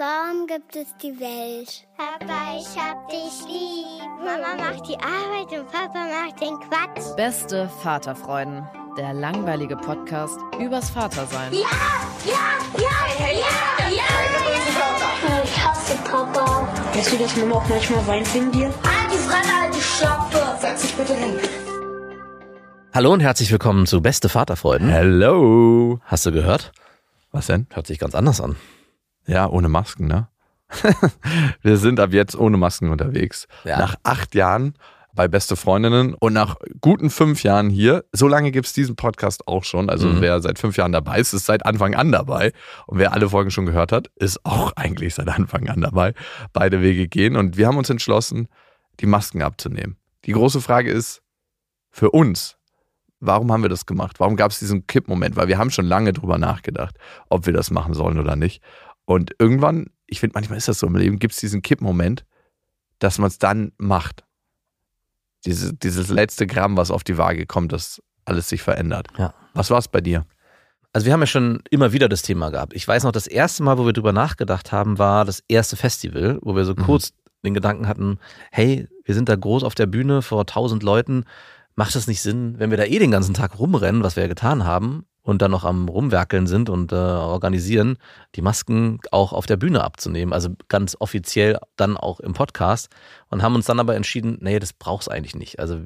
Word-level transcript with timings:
Warum 0.00 0.46
gibt 0.46 0.76
es 0.76 0.96
die 1.02 1.20
Welt? 1.20 1.86
Papa, 1.94 2.56
ich 2.58 2.74
hab 2.74 3.06
dich 3.10 3.44
lieb. 3.46 4.00
Mama 4.24 4.56
macht 4.56 4.88
die 4.88 4.94
Arbeit 4.94 5.52
und 5.52 5.70
Papa 5.70 6.06
macht 6.06 6.40
den 6.40 6.58
Quatsch. 6.58 7.14
Beste 7.18 7.68
Vaterfreuden. 7.82 8.66
Der 8.96 9.12
langweilige 9.12 9.76
Podcast 9.76 10.38
übers 10.58 10.88
Vatersein. 10.88 11.52
Ja, 11.52 11.68
ja, 12.24 12.80
ja, 12.80 13.30
ja, 13.30 13.88
ja. 13.90 15.44
Ich 15.44 15.66
hasse 15.66 15.98
Papa. 16.10 16.66
Weißt 16.94 17.12
du, 17.12 17.18
dass 17.18 17.36
Mama 17.36 17.56
auch 17.56 17.68
manchmal 17.68 18.06
weint 18.06 18.34
wegen 18.34 18.50
dir? 18.52 18.68
Halt 18.68 19.12
die 19.12 19.18
Fremde, 19.18 19.60
halt 19.60 19.74
die 19.74 19.82
Schöpfe. 19.82 20.56
Setz 20.60 20.80
dich 20.80 20.94
bitte 20.94 21.12
hin. 21.12 21.38
Hallo 22.94 23.12
und 23.12 23.20
herzlich 23.20 23.52
willkommen 23.52 23.84
zu 23.84 24.00
Beste 24.00 24.30
Vaterfreuden. 24.30 24.88
Hello. 24.88 26.00
Hast 26.06 26.24
du 26.24 26.32
gehört? 26.32 26.72
Was 27.32 27.48
denn? 27.48 27.66
Hört 27.74 27.86
sich 27.86 27.98
ganz 27.98 28.14
anders 28.14 28.40
an. 28.40 28.56
Ja, 29.30 29.48
ohne 29.48 29.68
Masken, 29.68 30.06
ne? 30.06 30.28
Wir 31.62 31.76
sind 31.76 32.00
ab 32.00 32.12
jetzt 32.12 32.36
ohne 32.36 32.56
Masken 32.56 32.90
unterwegs. 32.90 33.46
Ja. 33.64 33.78
Nach 33.78 33.94
acht 34.02 34.34
Jahren 34.34 34.74
bei 35.14 35.26
Beste 35.26 35.56
Freundinnen 35.56 36.14
und 36.14 36.32
nach 36.32 36.56
guten 36.80 37.10
fünf 37.10 37.42
Jahren 37.42 37.68
hier. 37.68 38.04
So 38.12 38.28
lange 38.28 38.52
gibt's 38.52 38.72
diesen 38.72 38.94
Podcast 38.94 39.46
auch 39.48 39.64
schon. 39.64 39.90
Also 39.90 40.08
Mhm. 40.08 40.20
wer 40.20 40.40
seit 40.40 40.58
fünf 40.58 40.76
Jahren 40.76 40.92
dabei 40.92 41.18
ist, 41.18 41.32
ist 41.32 41.46
seit 41.46 41.66
Anfang 41.66 41.94
an 41.96 42.12
dabei. 42.12 42.52
Und 42.86 42.98
wer 42.98 43.12
alle 43.12 43.28
Folgen 43.28 43.50
schon 43.50 43.66
gehört 43.66 43.90
hat, 43.92 44.08
ist 44.16 44.44
auch 44.44 44.72
eigentlich 44.76 45.14
seit 45.16 45.28
Anfang 45.28 45.68
an 45.68 45.80
dabei. 45.80 46.14
Beide 46.52 46.80
Wege 46.80 47.08
gehen. 47.08 47.36
Und 47.36 47.56
wir 47.56 47.66
haben 47.66 47.76
uns 47.78 47.90
entschlossen, 47.90 48.48
die 49.00 49.06
Masken 49.06 49.42
abzunehmen. 49.42 49.96
Die 50.26 50.32
große 50.32 50.60
Frage 50.60 50.90
ist, 50.92 51.22
für 51.90 52.10
uns, 52.12 52.56
warum 53.18 53.50
haben 53.50 53.62
wir 53.62 53.68
das 53.70 53.86
gemacht? 53.86 54.20
Warum 54.20 54.36
gab 54.36 54.52
es 54.52 54.60
diesen 54.60 54.86
Kippmoment? 54.86 55.34
Weil 55.34 55.48
wir 55.48 55.58
haben 55.58 55.70
schon 55.72 55.86
lange 55.86 56.12
drüber 56.12 56.38
nachgedacht, 56.38 56.94
ob 57.28 57.46
wir 57.46 57.52
das 57.52 57.70
machen 57.72 57.94
sollen 57.94 58.18
oder 58.20 58.36
nicht. 58.36 58.62
Und 59.04 59.32
irgendwann, 59.38 59.86
ich 60.06 60.20
finde, 60.20 60.34
manchmal 60.34 60.58
ist 60.58 60.68
das 60.68 60.78
so 60.78 60.86
im 60.86 60.96
Leben, 60.96 61.18
gibt 61.18 61.34
es 61.34 61.40
diesen 61.40 61.62
Kippmoment, 61.62 62.24
dass 62.98 63.18
man 63.18 63.28
es 63.28 63.38
dann 63.38 63.72
macht. 63.78 64.24
Diese, 65.46 65.74
dieses 65.74 66.08
letzte 66.08 66.46
Gramm, 66.46 66.76
was 66.76 66.90
auf 66.90 67.02
die 67.02 67.16
Waage 67.16 67.46
kommt, 67.46 67.72
dass 67.72 68.02
alles 68.24 68.48
sich 68.48 68.62
verändert. 68.62 69.08
Ja. 69.16 69.34
Was 69.54 69.70
war 69.70 69.78
es 69.78 69.88
bei 69.88 70.00
dir? 70.00 70.26
Also 70.92 71.06
wir 71.06 71.12
haben 71.12 71.20
ja 71.20 71.26
schon 71.26 71.62
immer 71.70 71.92
wieder 71.92 72.08
das 72.08 72.22
Thema 72.22 72.50
gehabt. 72.50 72.74
Ich 72.74 72.86
weiß 72.86 73.04
noch, 73.04 73.12
das 73.12 73.26
erste 73.26 73.62
Mal, 73.62 73.78
wo 73.78 73.86
wir 73.86 73.92
drüber 73.92 74.12
nachgedacht 74.12 74.72
haben, 74.72 74.98
war 74.98 75.24
das 75.24 75.42
erste 75.48 75.76
Festival, 75.76 76.38
wo 76.42 76.54
wir 76.56 76.64
so 76.64 76.72
Mhm. 76.72 76.82
kurz 76.82 77.12
den 77.44 77.54
Gedanken 77.54 77.88
hatten, 77.88 78.18
hey, 78.50 78.86
wir 79.04 79.14
sind 79.14 79.28
da 79.28 79.36
groß 79.36 79.64
auf 79.64 79.74
der 79.74 79.86
Bühne 79.86 80.20
vor 80.20 80.46
tausend 80.46 80.82
Leuten. 80.82 81.24
Macht 81.80 81.96
es 81.96 82.06
nicht 82.06 82.20
Sinn, 82.20 82.58
wenn 82.58 82.68
wir 82.68 82.76
da 82.76 82.84
eh 82.84 82.98
den 82.98 83.10
ganzen 83.10 83.32
Tag 83.32 83.58
rumrennen, 83.58 84.02
was 84.02 84.14
wir 84.14 84.24
ja 84.24 84.28
getan 84.28 84.66
haben, 84.66 85.06
und 85.22 85.40
dann 85.40 85.50
noch 85.50 85.64
am 85.64 85.88
Rumwerkeln 85.88 86.46
sind 86.46 86.68
und 86.68 86.92
äh, 86.92 86.94
organisieren, 86.94 87.96
die 88.34 88.42
Masken 88.42 88.98
auch 89.12 89.32
auf 89.32 89.46
der 89.46 89.56
Bühne 89.56 89.82
abzunehmen, 89.82 90.34
also 90.34 90.50
ganz 90.68 90.94
offiziell 91.00 91.58
dann 91.76 91.96
auch 91.96 92.20
im 92.20 92.34
Podcast 92.34 92.90
und 93.30 93.42
haben 93.42 93.54
uns 93.54 93.64
dann 93.64 93.80
aber 93.80 93.96
entschieden, 93.96 94.36
nee, 94.42 94.58
das 94.58 94.74
brauch's 94.74 95.08
eigentlich 95.08 95.34
nicht. 95.34 95.58
Also 95.58 95.80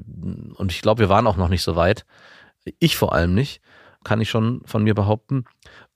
und 0.55 0.69
ich 0.69 0.81
glaube, 0.81 0.99
wir 0.99 1.07
waren 1.07 1.27
auch 1.27 1.37
noch 1.37 1.47
nicht 1.47 1.63
so 1.63 1.77
weit. 1.77 2.05
Ich 2.79 2.97
vor 2.97 3.13
allem 3.13 3.33
nicht, 3.33 3.61
kann 4.03 4.19
ich 4.19 4.29
schon 4.29 4.63
von 4.65 4.83
mir 4.83 4.95
behaupten. 4.95 5.45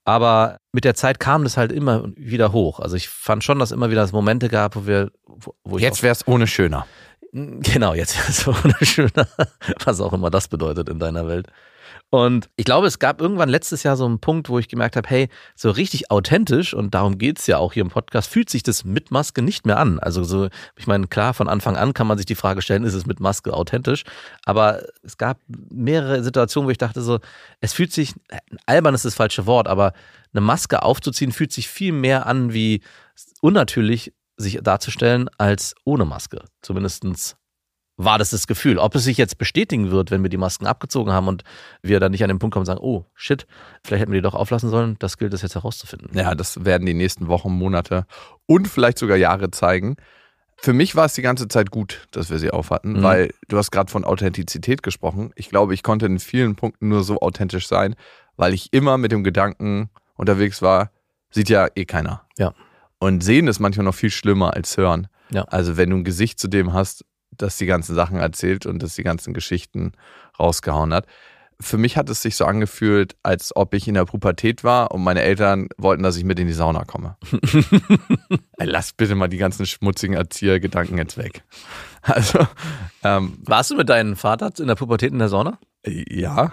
Aber 0.06 0.56
mit 0.72 0.84
der 0.84 0.94
Zeit 0.94 1.20
kam 1.20 1.44
das 1.44 1.58
halt 1.58 1.72
immer 1.72 2.08
wieder 2.16 2.52
hoch. 2.52 2.80
Also 2.80 2.96
ich 2.96 3.10
fand 3.10 3.44
schon, 3.44 3.58
dass 3.58 3.70
immer 3.70 3.90
wieder 3.90 4.02
es 4.02 4.12
Momente 4.12 4.48
gab, 4.48 4.76
wo 4.76 4.86
wir, 4.86 5.10
wo, 5.26 5.54
wo 5.62 5.76
Jetzt 5.76 6.02
wäre 6.02 6.12
es 6.12 6.26
ohne 6.26 6.46
schöner. 6.46 6.86
Genau, 7.32 7.94
jetzt 7.94 8.16
so 8.32 8.54
schöner, 8.82 9.28
was 9.84 10.00
auch 10.00 10.12
immer 10.12 10.30
das 10.30 10.48
bedeutet 10.48 10.88
in 10.88 10.98
deiner 10.98 11.28
Welt. 11.28 11.46
Und 12.12 12.50
ich 12.56 12.64
glaube, 12.64 12.88
es 12.88 12.98
gab 12.98 13.20
irgendwann 13.20 13.48
letztes 13.48 13.84
Jahr 13.84 13.96
so 13.96 14.04
einen 14.04 14.18
Punkt, 14.18 14.48
wo 14.48 14.58
ich 14.58 14.66
gemerkt 14.66 14.96
habe, 14.96 15.08
hey, 15.08 15.28
so 15.54 15.70
richtig 15.70 16.10
authentisch, 16.10 16.74
und 16.74 16.92
darum 16.92 17.18
geht's 17.18 17.46
ja 17.46 17.58
auch 17.58 17.72
hier 17.72 17.82
im 17.82 17.90
Podcast, 17.90 18.28
fühlt 18.28 18.50
sich 18.50 18.64
das 18.64 18.84
mit 18.84 19.12
Maske 19.12 19.42
nicht 19.42 19.64
mehr 19.64 19.78
an. 19.78 20.00
Also 20.00 20.24
so, 20.24 20.48
ich 20.76 20.88
meine, 20.88 21.06
klar, 21.06 21.34
von 21.34 21.48
Anfang 21.48 21.76
an 21.76 21.94
kann 21.94 22.08
man 22.08 22.18
sich 22.18 22.26
die 22.26 22.34
Frage 22.34 22.62
stellen, 22.62 22.82
ist 22.82 22.94
es 22.94 23.06
mit 23.06 23.20
Maske 23.20 23.52
authentisch? 23.52 24.02
Aber 24.44 24.82
es 25.04 25.18
gab 25.18 25.38
mehrere 25.46 26.24
Situationen, 26.24 26.66
wo 26.66 26.72
ich 26.72 26.78
dachte 26.78 27.00
so, 27.00 27.20
es 27.60 27.72
fühlt 27.72 27.92
sich, 27.92 28.14
albern 28.66 28.94
ist 28.94 29.04
das 29.04 29.14
falsche 29.14 29.46
Wort, 29.46 29.68
aber 29.68 29.92
eine 30.32 30.40
Maske 30.40 30.82
aufzuziehen 30.82 31.30
fühlt 31.30 31.52
sich 31.52 31.68
viel 31.68 31.92
mehr 31.92 32.26
an 32.26 32.52
wie 32.52 32.82
unnatürlich 33.40 34.12
sich 34.40 34.60
darzustellen 34.62 35.28
als 35.38 35.74
ohne 35.84 36.04
Maske. 36.04 36.42
Zumindestens 36.62 37.36
war 37.96 38.18
das 38.18 38.30
das 38.30 38.46
Gefühl. 38.46 38.78
Ob 38.78 38.94
es 38.94 39.04
sich 39.04 39.18
jetzt 39.18 39.36
bestätigen 39.36 39.90
wird, 39.90 40.10
wenn 40.10 40.22
wir 40.22 40.30
die 40.30 40.38
Masken 40.38 40.66
abgezogen 40.66 41.12
haben 41.12 41.28
und 41.28 41.44
wir 41.82 42.00
dann 42.00 42.12
nicht 42.12 42.22
an 42.22 42.28
den 42.28 42.38
Punkt 42.38 42.54
kommen 42.54 42.62
und 42.62 42.66
sagen, 42.66 42.80
oh 42.82 43.04
shit, 43.14 43.46
vielleicht 43.84 44.00
hätten 44.02 44.12
wir 44.12 44.20
die 44.20 44.24
doch 44.24 44.34
auflassen 44.34 44.70
sollen, 44.70 44.96
das 45.00 45.18
gilt 45.18 45.34
es 45.34 45.42
jetzt 45.42 45.54
herauszufinden. 45.54 46.16
Ja, 46.16 46.34
das 46.34 46.64
werden 46.64 46.86
die 46.86 46.94
nächsten 46.94 47.28
Wochen, 47.28 47.52
Monate 47.52 48.06
und 48.46 48.68
vielleicht 48.68 48.98
sogar 48.98 49.18
Jahre 49.18 49.50
zeigen. 49.50 49.96
Für 50.56 50.72
mich 50.72 50.96
war 50.96 51.06
es 51.06 51.14
die 51.14 51.22
ganze 51.22 51.48
Zeit 51.48 51.70
gut, 51.70 52.06
dass 52.10 52.30
wir 52.30 52.38
sie 52.38 52.50
aufhatten, 52.50 52.94
Mhm. 52.98 53.02
weil 53.02 53.34
du 53.48 53.58
hast 53.58 53.70
gerade 53.70 53.90
von 53.92 54.04
Authentizität 54.04 54.82
gesprochen. 54.82 55.32
Ich 55.34 55.48
glaube, 55.50 55.74
ich 55.74 55.82
konnte 55.82 56.06
in 56.06 56.18
vielen 56.18 56.56
Punkten 56.56 56.88
nur 56.88 57.02
so 57.02 57.20
authentisch 57.20 57.66
sein, 57.66 57.96
weil 58.36 58.54
ich 58.54 58.72
immer 58.72 58.96
mit 58.96 59.12
dem 59.12 59.24
Gedanken 59.24 59.90
unterwegs 60.16 60.62
war, 60.62 60.90
sieht 61.30 61.48
ja 61.50 61.68
eh 61.74 61.84
keiner. 61.84 62.26
Ja. 62.38 62.54
Und 63.00 63.24
sehen 63.24 63.48
ist 63.48 63.58
manchmal 63.58 63.84
noch 63.86 63.94
viel 63.94 64.10
schlimmer 64.10 64.54
als 64.54 64.76
hören. 64.76 65.08
Ja. 65.30 65.42
Also 65.44 65.76
wenn 65.76 65.90
du 65.90 65.96
ein 65.96 66.04
Gesicht 66.04 66.38
zu 66.38 66.48
dem 66.48 66.72
hast, 66.72 67.04
das 67.30 67.56
die 67.56 67.66
ganzen 67.66 67.94
Sachen 67.94 68.18
erzählt 68.18 68.66
und 68.66 68.82
das 68.82 68.94
die 68.94 69.02
ganzen 69.02 69.34
Geschichten 69.34 69.92
rausgehauen 70.38 70.92
hat. 70.92 71.06
Für 71.62 71.76
mich 71.76 71.96
hat 71.98 72.08
es 72.08 72.22
sich 72.22 72.36
so 72.36 72.46
angefühlt, 72.46 73.16
als 73.22 73.54
ob 73.54 73.74
ich 73.74 73.86
in 73.86 73.92
der 73.94 74.06
Pubertät 74.06 74.64
war 74.64 74.92
und 74.92 75.02
meine 75.02 75.20
Eltern 75.22 75.68
wollten, 75.76 76.02
dass 76.02 76.16
ich 76.16 76.24
mit 76.24 76.38
in 76.38 76.46
die 76.46 76.54
Sauna 76.54 76.84
komme. 76.84 77.16
Ey, 78.58 78.66
Lass 78.66 78.92
bitte 78.94 79.14
mal 79.14 79.28
die 79.28 79.36
ganzen 79.36 79.66
schmutzigen 79.66 80.16
Erziehergedanken 80.16 80.98
jetzt 80.98 81.16
weg. 81.16 81.42
Also, 82.02 82.38
ähm, 83.04 83.36
Warst 83.44 83.70
du 83.70 83.76
mit 83.76 83.90
deinem 83.90 84.16
Vater 84.16 84.50
in 84.58 84.68
der 84.68 84.74
Pubertät 84.74 85.12
in 85.12 85.18
der 85.18 85.28
Sauna? 85.28 85.58
ja. 85.86 86.52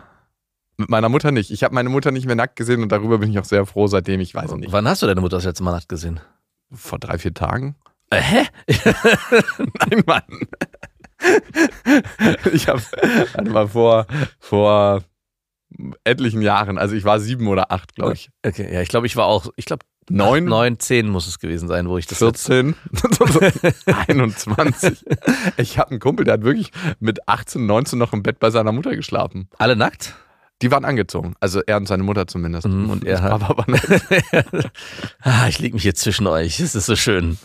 Mit 0.76 0.90
meiner 0.90 1.08
Mutter 1.08 1.32
nicht. 1.32 1.52
Ich 1.52 1.64
habe 1.64 1.74
meine 1.74 1.88
Mutter 1.90 2.12
nicht 2.12 2.28
mehr 2.28 2.36
nackt 2.36 2.58
gesehen 2.58 2.84
und 2.84 2.92
darüber 2.92 3.18
bin 3.18 3.32
ich 3.32 3.40
auch 3.40 3.46
sehr 3.46 3.66
froh, 3.66 3.88
seitdem 3.88 4.20
ich 4.20 4.36
weiß 4.36 4.54
nicht. 4.56 4.74
Wann 4.74 4.88
hast 4.88 5.02
du 5.02 5.08
deine 5.08 5.22
Mutter 5.22 5.38
das 5.38 5.46
letzte 5.46 5.64
Mal 5.64 5.72
nackt 5.72 5.88
gesehen? 5.90 6.20
Vor 6.72 7.00
drei, 7.00 7.18
vier 7.18 7.34
Tagen? 7.34 7.76
Äh, 8.10 8.22
hä? 8.22 8.44
Nein, 9.90 10.04
Mann. 10.06 10.24
Ich 12.54 12.68
habe, 12.68 12.82
mal, 13.50 13.68
vor, 13.68 14.06
vor 14.40 15.04
etlichen 16.04 16.42
Jahren, 16.42 16.78
also 16.78 16.96
ich 16.96 17.04
war 17.04 17.20
sieben 17.20 17.48
oder 17.48 17.72
acht, 17.72 17.96
glaube 17.96 18.14
ich. 18.14 18.30
Okay, 18.46 18.72
ja, 18.74 18.82
ich 18.82 18.90
glaube, 18.90 19.08
ich 19.08 19.16
war 19.16 19.26
auch, 19.26 19.50
ich 19.56 19.66
glaube, 19.66 19.86
Neun, 20.10 20.46
neun, 20.46 20.80
zehn 20.80 21.10
muss 21.10 21.28
es 21.28 21.38
gewesen 21.38 21.68
sein, 21.68 21.90
wo 21.90 21.98
ich 21.98 22.06
das 22.08 22.22
letzte- 22.22 22.74
14, 22.74 22.76
21. 24.08 25.06
Ich 25.58 25.78
habe 25.78 25.92
einen 25.92 26.00
Kumpel, 26.00 26.24
der 26.24 26.36
hat 26.36 26.44
wirklich 26.44 26.72
mit 27.02 27.28
18, 27.28 27.66
19 27.66 28.00
noch 28.00 28.14
im 28.14 28.24
Bett 28.24 28.40
bei 28.40 28.50
seiner 28.50 28.72
Mutter 28.72 28.96
geschlafen. 28.96 29.50
Alle 29.58 29.76
nackt? 29.76 30.16
Die 30.62 30.72
waren 30.72 30.86
angezogen, 30.86 31.36
also 31.40 31.62
er 31.66 31.78
und 31.78 31.88
seine 31.88 32.02
Mutter 32.04 32.26
zumindest. 32.28 32.68
Mhm, 32.68 32.90
und 32.90 33.06
er 33.06 33.22
hat- 33.22 33.40
Papa 33.40 33.58
war 33.58 33.66
ah, 35.22 35.48
ich 35.48 35.60
lieg 35.60 35.74
mich 35.74 35.84
jetzt 35.84 36.02
zwischen 36.02 36.26
euch. 36.28 36.60
Es 36.60 36.74
ist 36.74 36.86
so 36.88 36.96
schön. 36.96 37.38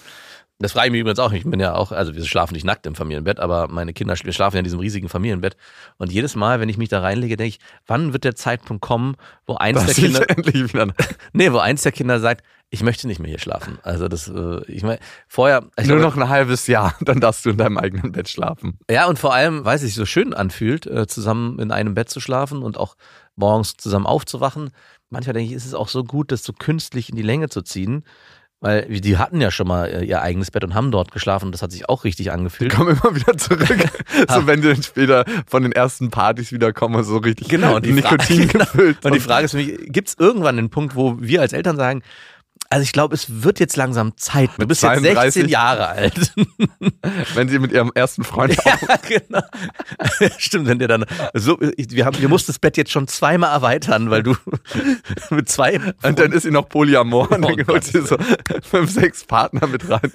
Das 0.59 0.73
frage 0.73 0.87
ich 0.87 0.93
mich 0.93 1.01
übrigens 1.01 1.19
auch. 1.19 1.33
Ich 1.33 1.45
bin 1.45 1.59
ja 1.59 1.75
auch, 1.75 1.91
also 1.91 2.15
wir 2.15 2.25
schlafen 2.25 2.55
nicht 2.55 2.65
nackt 2.65 2.87
im 2.87 2.95
Familienbett, 2.95 3.41
aber 3.41 3.69
meine 3.69 3.93
Kinder, 3.93 4.15
wir 4.23 4.33
schlafen 4.33 4.57
ja 4.57 4.61
in 4.61 4.65
diesem 4.65 4.79
riesigen 4.79 5.09
Familienbett. 5.09 5.57
Und 5.99 6.13
jedes 6.13 6.37
Mal, 6.37 6.61
wenn 6.61 6.69
ich 6.69 6.79
mich 6.79 6.89
da 6.89 7.01
reinlege, 7.01 7.37
denke 7.37 7.49
ich, 7.49 7.59
wann 7.87 8.13
wird 8.13 8.25
der 8.25 8.37
Zeitpunkt 8.37 8.81
kommen, 8.81 9.17
wo 9.47 9.57
eins 9.57 9.79
der 9.79 9.89
dass 9.89 9.99
ich 9.99 10.05
Kinder, 10.05 10.31
endlich 10.31 10.73
wieder. 10.73 10.87
nee, 11.33 11.53
wo 11.53 11.59
eins 11.59 11.83
der 11.83 11.93
Kinder 11.93 12.21
sagt, 12.21 12.45
ich 12.71 12.83
möchte 12.83 13.07
nicht 13.07 13.19
mehr 13.19 13.29
hier 13.29 13.39
schlafen. 13.39 13.79
Also 13.83 14.09
das, 14.09 14.29
äh, 14.29 14.65
ich 14.67 14.83
meine, 14.83 14.99
vorher, 15.29 15.65
ich 15.77 15.87
Nur 15.87 15.99
glaube, 15.99 16.17
noch 16.17 16.23
ein 16.23 16.29
halbes 16.31 16.67
Jahr, 16.67 16.95
dann 17.01 17.21
darfst 17.21 17.45
du 17.45 17.51
in 17.51 17.59
deinem 17.59 17.77
eigenen 17.77 18.13
Bett 18.13 18.29
schlafen. 18.29 18.79
Ja, 18.91 19.07
und 19.07 19.19
vor 19.19 19.35
allem, 19.35 19.65
weil 19.65 19.77
es 19.77 19.83
sich 19.83 19.95
so 19.95 20.07
schön 20.07 20.33
anfühlt, 20.33 20.87
äh, 20.87 21.07
zusammen 21.07 21.59
in 21.59 21.71
einem 21.71 21.95
Bett 21.95 22.09
zu 22.09 22.21
schlafen 22.21 22.63
und 22.63 22.79
auch 22.79 22.97
morgens 23.37 23.75
zusammen 23.77 24.07
aufzuwachen. 24.07 24.71
Manchmal 25.11 25.35
denke 25.35 25.51
ich, 25.51 25.57
ist 25.57 25.67
es 25.67 25.75
auch 25.75 25.89
so 25.89 26.05
gut, 26.05 26.33
das 26.33 26.45
so 26.45 26.55
künstlich 26.55 27.11
in 27.11 27.17
die 27.17 27.23
Länge 27.23 27.51
zu 27.51 27.61
ziehen. 27.61 28.05
Weil 28.63 29.01
die 29.01 29.19
hatten 29.19 29.41
ja 29.41 29.51
schon 29.51 29.67
mal 29.67 29.87
äh, 29.87 30.05
ihr 30.05 30.23
eigenes 30.23 30.53
Bett 30.53 30.63
und 30.63 30.73
haben 30.73 30.93
dort 30.93 31.11
geschlafen 31.11 31.47
und 31.47 31.53
das 31.53 31.63
hat 31.63 31.73
sich 31.73 31.89
auch 31.89 32.05
richtig 32.05 32.31
angefühlt. 32.31 32.73
Komm 32.73 32.91
immer 32.91 33.13
wieder 33.13 33.37
zurück. 33.37 33.67
so 34.29 34.47
wenn 34.47 34.63
die 34.63 34.69
dann 34.69 34.83
später 34.85 35.25
von 35.49 35.65
den 35.65 35.73
ersten 35.73 36.11
Partys 36.11 36.53
wiederkommen, 36.53 37.03
so 37.03 37.17
richtig 37.17 37.49
Genau, 37.49 37.75
und 37.75 37.85
die 37.85 37.93
Nikotin 37.93 38.47
genau. 38.49 38.65
gefüllt. 38.65 39.05
Und 39.05 39.17
die 39.17 39.21
Frage 39.21 39.47
ist 39.47 39.51
für 39.51 39.57
mich, 39.57 39.77
gibt 39.93 40.09
es 40.09 40.15
irgendwann 40.17 40.55
den 40.55 40.71
Punkt, 40.71 40.95
wo 40.95 41.17
wir 41.21 41.41
als 41.41 41.53
Eltern 41.53 41.77
sagen, 41.77 42.03
also 42.73 42.85
ich 42.85 42.93
glaube, 42.93 43.15
es 43.15 43.43
wird 43.43 43.61
jetzt 43.61 43.77
langsam 43.77 44.17
Zeit. 44.17 44.49
Du 44.57 44.63
Mit 44.63 44.69
bist 44.69 44.83
jetzt 44.83 45.03
16 45.03 45.15
32? 45.15 45.51
Jahre 45.51 45.89
alt. 45.89 46.33
wenn 47.35 47.51
sie 47.51 47.59
mit 47.59 47.71
ihrem 47.71 47.93
ersten 47.95 48.25
Freund 48.25 48.57
Ja, 48.65 48.79
genau. 49.07 49.43
Stimmt, 50.39 50.69
wenn 50.69 50.79
der 50.79 50.89
dann 50.89 51.05
so, 51.35 51.61
wir 51.61 52.07
haben, 52.07 52.19
wir 52.19 52.31
mussten 52.31 52.51
das 52.51 52.59
Bett 52.59 52.79
jetzt 52.79 52.91
schon 52.91 53.09
zweimal 53.09 53.53
erweitern, 53.53 54.09
weil 54.09 54.23
du 54.23 54.35
mit 55.31 55.51
zwei 55.51 55.81
Und 56.03 56.19
dann 56.19 56.33
ist 56.33 56.45
sie 56.45 56.51
noch 56.51 56.67
Polyamor 56.71 57.31
und 57.31 57.43
dann 57.43 57.61
Oh 57.61 57.73
holt 57.73 57.85
sie 57.85 58.01
so 58.01 58.17
fünf, 58.63 58.91
sechs 58.91 59.25
Partner 59.25 59.67
mit 59.67 59.91
rein. 59.91 60.11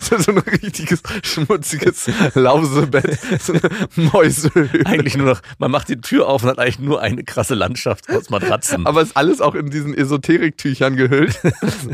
So, 0.00 0.16
so 0.18 0.30
ein 0.30 0.38
richtiges, 0.38 1.02
schmutziges 1.24 2.08
Lausebett. 2.34 3.18
So 3.40 3.54
eine 3.54 3.62
Mäusehöhle. 3.96 4.86
eigentlich 4.86 5.16
nur 5.16 5.26
noch, 5.26 5.40
man 5.58 5.72
macht 5.72 5.88
die 5.88 6.00
Tür 6.00 6.28
auf 6.28 6.44
und 6.44 6.50
hat 6.50 6.60
eigentlich 6.60 6.78
nur 6.78 7.02
eine 7.02 7.24
krasse 7.24 7.56
Landschaft 7.56 8.08
aus 8.10 8.30
Matratzen. 8.30 8.86
Aber 8.86 9.02
ist 9.02 9.16
alles 9.16 9.40
auch 9.40 9.56
in 9.56 9.70
diesen 9.70 9.92
Esoteriktüchern 9.92 10.94
gehüllt. 10.94 11.40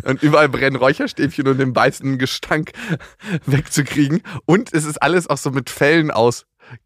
Und 0.05 0.23
überall 0.23 0.49
brennen 0.49 0.77
Räucherstäbchen 0.77 1.49
und 1.49 1.59
den 1.59 1.73
beißenden 1.73 2.19
Gestank 2.19 2.73
wegzukriegen. 3.47 4.23
Und 4.47 4.73
es 4.73 4.85
ist 4.85 5.03
alles 5.03 5.29
auch 5.29 5.39
so 5.39 5.51
mit 5.51 5.71
Fellen 5.71 6.11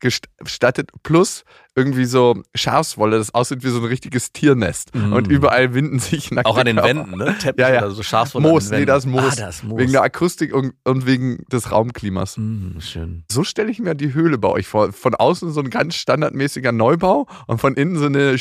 ausgestattet, 0.03 0.91
plus 1.03 1.45
irgendwie 1.79 2.07
so 2.07 2.43
Schafswolle, 2.55 3.19
das 3.19 3.35
aussieht 3.35 3.63
wie 3.63 3.69
so 3.69 3.79
ein 3.81 3.85
richtiges 3.85 4.33
Tiernest. 4.33 4.95
Mhm. 4.95 5.13
Und 5.13 5.29
überall 5.29 5.75
winden 5.75 5.99
sich 5.99 6.31
nackte 6.31 6.51
Auch 6.51 6.57
an 6.57 6.65
den 6.65 6.77
Körper. 6.77 6.89
Wänden, 6.89 7.19
ne? 7.19 7.37
Teppich 7.39 7.61
Ja, 7.61 7.73
ja. 7.73 7.79
oder 7.83 7.91
so 7.91 8.03
Schafswolle 8.03 8.49
Moos, 8.49 8.71
nee, 8.71 8.87
das 8.87 9.05
ist 9.05 9.11
Moos. 9.11 9.39
Ah, 9.39 9.47
das 9.47 9.57
ist 9.57 9.65
Moos. 9.65 9.79
Wegen 9.79 9.93
der 9.93 10.03
Akustik 10.03 10.55
und, 10.55 10.73
und 10.85 11.07
wegen 11.07 11.45
des 11.53 11.71
Raumklimas. 11.71 12.39
Mhm, 12.39 12.81
schön. 12.81 13.25
So 13.31 13.45
stelle 13.45 13.71
ich 13.71 13.79
mir 13.79 13.95
die 13.95 14.15
Höhle 14.15 14.39
bei 14.39 14.49
euch 14.49 14.67
vor. 14.67 14.93
Von 14.93 15.15
außen 15.15 15.53
so 15.53 15.61
ein 15.61 15.69
ganz 15.69 15.97
standardmäßiger 15.97 16.73
Neubau 16.73 17.27
und 17.47 17.61
von 17.61 17.75
innen 17.75 17.97
so 17.99 18.07
eine 18.07 18.37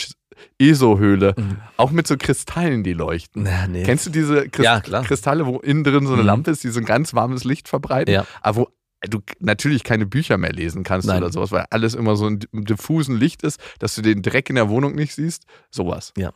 ESO-Höhle. 0.60 1.34
Mhm. 1.38 1.58
Auch 1.78 1.92
mit 1.92 2.08
so 2.08 2.16
Kristallen, 2.18 2.84
die 2.84 2.94
leuchten. 2.94 3.44
Na, 3.44 3.68
nee. 3.68 3.84
Kennst 3.84 4.06
du 4.06 4.10
diese 4.12 4.48
Christ 4.50 4.66
Ja. 4.66 4.80
Kristalle, 5.02 5.46
wo 5.46 5.60
innen 5.60 5.84
drin 5.84 6.08
so 6.08 6.14
eine 6.14 6.22
Mhm. 6.22 6.28
Lampe 6.28 6.52
ist, 6.52 6.64
die 6.64 6.70
so 6.70 6.80
ein 6.80 6.86
ganz 6.86 7.14
warmes 7.14 7.44
Licht 7.44 7.68
verbreiten? 7.68 8.14
Ja. 8.14 8.26
Aber 8.42 8.58
wo 8.58 8.70
du 9.02 9.20
natürlich 9.40 9.84
keine 9.84 10.06
Bücher 10.06 10.38
mehr 10.38 10.52
lesen 10.54 10.84
kannst 10.84 11.08
Nein. 11.08 11.22
oder 11.22 11.32
sowas, 11.32 11.52
weil 11.52 11.66
alles 11.70 11.94
immer 11.94 12.16
so 12.16 12.28
ein 12.28 12.40
diffusen 12.54 13.18
Licht 13.18 13.44
ist, 13.44 13.60
dass 13.80 13.96
du 13.96 14.02
den 14.02 14.22
Dreck 14.22 14.50
in 14.50 14.56
der 14.56 14.70
Wohnung 14.70 14.96
nicht 14.96 15.14
siehst. 15.16 15.46
Sowas. 15.70 16.14
Ja. 16.18 16.32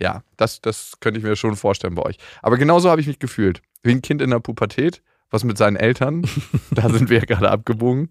Ja, 0.00 0.22
das, 0.36 0.60
das 0.60 0.92
könnte 1.00 1.18
ich 1.18 1.24
mir 1.24 1.34
schon 1.34 1.56
vorstellen 1.56 1.94
bei 1.96 2.02
euch. 2.02 2.18
Aber 2.42 2.56
genauso 2.56 2.88
habe 2.88 3.00
ich 3.00 3.06
mich 3.08 3.18
gefühlt. 3.18 3.62
Wie 3.82 3.90
ein 3.90 4.02
Kind 4.02 4.22
in 4.22 4.30
der 4.30 4.38
Pubertät, 4.38 5.02
was 5.30 5.42
mit 5.44 5.58
seinen 5.58 5.76
Eltern, 5.76 6.22
da 6.70 6.88
sind 6.88 7.10
wir 7.10 7.18
ja 7.18 7.24
gerade 7.24 7.50
abgebogen, 7.50 8.08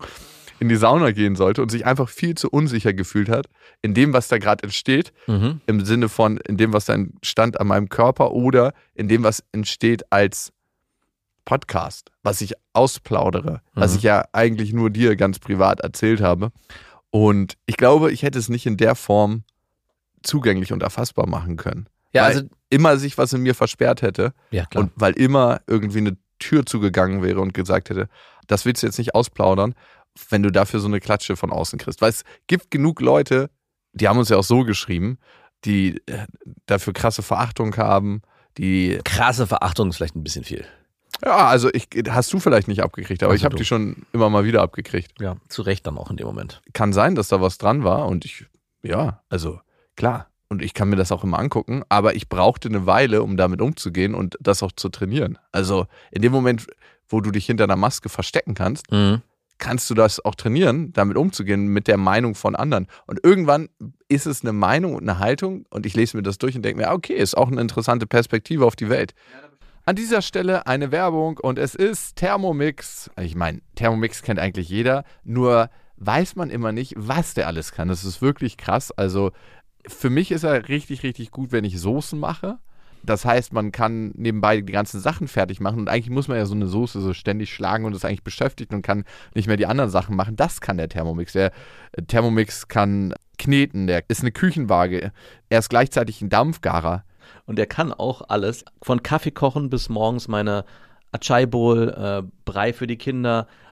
in 0.59 0.69
die 0.69 0.75
Sauna 0.75 1.11
gehen 1.11 1.35
sollte 1.35 1.61
und 1.61 1.69
sich 1.69 1.85
einfach 1.85 2.09
viel 2.09 2.35
zu 2.35 2.49
unsicher 2.49 2.91
gefühlt 2.91 3.29
hat 3.29 3.45
in 3.83 3.93
dem, 3.93 4.11
was 4.11 4.27
da 4.27 4.37
gerade 4.37 4.63
entsteht, 4.63 5.13
Mhm. 5.27 5.61
im 5.67 5.85
Sinne 5.85 6.09
von 6.09 6.37
in 6.37 6.57
dem, 6.57 6.73
was 6.73 6.85
da 6.85 6.93
entstand 6.93 7.59
an 7.59 7.67
meinem 7.67 7.89
Körper 7.89 8.31
oder 8.31 8.73
in 8.95 9.07
dem, 9.07 9.23
was 9.23 9.43
entsteht 9.51 10.11
als 10.11 10.51
Podcast, 11.47 12.11
was 12.23 12.41
ich 12.41 12.55
ausplaudere, 12.73 13.61
was 13.73 13.93
Mhm. 13.93 13.97
ich 13.97 14.03
ja 14.03 14.25
eigentlich 14.33 14.73
nur 14.73 14.89
dir 14.89 15.15
ganz 15.15 15.39
privat 15.39 15.79
erzählt 15.79 16.19
habe. 16.19 16.51
Und 17.09 17.53
ich 17.65 17.77
glaube, 17.77 18.11
ich 18.11 18.21
hätte 18.23 18.37
es 18.37 18.49
nicht 18.49 18.65
in 18.65 18.75
der 18.75 18.95
Form 18.95 19.43
zugänglich 20.23 20.73
und 20.73 20.83
erfassbar 20.83 21.25
machen 21.25 21.55
können. 21.55 21.87
Ja, 22.11 22.23
weil 22.23 22.35
also, 22.35 22.47
immer 22.69 22.97
sich 22.97 23.17
was 23.17 23.31
in 23.31 23.43
mir 23.43 23.55
versperrt 23.55 24.01
hätte 24.01 24.33
ja, 24.51 24.65
klar. 24.65 24.83
und 24.83 24.91
weil 24.95 25.13
immer 25.13 25.61
irgendwie 25.67 25.99
eine 25.99 26.17
Tür 26.37 26.65
zugegangen 26.65 27.23
wäre 27.23 27.39
und 27.39 27.53
gesagt 27.53 27.89
hätte, 27.89 28.09
das 28.47 28.65
willst 28.65 28.83
du 28.83 28.87
jetzt 28.87 28.97
nicht 28.97 29.15
ausplaudern, 29.15 29.73
wenn 30.29 30.43
du 30.43 30.51
dafür 30.51 30.81
so 30.81 30.87
eine 30.87 30.99
Klatsche 30.99 31.37
von 31.37 31.51
außen 31.51 31.79
kriegst. 31.79 32.01
Weil 32.01 32.09
es 32.09 32.25
gibt 32.47 32.71
genug 32.71 32.99
Leute, 32.99 33.49
die 33.93 34.09
haben 34.09 34.19
uns 34.19 34.27
ja 34.27 34.35
auch 34.35 34.43
so 34.43 34.65
geschrieben, 34.65 35.17
die 35.63 36.01
äh, 36.07 36.27
dafür 36.65 36.91
krasse 36.91 37.23
Verachtung 37.23 37.77
haben, 37.77 38.21
die 38.57 38.99
Krasse 39.05 39.47
Verachtung 39.47 39.89
ist 39.89 39.95
vielleicht 39.97 40.15
ein 40.15 40.23
bisschen 40.23 40.43
viel. 40.43 40.65
Ja, 41.25 41.47
also 41.47 41.69
ich 41.73 41.87
hast 42.09 42.31
du 42.33 42.39
vielleicht 42.39 42.67
nicht 42.67 42.81
abgekriegt, 42.83 43.23
aber 43.23 43.31
Also 43.31 43.41
ich 43.41 43.45
habe 43.45 43.55
die 43.55 43.65
schon 43.65 44.05
immer 44.13 44.29
mal 44.29 44.43
wieder 44.45 44.61
abgekriegt. 44.61 45.11
Ja, 45.19 45.35
zu 45.49 45.61
Recht 45.61 45.85
dann 45.87 45.97
auch 45.97 46.09
in 46.11 46.17
dem 46.17 46.27
Moment. 46.27 46.61
Kann 46.73 46.93
sein, 46.93 47.15
dass 47.15 47.27
da 47.29 47.41
was 47.41 47.57
dran 47.57 47.83
war 47.83 48.07
und 48.07 48.25
ich 48.25 48.45
ja, 48.83 49.21
also 49.29 49.59
klar, 49.95 50.27
und 50.49 50.61
ich 50.61 50.73
kann 50.73 50.89
mir 50.89 50.95
das 50.95 51.11
auch 51.11 51.23
immer 51.23 51.39
angucken, 51.39 51.83
aber 51.89 52.15
ich 52.15 52.29
brauchte 52.29 52.69
eine 52.69 52.85
Weile, 52.85 53.21
um 53.23 53.35
damit 53.35 53.61
umzugehen 53.61 54.13
und 54.15 54.37
das 54.39 54.63
auch 54.63 54.71
zu 54.71 54.89
trainieren. 54.89 55.37
Also 55.51 55.87
in 56.11 56.21
dem 56.21 56.31
Moment, 56.31 56.67
wo 57.09 57.19
du 57.19 57.31
dich 57.31 57.45
hinter 57.45 57.65
einer 57.65 57.75
Maske 57.75 58.07
verstecken 58.09 58.53
kannst, 58.53 58.89
Mhm. 58.91 59.21
kannst 59.57 59.89
du 59.89 59.93
das 59.95 60.23
auch 60.23 60.35
trainieren, 60.35 60.93
damit 60.93 61.17
umzugehen 61.17 61.67
mit 61.67 61.87
der 61.87 61.97
Meinung 61.97 62.35
von 62.35 62.55
anderen. 62.55 62.87
Und 63.07 63.19
irgendwann 63.23 63.67
ist 64.07 64.27
es 64.27 64.41
eine 64.43 64.53
Meinung 64.53 64.93
und 64.95 65.01
eine 65.09 65.17
Haltung 65.19 65.65
und 65.71 65.85
ich 65.85 65.95
lese 65.95 66.15
mir 66.15 66.23
das 66.23 66.37
durch 66.37 66.55
und 66.55 66.61
denke 66.63 66.79
mir, 66.81 66.89
ah, 66.89 66.93
okay, 66.93 67.13
ist 67.15 67.35
auch 67.35 67.47
eine 67.51 67.59
interessante 67.59 68.05
Perspektive 68.07 68.65
auf 68.65 68.75
die 68.75 68.87
Welt. 68.89 69.13
An 69.87 69.95
dieser 69.95 70.21
Stelle 70.21 70.67
eine 70.67 70.91
Werbung 70.91 71.37
und 71.37 71.57
es 71.57 71.73
ist 71.73 72.17
Thermomix. 72.17 73.09
Ich 73.21 73.35
meine, 73.35 73.61
Thermomix 73.75 74.21
kennt 74.21 74.37
eigentlich 74.37 74.67
jeder, 74.67 75.05
nur 75.23 75.69
weiß 75.95 76.35
man 76.35 76.49
immer 76.49 76.73
nicht, 76.73 76.93
was 76.97 77.35
der 77.35 77.47
alles 77.47 77.71
kann. 77.71 77.87
Das 77.87 78.03
ist 78.03 78.21
wirklich 78.21 78.57
krass. 78.57 78.91
Also 78.91 79.31
für 79.87 80.09
mich 80.09 80.31
ist 80.31 80.43
er 80.43 80.67
richtig, 80.67 81.03
richtig 81.03 81.31
gut, 81.31 81.53
wenn 81.53 81.63
ich 81.63 81.79
Soßen 81.79 82.19
mache. 82.19 82.57
Das 83.01 83.23
heißt, 83.23 83.53
man 83.53 83.71
kann 83.71 84.11
nebenbei 84.15 84.59
die 84.59 84.73
ganzen 84.73 84.99
Sachen 84.99 85.29
fertig 85.29 85.61
machen 85.61 85.79
und 85.79 85.87
eigentlich 85.87 86.09
muss 86.09 86.27
man 86.27 86.35
ja 86.35 86.45
so 86.45 86.55
eine 86.55 86.67
Soße 86.67 86.99
so 86.99 87.13
ständig 87.13 87.53
schlagen 87.53 87.85
und 87.85 87.95
ist 87.95 88.03
eigentlich 88.03 88.25
beschäftigt 88.25 88.73
und 88.73 88.81
kann 88.81 89.05
nicht 89.35 89.47
mehr 89.47 89.55
die 89.55 89.67
anderen 89.67 89.89
Sachen 89.89 90.17
machen. 90.17 90.35
Das 90.35 90.59
kann 90.59 90.75
der 90.75 90.89
Thermomix. 90.89 91.31
Der 91.31 91.53
äh, 91.93 92.01
Thermomix 92.01 92.67
kann 92.67 93.13
kneten, 93.37 93.87
der 93.87 94.03
ist 94.09 94.19
eine 94.19 94.33
Küchenwaage. 94.33 95.13
Er 95.47 95.59
ist 95.59 95.69
gleichzeitig 95.69 96.21
ein 96.21 96.27
Dampfgarer. 96.27 97.05
Und 97.45 97.59
er 97.59 97.65
kann 97.65 97.93
auch 97.93 98.23
alles, 98.29 98.65
von 98.81 99.03
Kaffee 99.03 99.31
kochen 99.31 99.69
bis 99.69 99.89
morgens 99.89 100.27
meine 100.27 100.65
Achai 101.11 101.45
Bowl, 101.45 101.89
äh, 101.89 102.23
Brei 102.45 102.73
für 102.73 102.87
die 102.87 102.97
Kinder, 102.97 103.47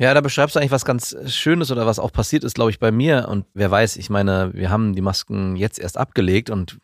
Ja, 0.00 0.14
da 0.14 0.22
beschreibst 0.22 0.56
du 0.56 0.60
eigentlich 0.60 0.70
was 0.70 0.86
ganz 0.86 1.14
Schönes 1.26 1.70
oder 1.70 1.84
was 1.84 1.98
auch 1.98 2.10
passiert 2.10 2.42
ist, 2.42 2.54
glaube 2.54 2.70
ich, 2.70 2.78
bei 2.78 2.90
mir. 2.90 3.28
Und 3.28 3.44
wer 3.52 3.70
weiß, 3.70 3.96
ich 3.96 4.08
meine, 4.08 4.50
wir 4.54 4.70
haben 4.70 4.94
die 4.94 5.02
Masken 5.02 5.56
jetzt 5.56 5.78
erst 5.78 5.98
abgelegt 5.98 6.48
und 6.48 6.78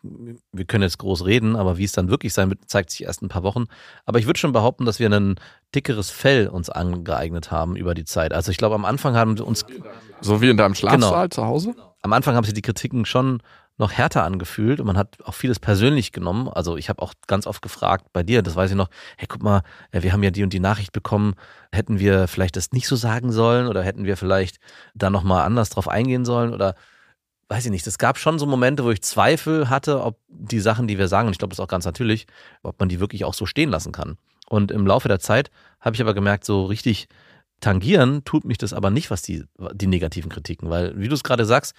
wir 0.51 0.65
können 0.65 0.83
jetzt 0.83 0.99
groß 0.99 1.25
reden, 1.25 1.55
aber 1.55 1.79
wie 1.79 1.83
es 1.83 1.93
dann 1.93 2.09
wirklich 2.11 2.33
sein 2.33 2.49
wird, 2.51 2.59
zeigt 2.69 2.91
sich 2.91 3.05
erst 3.05 3.23
in 3.23 3.25
ein 3.25 3.29
paar 3.29 3.41
Wochen. 3.41 3.65
Aber 4.05 4.19
ich 4.19 4.27
würde 4.27 4.39
schon 4.39 4.51
behaupten, 4.51 4.85
dass 4.85 4.99
wir 4.99 5.09
ein 5.09 5.33
dickeres 5.73 6.11
Fell 6.11 6.47
uns 6.47 6.69
angeeignet 6.69 7.49
haben 7.49 7.75
über 7.75 7.95
die 7.95 8.05
Zeit. 8.05 8.33
Also 8.33 8.51
ich 8.51 8.57
glaube, 8.57 8.75
am 8.75 8.85
Anfang 8.85 9.15
haben 9.15 9.35
wir 9.35 9.47
uns 9.47 9.65
So 10.21 10.39
wie 10.41 10.51
in 10.51 10.57
deinem 10.57 10.75
Schlafsaal 10.75 10.99
Genau. 11.23 11.27
zu 11.29 11.43
Hause? 11.43 11.75
am 12.03 12.13
Anfang 12.13 12.35
haben 12.35 12.45
sich 12.45 12.53
die 12.53 12.61
Kritiken 12.61 13.05
schon 13.05 13.41
noch 13.77 13.91
härter 13.91 14.23
angefühlt 14.23 14.79
und 14.79 14.87
man 14.87 14.97
hat 14.97 15.17
auch 15.23 15.33
vieles 15.33 15.59
persönlich 15.59 16.11
genommen. 16.11 16.47
Also 16.49 16.77
ich 16.77 16.89
habe 16.89 17.01
auch 17.01 17.13
ganz 17.27 17.45
oft 17.45 17.61
gefragt 17.61 18.07
bei 18.11 18.23
dir, 18.23 18.41
das 18.41 18.55
weiß 18.55 18.71
ich 18.71 18.77
noch, 18.77 18.89
hey, 19.17 19.27
guck 19.27 19.43
mal, 19.43 19.61
äh, 19.91 20.01
wir 20.01 20.13
haben 20.13 20.23
ja 20.23 20.31
die 20.31 20.43
und 20.43 20.51
die 20.51 20.59
Nachricht 20.59 20.91
bekommen, 20.91 21.35
hätten 21.71 21.99
wir 21.99 22.27
vielleicht 22.27 22.55
das 22.55 22.71
nicht 22.71 22.87
so 22.87 22.95
sagen 22.95 23.31
sollen 23.31 23.67
oder 23.67 23.83
hätten 23.83 24.05
wir 24.05 24.17
vielleicht 24.17 24.57
da 24.95 25.09
nochmal 25.09 25.45
anders 25.45 25.69
drauf 25.69 25.87
eingehen 25.87 26.25
sollen 26.25 26.53
oder 26.53 26.75
weiß 27.49 27.65
ich 27.65 27.71
nicht. 27.71 27.87
Es 27.87 27.97
gab 27.97 28.17
schon 28.17 28.39
so 28.39 28.45
Momente, 28.45 28.83
wo 28.83 28.91
ich 28.91 29.01
Zweifel 29.01 29.69
hatte, 29.69 30.03
ob 30.03 30.19
die 30.27 30.59
Sachen, 30.59 30.87
die 30.87 30.97
wir 30.97 31.07
sagen, 31.07 31.27
und 31.27 31.33
ich 31.33 31.39
glaube, 31.39 31.51
das 31.51 31.59
ist 31.59 31.63
auch 31.63 31.69
ganz 31.69 31.85
natürlich, 31.85 32.27
ob 32.63 32.79
man 32.79 32.89
die 32.89 32.99
wirklich 32.99 33.25
auch 33.25 33.33
so 33.33 33.45
stehen 33.45 33.69
lassen 33.69 33.91
kann. 33.91 34.17
Und 34.49 34.71
im 34.71 34.87
Laufe 34.87 35.07
der 35.07 35.19
Zeit 35.19 35.51
habe 35.79 35.95
ich 35.95 36.01
aber 36.01 36.13
gemerkt, 36.13 36.45
so 36.45 36.65
richtig 36.65 37.07
tangieren 37.59 38.23
tut 38.23 38.45
mich 38.45 38.57
das 38.57 38.73
aber 38.73 38.89
nicht, 38.89 39.09
was 39.09 39.21
die, 39.21 39.43
die 39.73 39.87
negativen 39.87 40.29
Kritiken, 40.29 40.69
weil, 40.69 40.97
wie 40.97 41.07
du 41.07 41.15
es 41.15 41.23
gerade 41.23 41.45
sagst, 41.45 41.75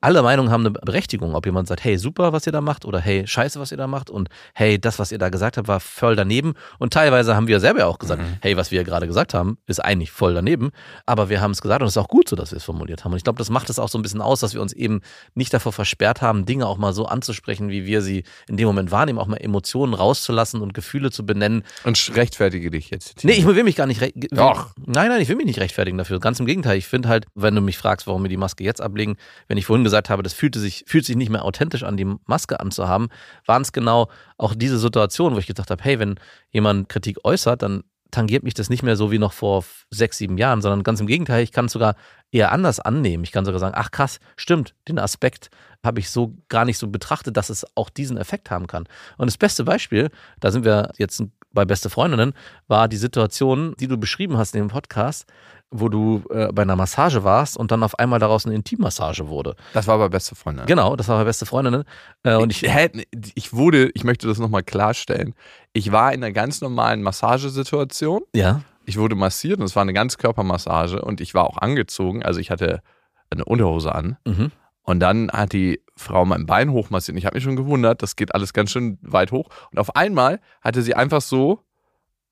alle 0.00 0.22
Meinungen 0.22 0.50
haben 0.50 0.62
eine 0.62 0.70
Berechtigung. 0.70 1.34
Ob 1.34 1.46
jemand 1.46 1.68
sagt, 1.68 1.84
hey, 1.84 1.98
super, 1.98 2.32
was 2.32 2.46
ihr 2.46 2.52
da 2.52 2.60
macht, 2.60 2.84
oder 2.84 3.00
hey, 3.00 3.26
scheiße, 3.26 3.58
was 3.60 3.70
ihr 3.72 3.76
da 3.78 3.86
macht, 3.86 4.10
und 4.10 4.28
hey, 4.54 4.80
das, 4.80 4.98
was 4.98 5.12
ihr 5.12 5.18
da 5.18 5.28
gesagt 5.28 5.56
habt, 5.56 5.68
war 5.68 5.80
voll 5.80 6.16
daneben. 6.16 6.54
Und 6.78 6.92
teilweise 6.92 7.36
haben 7.36 7.46
wir 7.46 7.60
selber 7.60 7.86
auch 7.86 7.98
gesagt, 7.98 8.22
Mhm. 8.22 8.36
hey, 8.40 8.56
was 8.56 8.70
wir 8.70 8.84
gerade 8.84 9.06
gesagt 9.06 9.34
haben, 9.34 9.58
ist 9.66 9.80
eigentlich 9.84 10.10
voll 10.10 10.34
daneben. 10.34 10.70
Aber 11.06 11.28
wir 11.28 11.40
haben 11.40 11.50
es 11.52 11.60
gesagt 11.62 11.82
und 11.82 11.88
es 11.88 11.94
ist 11.94 11.98
auch 12.02 12.08
gut 12.08 12.28
so, 12.28 12.36
dass 12.36 12.50
wir 12.52 12.56
es 12.56 12.64
formuliert 12.64 13.04
haben. 13.04 13.12
Und 13.12 13.18
ich 13.18 13.24
glaube, 13.24 13.38
das 13.38 13.50
macht 13.50 13.70
es 13.70 13.78
auch 13.78 13.88
so 13.88 13.98
ein 13.98 14.02
bisschen 14.02 14.20
aus, 14.22 14.40
dass 14.40 14.54
wir 14.54 14.60
uns 14.62 14.72
eben 14.72 15.00
nicht 15.34 15.52
davor 15.52 15.72
versperrt 15.72 16.22
haben, 16.22 16.46
Dinge 16.46 16.66
auch 16.66 16.78
mal 16.78 16.92
so 16.92 17.06
anzusprechen, 17.06 17.68
wie 17.70 17.86
wir 17.86 18.02
sie 18.02 18.24
in 18.48 18.56
dem 18.56 18.66
Moment 18.66 18.90
wahrnehmen, 18.90 19.18
auch 19.18 19.26
mal 19.26 19.36
Emotionen 19.36 19.94
rauszulassen 19.94 20.60
und 20.60 20.74
Gefühle 20.74 21.10
zu 21.10 21.24
benennen. 21.26 21.62
Und 21.84 22.10
rechtfertige 22.14 22.70
dich 22.70 22.90
jetzt. 22.90 23.24
Nee, 23.24 23.32
ich 23.32 23.46
will 23.46 23.62
mich 23.64 23.76
gar 23.76 23.86
nicht. 23.86 24.00
re- 24.00 24.12
Doch. 24.30 24.70
Nein, 24.86 25.08
nein, 25.08 25.20
ich 25.20 25.28
will 25.28 25.36
mich 25.36 25.46
nicht 25.46 25.60
rechtfertigen 25.60 25.98
dafür. 25.98 26.20
Ganz 26.20 26.40
im 26.40 26.46
Gegenteil. 26.46 26.76
Ich 26.78 26.86
finde 26.86 27.08
halt, 27.08 27.26
wenn 27.34 27.54
du 27.54 27.60
mich 27.60 27.78
fragst, 27.78 28.06
warum 28.06 28.22
wir 28.22 28.28
die 28.28 28.36
Maske 28.36 28.64
jetzt 28.64 28.80
ablegen, 28.80 29.16
wenn 29.48 29.56
ich 29.58 29.66
vorhin 29.66 29.79
gesagt 29.84 30.10
habe, 30.10 30.22
das 30.22 30.32
fühlte 30.32 30.58
sich, 30.58 30.84
fühlt 30.86 31.04
sich 31.04 31.16
nicht 31.16 31.30
mehr 31.30 31.44
authentisch 31.44 31.82
an, 31.82 31.96
die 31.96 32.06
Maske 32.26 32.60
anzuhaben, 32.60 33.08
waren 33.46 33.62
es 33.62 33.72
genau 33.72 34.08
auch 34.38 34.54
diese 34.54 34.78
Situationen, 34.78 35.34
wo 35.36 35.40
ich 35.40 35.46
gedacht 35.46 35.70
habe, 35.70 35.82
hey, 35.82 35.98
wenn 35.98 36.16
jemand 36.50 36.88
Kritik 36.88 37.18
äußert, 37.24 37.62
dann 37.62 37.84
tangiert 38.10 38.42
mich 38.42 38.54
das 38.54 38.70
nicht 38.70 38.82
mehr 38.82 38.96
so 38.96 39.10
wie 39.10 39.18
noch 39.18 39.32
vor 39.32 39.64
sechs, 39.90 40.18
sieben 40.18 40.38
Jahren, 40.38 40.62
sondern 40.62 40.82
ganz 40.82 41.00
im 41.00 41.06
Gegenteil, 41.06 41.42
ich 41.42 41.52
kann 41.52 41.66
es 41.66 41.72
sogar 41.72 41.94
eher 42.32 42.52
anders 42.52 42.80
annehmen. 42.80 43.24
Ich 43.24 43.32
kann 43.32 43.44
sogar 43.44 43.60
sagen, 43.60 43.74
ach 43.76 43.90
krass, 43.90 44.20
stimmt, 44.36 44.74
den 44.88 44.98
Aspekt 44.98 45.50
habe 45.84 46.00
ich 46.00 46.10
so 46.10 46.36
gar 46.48 46.64
nicht 46.64 46.78
so 46.78 46.88
betrachtet, 46.88 47.36
dass 47.36 47.50
es 47.50 47.66
auch 47.76 47.88
diesen 47.88 48.18
Effekt 48.18 48.50
haben 48.50 48.66
kann. 48.66 48.86
Und 49.16 49.26
das 49.26 49.38
beste 49.38 49.64
Beispiel, 49.64 50.10
da 50.38 50.50
sind 50.50 50.64
wir 50.64 50.92
jetzt 50.98 51.22
bei 51.52 51.64
Beste 51.64 51.90
Freundinnen, 51.90 52.34
war 52.68 52.86
die 52.86 52.96
Situation, 52.96 53.74
die 53.80 53.88
du 53.88 53.96
beschrieben 53.96 54.36
hast 54.36 54.54
in 54.54 54.60
dem 54.60 54.68
Podcast, 54.68 55.26
wo 55.70 55.88
du 55.88 56.22
äh, 56.30 56.52
bei 56.52 56.62
einer 56.62 56.76
Massage 56.76 57.22
warst 57.24 57.56
und 57.56 57.70
dann 57.70 57.82
auf 57.82 57.98
einmal 57.98 58.18
daraus 58.18 58.44
eine 58.44 58.54
Intimmassage 58.54 59.28
wurde. 59.28 59.54
Das 59.72 59.86
war 59.86 59.98
bei 59.98 60.08
beste 60.08 60.34
Freunde. 60.34 60.64
Genau, 60.66 60.96
das 60.96 61.08
war 61.08 61.18
bei 61.18 61.24
Beste 61.24 61.46
Freundinnen. 61.46 61.84
Äh, 62.24 62.34
und 62.36 62.50
ich, 62.50 62.64
ich, 62.64 62.74
hä, 62.74 62.90
ich 63.34 63.52
wurde, 63.52 63.90
ich 63.94 64.02
möchte 64.04 64.26
das 64.26 64.38
nochmal 64.38 64.62
klarstellen. 64.62 65.34
Ich 65.72 65.92
war 65.92 66.12
in 66.12 66.24
einer 66.24 66.32
ganz 66.32 66.60
normalen 66.60 67.02
Massagesituation. 67.02 68.22
ja, 68.34 68.62
Ich 68.86 68.96
wurde 68.98 69.14
massiert 69.14 69.60
und 69.60 69.66
es 69.66 69.76
war 69.76 69.82
eine 69.82 69.92
Ganzkörpermassage 69.92 71.02
und 71.02 71.20
ich 71.20 71.34
war 71.34 71.44
auch 71.44 71.58
angezogen. 71.58 72.22
Also 72.24 72.40
ich 72.40 72.50
hatte 72.50 72.82
eine 73.30 73.44
Unterhose 73.44 73.94
an. 73.94 74.16
mhm. 74.24 74.50
Und 74.82 74.98
dann 74.98 75.30
hat 75.30 75.52
die 75.52 75.84
Frau 75.94 76.24
mein 76.24 76.46
Bein 76.46 76.72
hochmassiert. 76.72 77.14
Und 77.14 77.18
ich 77.18 77.26
habe 77.26 77.36
mich 77.36 77.44
schon 77.44 77.54
gewundert, 77.54 78.02
das 78.02 78.16
geht 78.16 78.34
alles 78.34 78.52
ganz 78.52 78.72
schön 78.72 78.98
weit 79.02 79.30
hoch. 79.30 79.48
Und 79.70 79.78
auf 79.78 79.94
einmal 79.94 80.40
hatte 80.62 80.82
sie 80.82 80.94
einfach 80.94 81.20
so 81.20 81.60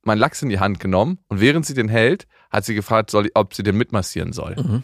meinen 0.03 0.19
Lachs 0.19 0.43
in 0.43 0.49
die 0.49 0.61
Hand 0.61 0.81
genommen 0.81 1.19
und 1.29 1.41
während 1.41 1.67
sie 1.67 1.75
den 1.75 1.89
hält, 1.89 2.27
hat 2.51 2.65
sie 2.65 2.75
gefragt, 2.75 3.11
soll, 3.11 3.31
ob 3.35 3.55
sie 3.55 3.63
den 3.63 3.77
mitmassieren 3.77 4.33
soll. 4.33 4.57
Mhm. 4.57 4.83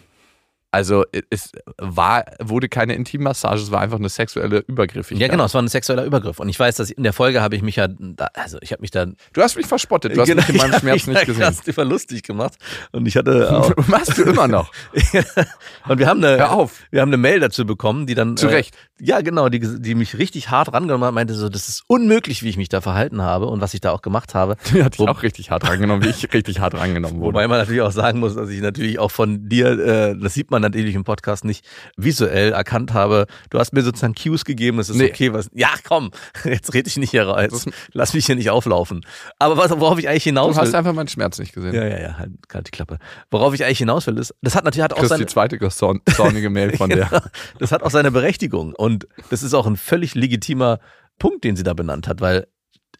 Also 0.75 1.05
es 1.31 1.53
war, 1.79 2.25
wurde 2.43 2.69
keine 2.69 2.95
Intimmassage, 2.95 3.61
es 3.61 3.71
war 3.71 3.81
einfach 3.81 3.99
eine 3.99 4.09
sexuelle 4.09 4.65
Übergriffigkeit. 4.67 5.21
ja, 5.21 5.29
genau, 5.29 5.45
es 5.45 5.55
war 5.55 5.63
ein 5.63 5.69
sexueller 5.69 6.05
Übergriff. 6.05 6.41
Und 6.41 6.49
ich 6.49 6.59
weiß, 6.59 6.75
dass 6.75 6.91
in 6.91 7.05
der 7.05 7.13
Folge 7.13 7.41
habe 7.41 7.55
ich 7.55 7.63
mich 7.63 7.77
ja, 7.77 7.87
da, 7.89 8.27
also 8.35 8.59
ich 8.61 8.73
habe 8.73 8.83
mich 8.83 8.91
da 8.91 9.07
Du 9.07 9.41
hast 9.41 9.57
mich 9.57 9.67
verspottet, 9.67 10.17
du 10.17 10.21
hast 10.21 10.27
Genau, 10.27 10.43
mich 10.43 10.49
in 10.49 10.57
meinem 10.57 10.81
Schmerz 10.81 11.07
nicht 11.07 11.27
gesehen. 11.27 11.43
krass 11.43 11.61
über 11.65 11.85
lustig 11.85 12.25
gemacht. 12.25 12.55
Und 12.91 13.07
ich 13.07 13.17
hatte 13.17 13.57
auch, 13.57 13.73
Machst 13.87 14.19
du 14.19 14.25
immer 14.25 14.49
noch. 14.49 14.73
und 15.89 15.99
wir 15.99 16.09
haben 16.09 16.25
eine, 16.25 16.39
Hör 16.39 16.53
auf. 16.53 16.83
wir 16.91 17.01
haben 17.03 17.11
eine 17.11 17.19
Mail 17.19 17.39
dazu 17.39 17.65
bekommen, 17.65 18.07
die 18.07 18.15
dann 18.17 18.37
Zu 18.37 18.49
äh, 18.49 18.55
Recht. 18.55 18.77
Ja, 18.99 19.21
genau, 19.21 19.49
die, 19.49 19.61
die 19.61 19.95
mich 19.95 20.19
richtig 20.19 20.51
hart 20.51 20.73
rangenommen 20.73 21.07
hat, 21.07 21.15
meinte 21.15 21.35
so, 21.35 21.49
das 21.49 21.69
ist 21.69 21.85
unmöglich, 21.87 22.43
wie 22.43 22.49
ich 22.49 22.57
mich 22.57 22.69
da 22.69 22.81
verhalten 22.81 23.23
habe 23.23 23.47
und 23.47 23.61
was 23.61 23.75
ich 23.75 23.81
da 23.81 23.93
auch 23.93 24.03
gemacht 24.03 24.35
habe. 24.35 24.57
Die 24.73 24.83
hat 24.83 24.99
dich 24.99 25.07
auch 25.07 25.23
richtig 25.23 25.51
hart 25.51 25.69
rangenommen, 25.69 26.05
wie 26.05 26.11
ich 26.11 26.33
richtig 26.33 26.61
hart 26.61 26.75
rangenommen 26.75 27.19
wurde. 27.21 27.35
Wobei 27.35 27.47
man 27.49 27.59
natürlich 27.59 27.83
auch 27.83 27.93
sagen 27.93 28.21
muss, 28.21 28.35
dass 28.35 28.49
ich 28.51 28.61
natürlich 28.61 28.99
auch 28.99 29.11
von 29.11 29.49
dir, 29.49 29.79
äh, 29.79 30.17
das 30.19 30.35
sieht 30.35 30.51
man 30.51 30.63
natürlich 30.65 30.95
im 30.95 31.05
Podcast 31.05 31.45
nicht, 31.45 31.65
visuell 31.97 32.53
erkannt 32.53 32.93
habe. 32.93 33.27
Du 33.51 33.59
hast 33.59 33.73
mir 33.73 33.83
sozusagen 33.83 34.15
Cues 34.15 34.45
gegeben, 34.45 34.79
es 34.81 34.89
ist 34.91 34.97
Nee. 34.97 35.11
okay, 35.11 35.33
was. 35.33 35.49
Ja, 35.55 35.69
komm, 35.87 36.11
jetzt 36.45 36.75
rede 36.75 36.89
ich 36.89 36.97
nicht 36.97 37.11
hier 37.11 37.27
raus. 37.29 37.47
Das- 37.51 37.67
Lass 37.93 38.15
mich 38.15 38.27
hier 38.27 38.35
nicht 38.35 38.51
auflaufen. 38.51 39.05
Aber 39.39 39.57
was, 39.57 39.71
worauf 39.71 39.99
ich 39.99 40.09
eigentlich 40.09 40.25
Du 40.25 40.31
hinaus 40.31 40.57
hast 40.57 40.69
will. 40.69 40.77
einfach 40.77 40.93
meinen 40.93 41.09
Schmerz 41.09 41.39
nicht 41.39 41.53
gesehen. 41.53 41.75
Ja, 41.75 41.85
ja, 41.87 42.01
ja, 42.01 42.19
halt, 42.19 42.33
halt 42.53 42.67
die 42.67 42.71
Klappe. 42.73 42.99
Worauf 43.31 43.55
ich 43.55 43.65
eigentlich 43.65 43.79
hinaus 43.79 44.07
will, 44.07 44.19
ist, 44.19 44.35
das 44.43 44.55
hat 44.57 44.65
natürlich 44.65 44.85
hat 44.85 44.93
auch 44.93 44.97
Kriegst 44.99 45.11
seine, 45.11 45.25
die 45.25 45.33
zweite 45.33 45.59
zorn- 45.69 46.01
zornige 46.15 46.51
Mail 46.51 46.77
von 46.77 46.91
der. 46.91 47.07
Genau. 47.07 47.21
Das 47.59 47.73
hat 47.73 47.83
auch 47.83 47.91
seine 47.91 48.11
Berechtigung. 48.11 48.73
Und 48.75 49.07
das 49.31 49.43
ist 49.43 49.55
auch 49.55 49.67
ein 49.67 49.77
völlig 49.77 50.15
legitimer 50.15 50.79
Punkt, 51.19 51.45
den 51.45 51.55
sie 51.57 51.63
da 51.63 51.75
benannt 51.75 52.09
hat, 52.09 52.21
weil 52.21 52.47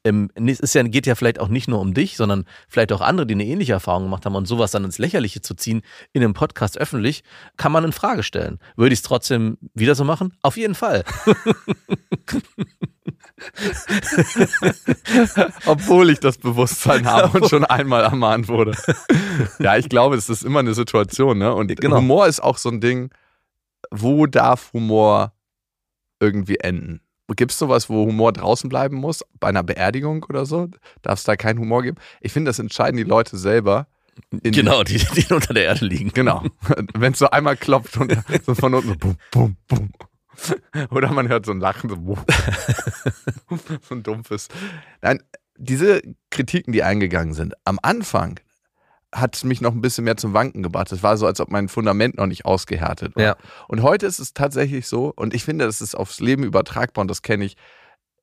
ähm, 0.05 0.31
es 0.37 0.75
ja, 0.75 0.83
geht 0.83 1.07
ja 1.07 1.15
vielleicht 1.15 1.41
auch 1.41 1.49
nicht 1.49 1.67
nur 1.67 1.81
um 1.81 1.95
dich, 1.95 2.17
sondern 2.17 2.45
vielleicht 2.69 2.93
auch 2.93 3.01
andere, 3.01 3.27
die 3.27 3.35
eine 3.35 3.47
ähnliche 3.47 3.73
Erfahrung 3.73 4.05
gemacht 4.05 4.27
haben 4.27 4.37
und 4.37 4.47
sowas 4.47 4.71
dann 4.71 4.85
ins 4.85 4.99
Lächerliche 4.99 5.41
zu 5.41 5.55
ziehen 5.55 5.83
in 6.13 6.23
einem 6.23 6.35
Podcast 6.35 6.77
öffentlich, 6.79 7.25
kann 7.57 7.73
man 7.73 7.85
in 7.85 7.93
Frage 7.93 8.23
stellen. 8.23 8.59
Würde 8.77 8.93
ich 8.93 8.99
es 8.99 9.03
trotzdem 9.03 9.57
wieder 9.73 9.95
so 9.95 10.05
machen? 10.05 10.35
Auf 10.43 10.59
jeden 10.59 10.75
Fall. 10.75 11.05
Obwohl 15.67 16.11
ich 16.11 16.21
das 16.21 16.39
Bewusstsein 16.39 17.07
habe 17.07 17.39
und 17.39 17.49
schon 17.49 17.65
einmal 17.65 18.05
ermahnt 18.05 18.49
wurde. 18.49 18.73
Ja, 19.59 19.77
ich 19.77 19.89
glaube, 19.89 20.17
es 20.17 20.29
ist 20.29 20.45
immer 20.45 20.61
eine 20.61 20.75
Situation, 20.75 21.39
ne? 21.39 21.55
Und 21.55 21.75
Genau. 21.81 21.97
Humor 21.97 22.27
ist 22.27 22.43
auch 22.43 22.59
so 22.59 22.69
ein 22.69 22.81
Ding, 22.81 23.11
wo 23.91 24.27
darf 24.27 24.73
Humor 24.73 25.33
irgendwie 26.21 26.57
enden? 26.57 27.04
Gibt 27.29 27.53
es 27.53 27.59
sowas, 27.59 27.89
wo 27.89 28.05
Humor 28.07 28.33
draußen 28.33 28.69
bleiben 28.69 28.97
muss? 28.97 29.25
Bei 29.41 29.49
einer 29.49 29.63
Beerdigung 29.63 30.25
oder 30.25 30.45
so? 30.45 30.69
Darf 31.03 31.19
es 31.19 31.25
da 31.25 31.37
keinen 31.37 31.59
Humor 31.59 31.83
geben? 31.83 31.97
Ich 32.21 32.33
finde, 32.33 32.51
das 32.51 32.59
entscheiden 32.59 32.97
die 32.97 33.05
Leute 33.05 33.39
selber. 33.39 33.87
Genau, 34.31 34.85
die, 34.85 34.99
die 34.99 35.33
unter 35.33 35.55
der 35.55 35.65
Erde 35.65 35.87
liegen. 35.87 36.13
Genau. 36.13 36.45
Wenn 36.95 37.13
es 37.13 37.19
so 37.19 37.31
einmal 37.31 37.57
klopft 37.57 37.97
und 37.97 38.17
so 38.45 38.55
von 38.55 38.75
unten 38.75 38.89
so 38.89 38.97
bum, 38.97 39.17
bum, 39.31 39.57
bum. 39.69 39.91
Oder 40.91 41.13
man 41.13 41.29
hört 41.29 41.47
so 41.47 41.53
ein 41.53 41.61
Lachen, 41.61 41.89
so, 41.89 41.97
so 43.83 43.95
ein 43.95 44.03
dumpfes. 44.03 44.49
Nein, 45.01 45.23
diese 45.57 46.03
Kritiken, 46.31 46.73
die 46.73 46.83
eingegangen 46.83 47.35
sind, 47.35 47.55
am 47.65 47.79
Anfang 47.83 48.41
hat 49.15 49.45
mich 49.45 49.61
noch 49.61 49.73
ein 49.73 49.81
bisschen 49.81 50.05
mehr 50.05 50.17
zum 50.17 50.35
Wanken 50.35 50.63
gebracht. 50.63 50.91
Es 50.91 51.03
war 51.03 51.17
so, 51.17 51.27
als 51.27 51.41
ob 51.41 51.51
mein 51.51 51.69
Fundament 51.69 52.17
noch 52.17 52.27
nicht 52.27 52.45
ausgehärtet 52.45 53.15
war. 53.15 53.23
Ja. 53.23 53.37
Und 53.69 53.83
heute 53.83 54.07
ist 54.07 54.19
es 54.19 54.35
tatsächlich 54.35 54.89
so, 54.89 55.13
und 55.15 55.35
ich 55.35 55.45
finde, 55.45 55.65
das 55.65 55.81
ist 55.81 55.95
aufs 55.95 56.21
Leben 56.21 56.43
übertragbar 56.43 57.03
und 57.03 57.09
das 57.09 57.23
kenne 57.23 57.45
ich 57.45 57.57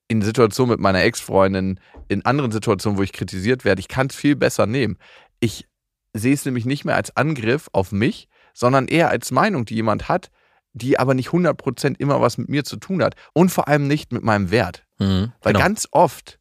in 0.10 0.21
Situationen 0.21 0.71
mit 0.71 0.81
meiner 0.81 1.01
Ex-Freundin, 1.03 1.79
in 2.10 2.25
anderen 2.25 2.51
Situationen, 2.51 3.00
wo 3.00 3.03
ich 3.03 3.13
kritisiert 3.13 3.63
werde. 3.63 3.79
Ich 3.79 3.88
kann 3.88 4.07
es 4.07 4.15
viel 4.15 4.36
besser 4.36 4.65
nehmen. 4.67 4.98
Ich 5.39 5.69
sehe 6.13 6.33
es 6.33 6.43
nämlich 6.43 6.65
nicht 6.65 6.83
mehr 6.83 6.95
als 6.95 7.15
Angriff 7.15 7.69
auf 7.71 7.93
mich, 7.93 8.27
sondern 8.53 8.88
eher 8.88 9.10
als 9.10 9.31
Meinung, 9.31 9.63
die 9.63 9.75
jemand 9.75 10.10
hat, 10.10 10.29
die 10.74 11.00
aber 11.00 11.13
nicht 11.13 11.29
100% 11.29 11.95
immer 11.98 12.19
was 12.19 12.38
mit 12.38 12.50
mir 12.50 12.65
zu 12.65 12.75
tun 12.75 13.01
hat. 13.01 13.15
Und 13.33 13.50
vor 13.50 13.69
allem 13.69 13.88
nicht 13.88 14.12
mit 14.12 14.24
meinem 14.24 14.51
Wert. 14.51 14.86
Mhm, 15.00 15.31
Weil 15.41 15.53
genau. 15.53 15.63
ganz 15.65 15.88
oft, 15.91 16.39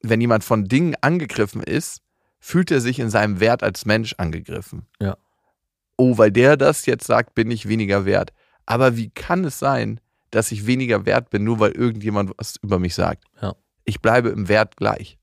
wenn 0.00 0.20
jemand 0.20 0.44
von 0.44 0.66
Dingen 0.66 0.94
angegriffen 1.00 1.62
ist, 1.64 2.02
fühlt 2.42 2.72
er 2.72 2.80
sich 2.80 2.98
in 2.98 3.08
seinem 3.08 3.38
Wert 3.38 3.62
als 3.62 3.86
Mensch 3.86 4.16
angegriffen. 4.18 4.86
Ja. 5.00 5.16
Oh, 5.96 6.18
weil 6.18 6.32
der 6.32 6.56
das 6.56 6.86
jetzt 6.86 7.06
sagt, 7.06 7.36
bin 7.36 7.50
ich 7.52 7.68
weniger 7.68 8.04
wert. 8.04 8.32
Aber 8.66 8.96
wie 8.96 9.10
kann 9.10 9.44
es 9.44 9.60
sein, 9.60 10.00
dass 10.32 10.50
ich 10.50 10.66
weniger 10.66 11.06
wert 11.06 11.30
bin, 11.30 11.44
nur 11.44 11.60
weil 11.60 11.70
irgendjemand 11.70 12.32
was 12.36 12.56
über 12.56 12.80
mich 12.80 12.96
sagt? 12.96 13.24
Ja. 13.40 13.54
Ich 13.84 14.00
bleibe 14.00 14.30
im 14.30 14.48
Wert 14.48 14.76
gleich. 14.76 15.18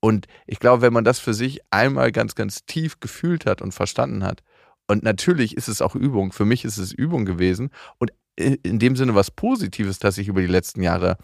Und 0.00 0.26
ich 0.46 0.60
glaube, 0.60 0.82
wenn 0.82 0.92
man 0.92 1.04
das 1.04 1.18
für 1.18 1.32
sich 1.32 1.60
einmal 1.70 2.12
ganz, 2.12 2.34
ganz 2.34 2.66
tief 2.66 3.00
gefühlt 3.00 3.46
hat 3.46 3.62
und 3.62 3.72
verstanden 3.72 4.24
hat, 4.24 4.42
und 4.86 5.02
natürlich 5.02 5.56
ist 5.56 5.68
es 5.68 5.80
auch 5.80 5.94
Übung, 5.94 6.32
für 6.32 6.44
mich 6.44 6.66
ist 6.66 6.76
es 6.76 6.92
Übung 6.92 7.24
gewesen 7.24 7.70
und 7.96 8.12
in 8.36 8.56
in 8.56 8.78
dem 8.78 8.96
Sinne 8.96 9.14
was 9.14 9.30
Positives, 9.30 10.00
dass 10.00 10.18
ich 10.18 10.28
über 10.28 10.42
die 10.42 10.48
letzten 10.48 10.82
Jahre 10.82 11.16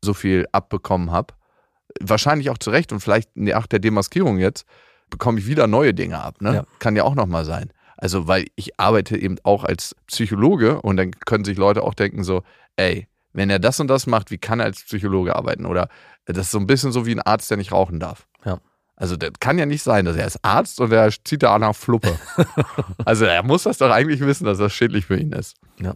so 0.00 0.14
viel 0.14 0.46
abbekommen 0.52 1.10
habe. 1.10 1.34
Wahrscheinlich 2.00 2.50
auch 2.50 2.58
zu 2.58 2.70
Recht 2.70 2.92
und 2.92 3.00
vielleicht 3.00 3.36
nach 3.36 3.66
der 3.66 3.78
Demaskierung 3.78 4.38
jetzt 4.38 4.66
bekomme 5.10 5.38
ich 5.38 5.46
wieder 5.46 5.66
neue 5.66 5.94
Dinge 5.94 6.20
ab. 6.20 6.40
Ne? 6.40 6.54
Ja. 6.54 6.64
Kann 6.78 6.96
ja 6.96 7.04
auch 7.04 7.14
nochmal 7.14 7.44
sein. 7.44 7.72
Also, 7.96 8.26
weil 8.26 8.46
ich 8.56 8.78
arbeite 8.80 9.16
eben 9.16 9.36
auch 9.44 9.64
als 9.64 9.94
Psychologe 10.08 10.82
und 10.82 10.96
dann 10.96 11.12
können 11.12 11.44
sich 11.44 11.56
Leute 11.56 11.82
auch 11.82 11.94
denken 11.94 12.24
so, 12.24 12.42
ey, 12.76 13.06
wenn 13.32 13.50
er 13.50 13.58
das 13.58 13.80
und 13.80 13.88
das 13.88 14.06
macht, 14.06 14.30
wie 14.30 14.38
kann 14.38 14.60
er 14.60 14.66
als 14.66 14.82
Psychologe 14.82 15.34
arbeiten? 15.36 15.66
Oder 15.66 15.88
das 16.24 16.38
ist 16.46 16.50
so 16.50 16.58
ein 16.58 16.66
bisschen 16.66 16.92
so 16.92 17.06
wie 17.06 17.12
ein 17.12 17.22
Arzt, 17.22 17.50
der 17.50 17.56
nicht 17.56 17.72
rauchen 17.72 18.00
darf. 18.00 18.26
Ja. 18.44 18.60
Also 18.96 19.16
das 19.16 19.32
kann 19.40 19.58
ja 19.58 19.66
nicht 19.66 19.82
sein, 19.82 20.04
dass 20.04 20.16
er 20.16 20.26
ist 20.26 20.44
Arzt 20.44 20.80
und 20.80 20.92
er 20.92 21.10
zieht 21.24 21.42
da 21.42 21.54
an 21.54 21.62
nach 21.62 21.74
Fluppe. 21.74 22.16
also 23.04 23.24
er 23.24 23.42
muss 23.42 23.64
das 23.64 23.78
doch 23.78 23.90
eigentlich 23.90 24.20
wissen, 24.20 24.44
dass 24.44 24.58
das 24.58 24.72
schädlich 24.72 25.06
für 25.06 25.18
ihn 25.18 25.32
ist. 25.32 25.56
Ja. 25.80 25.94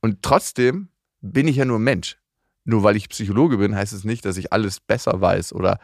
Und 0.00 0.22
trotzdem 0.22 0.88
bin 1.20 1.46
ich 1.46 1.56
ja 1.56 1.64
nur 1.64 1.78
Mensch. 1.78 2.18
Nur 2.64 2.82
weil 2.82 2.96
ich 2.96 3.08
Psychologe 3.08 3.58
bin, 3.58 3.74
heißt 3.74 3.92
es 3.92 4.04
nicht, 4.04 4.24
dass 4.24 4.36
ich 4.36 4.52
alles 4.52 4.80
besser 4.80 5.20
weiß 5.20 5.52
oder 5.52 5.78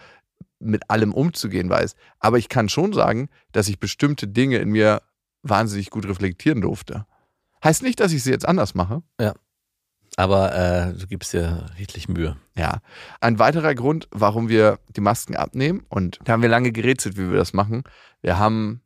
mit 0.59 0.91
allem 0.91 1.13
umzugehen 1.13 1.69
weiß. 1.69 1.95
Aber 2.19 2.39
ich 2.39 2.49
kann 2.49 2.69
schon 2.69 2.93
sagen, 2.93 3.29
dass 3.53 3.69
ich 3.69 3.79
bestimmte 3.79 4.29
Dinge 4.29 4.59
in 4.59 4.71
mir 4.71 5.03
wahnsinnig 5.43 5.91
gut 5.91 6.07
reflektieren 6.07 6.61
durfte. 6.61 7.07
Heißt 7.63 7.83
nicht, 7.83 8.01
dass 8.01 8.13
ich 8.13 8.23
sie 8.23 8.31
jetzt 8.31 8.49
anders 8.49 8.75
mache. 8.75 9.03
Aber 10.17 10.55
äh, 10.55 10.93
du 10.95 11.07
gibst 11.07 11.33
dir 11.33 11.67
richtig 11.79 12.09
Mühe. 12.09 12.37
Ja. 12.57 12.81
Ein 13.21 13.39
weiterer 13.39 13.75
Grund, 13.75 14.09
warum 14.11 14.49
wir 14.49 14.79
die 14.97 15.01
Masken 15.01 15.37
abnehmen, 15.37 15.85
und 15.89 16.19
da 16.25 16.33
haben 16.33 16.43
wir 16.43 16.49
lange 16.49 16.73
gerätselt, 16.73 17.17
wie 17.17 17.31
wir 17.31 17.39
das 17.39 17.53
machen. 17.53 17.85
Wir 18.21 18.39
haben 18.39 18.83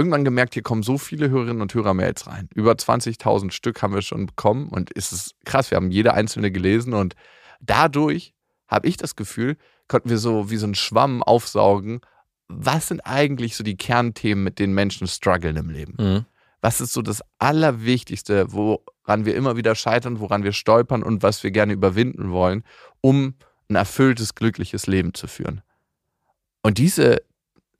irgendwann 0.00 0.24
gemerkt, 0.24 0.54
hier 0.54 0.62
kommen 0.62 0.82
so 0.82 0.96
viele 0.96 1.28
Hörerinnen 1.28 1.60
und 1.60 1.74
Hörer-Mails 1.74 2.26
rein. 2.26 2.48
Über 2.54 2.72
20.000 2.72 3.50
Stück 3.50 3.82
haben 3.82 3.92
wir 3.92 4.00
schon 4.00 4.24
bekommen 4.24 4.68
und 4.70 4.90
es 4.96 5.12
ist 5.12 5.34
krass, 5.44 5.70
wir 5.70 5.76
haben 5.76 5.90
jede 5.90 6.14
einzelne 6.14 6.50
gelesen 6.50 6.94
und 6.94 7.16
dadurch 7.60 8.32
habe 8.66 8.88
ich 8.88 8.96
das 8.96 9.14
Gefühl, 9.14 9.58
konnten 9.88 10.08
wir 10.08 10.16
so 10.16 10.50
wie 10.50 10.56
so 10.56 10.66
ein 10.66 10.74
Schwamm 10.74 11.22
aufsaugen, 11.22 12.00
was 12.48 12.88
sind 12.88 13.00
eigentlich 13.00 13.56
so 13.56 13.62
die 13.62 13.76
Kernthemen, 13.76 14.42
mit 14.42 14.58
denen 14.58 14.72
Menschen 14.72 15.06
strugglen 15.06 15.56
im 15.56 15.68
Leben? 15.68 15.94
Mhm. 15.98 16.24
Was 16.62 16.80
ist 16.80 16.94
so 16.94 17.02
das 17.02 17.22
Allerwichtigste, 17.38 18.52
woran 18.52 19.26
wir 19.26 19.34
immer 19.34 19.58
wieder 19.58 19.74
scheitern, 19.74 20.18
woran 20.18 20.44
wir 20.44 20.52
stolpern 20.52 21.02
und 21.02 21.22
was 21.22 21.42
wir 21.42 21.50
gerne 21.50 21.74
überwinden 21.74 22.30
wollen, 22.30 22.64
um 23.02 23.34
ein 23.68 23.76
erfülltes, 23.76 24.34
glückliches 24.34 24.86
Leben 24.86 25.12
zu 25.12 25.26
führen? 25.26 25.60
Und 26.62 26.78
diese 26.78 27.22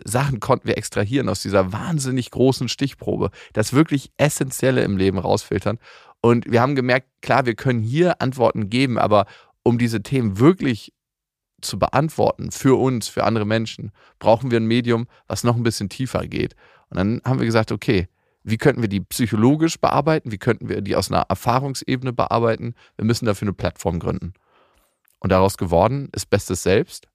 Sachen 0.04 0.40
konnten 0.40 0.68
wir 0.68 0.78
extrahieren 0.78 1.28
aus 1.28 1.42
dieser 1.42 1.72
wahnsinnig 1.72 2.30
großen 2.30 2.68
Stichprobe, 2.68 3.30
das 3.52 3.72
wirklich 3.72 4.10
Essentielle 4.16 4.82
im 4.82 4.96
Leben 4.96 5.18
rausfiltern. 5.18 5.78
Und 6.20 6.50
wir 6.50 6.60
haben 6.60 6.74
gemerkt, 6.74 7.08
klar, 7.22 7.46
wir 7.46 7.54
können 7.54 7.80
hier 7.80 8.20
Antworten 8.20 8.70
geben, 8.70 8.98
aber 8.98 9.26
um 9.62 9.78
diese 9.78 10.02
Themen 10.02 10.38
wirklich 10.38 10.92
zu 11.60 11.78
beantworten 11.78 12.50
für 12.50 12.78
uns, 12.78 13.08
für 13.08 13.24
andere 13.24 13.44
Menschen, 13.44 13.92
brauchen 14.18 14.50
wir 14.50 14.58
ein 14.58 14.66
Medium, 14.66 15.06
was 15.26 15.44
noch 15.44 15.56
ein 15.56 15.62
bisschen 15.62 15.88
tiefer 15.88 16.26
geht. 16.26 16.54
Und 16.88 16.96
dann 16.96 17.20
haben 17.24 17.38
wir 17.38 17.46
gesagt, 17.46 17.72
okay, 17.72 18.08
wie 18.42 18.56
könnten 18.56 18.80
wir 18.80 18.88
die 18.88 19.00
psychologisch 19.00 19.78
bearbeiten? 19.78 20.32
Wie 20.32 20.38
könnten 20.38 20.68
wir 20.68 20.80
die 20.80 20.96
aus 20.96 21.10
einer 21.10 21.22
Erfahrungsebene 21.28 22.12
bearbeiten? 22.12 22.74
Wir 22.96 23.04
müssen 23.04 23.26
dafür 23.26 23.46
eine 23.46 23.52
Plattform 23.52 23.98
gründen. 23.98 24.32
Und 25.18 25.30
daraus 25.30 25.58
geworden 25.58 26.08
ist 26.12 26.30
Bestes 26.30 26.62
Selbst. 26.62 27.06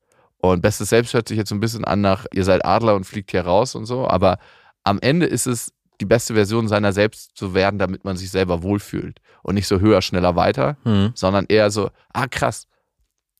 Und 0.52 0.62
Bestes 0.62 0.90
Selbst 0.90 1.14
hört 1.14 1.28
sich 1.28 1.38
jetzt 1.38 1.50
so 1.50 1.56
ein 1.56 1.60
bisschen 1.60 1.86
an 1.86 2.02
nach, 2.02 2.26
ihr 2.34 2.44
seid 2.44 2.66
Adler 2.66 2.96
und 2.96 3.06
fliegt 3.06 3.32
hier 3.32 3.42
raus 3.46 3.76
und 3.76 3.86
so. 3.86 4.08
Aber 4.08 4.38
am 4.84 5.00
Ende 5.00 5.26
ist 5.26 5.48
es 5.48 5.72
die 6.02 6.06
beste 6.06 6.34
Version 6.34 6.68
seiner 6.68 6.92
selbst 6.94 7.32
zu 7.38 7.54
werden, 7.54 7.80
damit 7.80 8.04
man 8.04 8.18
sich 8.18 8.30
selber 8.32 8.64
wohlfühlt. 8.64 9.20
Und 9.44 9.56
nicht 9.56 9.68
so 9.68 9.80
höher, 9.80 10.02
schneller, 10.02 10.36
weiter, 10.36 10.78
Mhm. 10.84 11.12
sondern 11.16 11.46
eher 11.48 11.70
so, 11.72 11.90
ah 12.14 12.28
krass, 12.28 12.68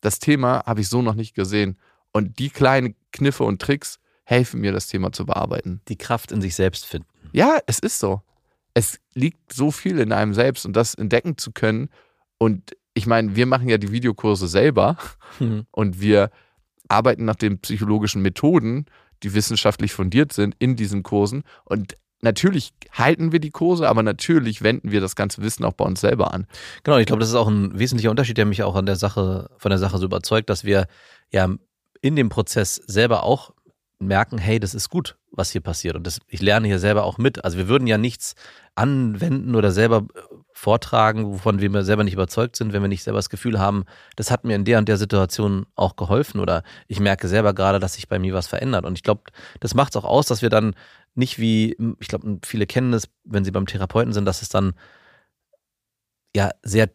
das 0.00 0.18
Thema 0.20 0.62
habe 0.66 0.80
ich 0.80 0.88
so 0.88 1.02
noch 1.02 1.14
nicht 1.14 1.34
gesehen. 1.34 1.78
Und 2.12 2.38
die 2.38 2.48
kleinen 2.50 2.94
Kniffe 3.12 3.44
und 3.44 3.60
Tricks 3.60 3.98
helfen 4.24 4.60
mir, 4.60 4.72
das 4.72 4.86
Thema 4.86 5.12
zu 5.12 5.26
bearbeiten. 5.26 5.80
Die 5.88 5.96
Kraft 5.96 6.32
in 6.32 6.40
sich 6.40 6.54
selbst 6.54 6.86
finden. 6.86 7.08
Ja, 7.32 7.58
es 7.66 7.78
ist 7.78 7.98
so. 7.98 8.22
Es 8.74 8.98
liegt 9.14 9.52
so 9.52 9.70
viel 9.70 9.98
in 9.98 10.12
einem 10.12 10.32
selbst 10.34 10.64
und 10.66 10.74
das 10.74 10.94
entdecken 10.94 11.38
zu 11.38 11.52
können. 11.52 11.88
Und 12.38 12.76
ich 12.94 13.06
meine, 13.06 13.36
wir 13.36 13.46
machen 13.46 13.68
ja 13.68 13.78
die 13.78 13.92
Videokurse 13.92 14.48
selber 14.48 14.96
Mhm. 15.38 15.66
und 15.70 16.00
wir 16.00 16.30
arbeiten 16.88 17.24
nach 17.24 17.36
den 17.36 17.58
psychologischen 17.58 18.22
Methoden, 18.22 18.86
die 19.22 19.34
wissenschaftlich 19.34 19.92
fundiert 19.92 20.32
sind 20.32 20.54
in 20.58 20.76
diesen 20.76 21.02
Kursen. 21.02 21.44
Und 21.64 21.94
natürlich 22.20 22.72
halten 22.92 23.32
wir 23.32 23.40
die 23.40 23.50
Kurse, 23.50 23.88
aber 23.88 24.02
natürlich 24.02 24.62
wenden 24.62 24.90
wir 24.90 25.00
das 25.00 25.16
ganze 25.16 25.42
Wissen 25.42 25.64
auch 25.64 25.72
bei 25.72 25.84
uns 25.84 26.00
selber 26.00 26.32
an. 26.32 26.46
Genau, 26.82 26.98
ich 26.98 27.06
glaube, 27.06 27.20
das 27.20 27.30
ist 27.30 27.34
auch 27.34 27.48
ein 27.48 27.78
wesentlicher 27.78 28.10
Unterschied, 28.10 28.38
der 28.38 28.46
mich 28.46 28.62
auch 28.62 28.76
an 28.76 28.86
der 28.86 28.96
Sache, 28.96 29.50
von 29.56 29.70
der 29.70 29.78
Sache 29.78 29.98
so 29.98 30.06
überzeugt, 30.06 30.50
dass 30.50 30.64
wir 30.64 30.86
ja 31.32 31.48
in 32.02 32.16
dem 32.16 32.28
Prozess 32.28 32.76
selber 32.76 33.22
auch 33.22 33.52
merken, 33.98 34.38
hey, 34.38 34.60
das 34.60 34.74
ist 34.74 34.90
gut, 34.90 35.16
was 35.30 35.50
hier 35.50 35.60
passiert. 35.60 35.96
Und 35.96 36.06
das, 36.06 36.20
ich 36.28 36.42
lerne 36.42 36.66
hier 36.66 36.78
selber 36.78 37.04
auch 37.04 37.18
mit. 37.18 37.44
Also 37.44 37.56
wir 37.56 37.68
würden 37.68 37.86
ja 37.86 37.98
nichts 37.98 38.34
anwenden 38.74 39.54
oder 39.54 39.72
selber 39.72 40.06
äh, 40.14 40.20
vortragen, 40.52 41.26
wovon 41.26 41.60
wir 41.60 41.82
selber 41.82 42.04
nicht 42.04 42.14
überzeugt 42.14 42.56
sind, 42.56 42.72
wenn 42.72 42.82
wir 42.82 42.88
nicht 42.88 43.02
selber 43.02 43.18
das 43.18 43.30
Gefühl 43.30 43.58
haben, 43.58 43.84
das 44.16 44.30
hat 44.30 44.44
mir 44.44 44.54
in 44.54 44.64
der 44.64 44.78
und 44.78 44.88
der 44.88 44.96
Situation 44.98 45.66
auch 45.74 45.96
geholfen 45.96 46.40
oder 46.40 46.62
ich 46.88 47.00
merke 47.00 47.28
selber 47.28 47.54
gerade, 47.54 47.78
dass 47.78 47.94
sich 47.94 48.08
bei 48.08 48.18
mir 48.18 48.34
was 48.34 48.46
verändert. 48.46 48.84
Und 48.84 48.96
ich 48.98 49.02
glaube, 49.02 49.22
das 49.60 49.74
macht 49.74 49.94
es 49.94 49.96
auch 49.96 50.04
aus, 50.04 50.26
dass 50.26 50.42
wir 50.42 50.50
dann 50.50 50.74
nicht 51.14 51.38
wie, 51.38 51.76
ich 51.98 52.08
glaube, 52.08 52.38
viele 52.44 52.66
kennen 52.66 52.92
das, 52.92 53.08
wenn 53.24 53.44
sie 53.44 53.50
beim 53.50 53.66
Therapeuten 53.66 54.12
sind, 54.12 54.26
dass 54.26 54.42
es 54.42 54.50
dann 54.50 54.74
ja 56.34 56.50
sehr 56.62 56.90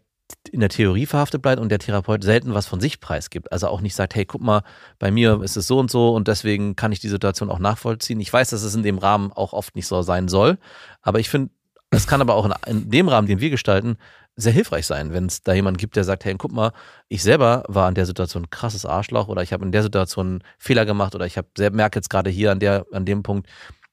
in 0.51 0.59
der 0.59 0.69
Theorie 0.69 1.05
verhaftet 1.05 1.41
bleibt 1.41 1.61
und 1.61 1.69
der 1.69 1.79
Therapeut 1.79 2.23
selten 2.23 2.53
was 2.53 2.67
von 2.67 2.79
sich 2.79 2.99
preisgibt. 2.99 3.51
Also 3.51 3.67
auch 3.67 3.81
nicht 3.81 3.95
sagt, 3.95 4.15
hey, 4.15 4.25
guck 4.25 4.41
mal, 4.41 4.63
bei 4.99 5.11
mir 5.11 5.41
ist 5.41 5.57
es 5.57 5.67
so 5.67 5.79
und 5.79 5.89
so 5.89 6.13
und 6.13 6.27
deswegen 6.27 6.75
kann 6.75 6.91
ich 6.91 6.99
die 6.99 7.09
Situation 7.09 7.49
auch 7.49 7.59
nachvollziehen. 7.59 8.19
Ich 8.19 8.31
weiß, 8.31 8.49
dass 8.49 8.63
es 8.63 8.75
in 8.75 8.83
dem 8.83 8.97
Rahmen 8.97 9.31
auch 9.31 9.53
oft 9.53 9.75
nicht 9.75 9.87
so 9.87 10.01
sein 10.01 10.27
soll, 10.27 10.57
aber 11.01 11.19
ich 11.19 11.29
finde, 11.29 11.51
es 11.89 12.07
kann 12.07 12.21
aber 12.21 12.35
auch 12.35 12.45
in, 12.45 12.53
in 12.67 12.89
dem 12.89 13.07
Rahmen, 13.07 13.27
den 13.27 13.39
wir 13.39 13.49
gestalten, 13.49 13.97
sehr 14.35 14.53
hilfreich 14.53 14.85
sein, 14.85 15.13
wenn 15.13 15.25
es 15.25 15.43
da 15.43 15.53
jemanden 15.53 15.77
gibt, 15.77 15.95
der 15.95 16.03
sagt, 16.03 16.23
hey, 16.25 16.35
guck 16.37 16.51
mal, 16.51 16.71
ich 17.09 17.21
selber 17.21 17.63
war 17.67 17.89
in 17.89 17.95
der 17.95 18.05
Situation 18.05 18.43
ein 18.43 18.49
krasses 18.49 18.85
Arschloch 18.85 19.27
oder 19.27 19.43
ich 19.43 19.53
habe 19.53 19.65
in 19.65 19.71
der 19.71 19.83
Situation 19.83 20.27
einen 20.27 20.43
Fehler 20.57 20.85
gemacht 20.85 21.15
oder 21.15 21.25
ich 21.25 21.37
habe 21.37 21.47
merke 21.71 21.99
jetzt 21.99 22.09
gerade 22.09 22.29
hier 22.29 22.51
an 22.51 22.59
der 22.59 22.85
an 22.91 23.05
dem 23.05 23.23
Punkt, 23.23 23.47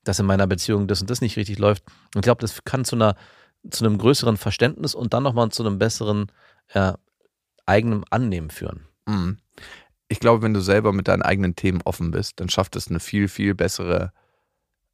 dass 0.05 0.19
in 0.19 0.27
meiner 0.27 0.47
Beziehung 0.47 0.87
das 0.87 1.01
und 1.01 1.11
das 1.11 1.21
nicht 1.21 1.37
richtig 1.37 1.59
läuft. 1.59 1.83
Und 2.15 2.21
ich 2.21 2.23
glaube, 2.23 2.41
das 2.41 2.65
kann 2.65 2.85
zu 2.85 2.97
einer 2.97 3.17
zu 3.71 3.85
einem 3.85 3.99
größeren 3.99 4.37
Verständnis 4.37 4.95
und 4.95 5.13
dann 5.13 5.25
nochmal 5.25 5.51
zu 5.51 5.65
einem 5.65 5.79
besseren 5.79 6.31
äh, 6.73 6.93
eigenen 7.67 8.05
Annehmen 8.11 8.51
führen. 8.51 8.87
Mhm. 9.07 9.39
Ich 10.09 10.21
glaube, 10.21 10.43
wenn 10.43 10.55
du 10.55 10.61
selber 10.61 10.93
mit 10.93 11.09
deinen 11.09 11.23
eigenen 11.23 11.55
Themen 11.55 11.83
offen 11.85 12.11
bist, 12.11 12.41
dann 12.41 12.49
schafft 12.49 12.77
es 12.77 12.89
eine 12.89 13.01
viel, 13.01 13.29
viel 13.29 13.55
bessere 13.55 14.13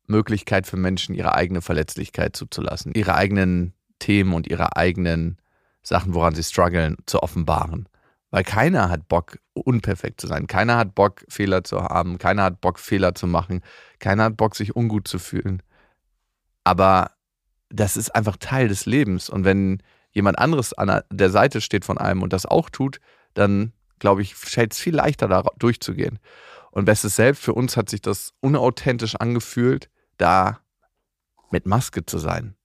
Möglichkeit 0.07 0.67
für 0.67 0.77
Menschen, 0.77 1.15
ihre 1.15 1.35
eigene 1.35 1.63
Verletzlichkeit 1.63 2.37
zuzulassen, 2.37 2.93
ihre 2.95 3.15
eigenen 3.15 3.75
Themen 3.99 4.35
und 4.35 4.49
ihre 4.49 4.77
eigenen 4.77 5.39
Sachen, 5.83 6.15
woran 6.15 6.35
sie 6.35 6.43
strugglen, 6.43 6.97
zu 7.07 7.23
offenbaren. 7.23 7.89
Weil 8.31 8.43
keiner 8.43 8.91
hat 8.91 9.07
Bock, 9.07 9.39
unperfekt 9.53 10.21
zu 10.21 10.27
sein. 10.27 10.49
Keiner 10.49 10.77
hat 10.77 10.97
Bock, 10.97 11.25
Fehler 11.29 11.63
zu 11.63 11.81
haben. 11.83 12.19
Keiner 12.19 12.43
hat 12.43 12.61
Bock, 12.61 12.81
Fehler 12.81 13.15
zu 13.15 13.29
machen. 13.29 13.63
Keiner 14.01 14.25
hat 14.25 14.37
Bock, 14.37 14.57
sich 14.57 14.75
ungut 14.75 15.07
zu 15.07 15.21
fühlen. 15.21 15.63
Aber 16.65 17.13
das 17.69 17.97
ist 17.97 18.15
einfach 18.15 18.37
Teil 18.37 18.67
des 18.67 18.87
Lebens. 18.87 19.31
Und 19.31 19.45
wenn 19.45 19.81
jemand 20.15 20.39
anderes 20.39 20.73
an 20.73 21.03
der 21.11 21.31
Seite 21.31 21.61
steht 21.61 21.85
von 21.85 21.99
einem 21.99 22.23
und 22.23 22.33
das 22.33 22.47
auch 22.47 22.71
tut, 22.71 23.01
dann 23.35 23.73
glaube 23.99 24.23
ich, 24.23 24.35
fällt 24.35 24.73
es 24.73 24.79
viel 24.79 24.95
leichter, 24.95 25.29
da 25.29 25.43
durchzugehen. 25.59 26.19
Und 26.71 26.87
Bestes 26.87 27.17
Selbst, 27.17 27.43
für 27.43 27.55
uns 27.55 27.77
hat 27.77 27.89
sich 27.89 28.01
das 28.01 28.33
unauthentisch 28.41 29.17
angefühlt, 29.17 29.91
da 30.17 30.61
mit 31.51 31.67
Maske 31.67 32.05
zu 32.05 32.19
sein. 32.19 32.57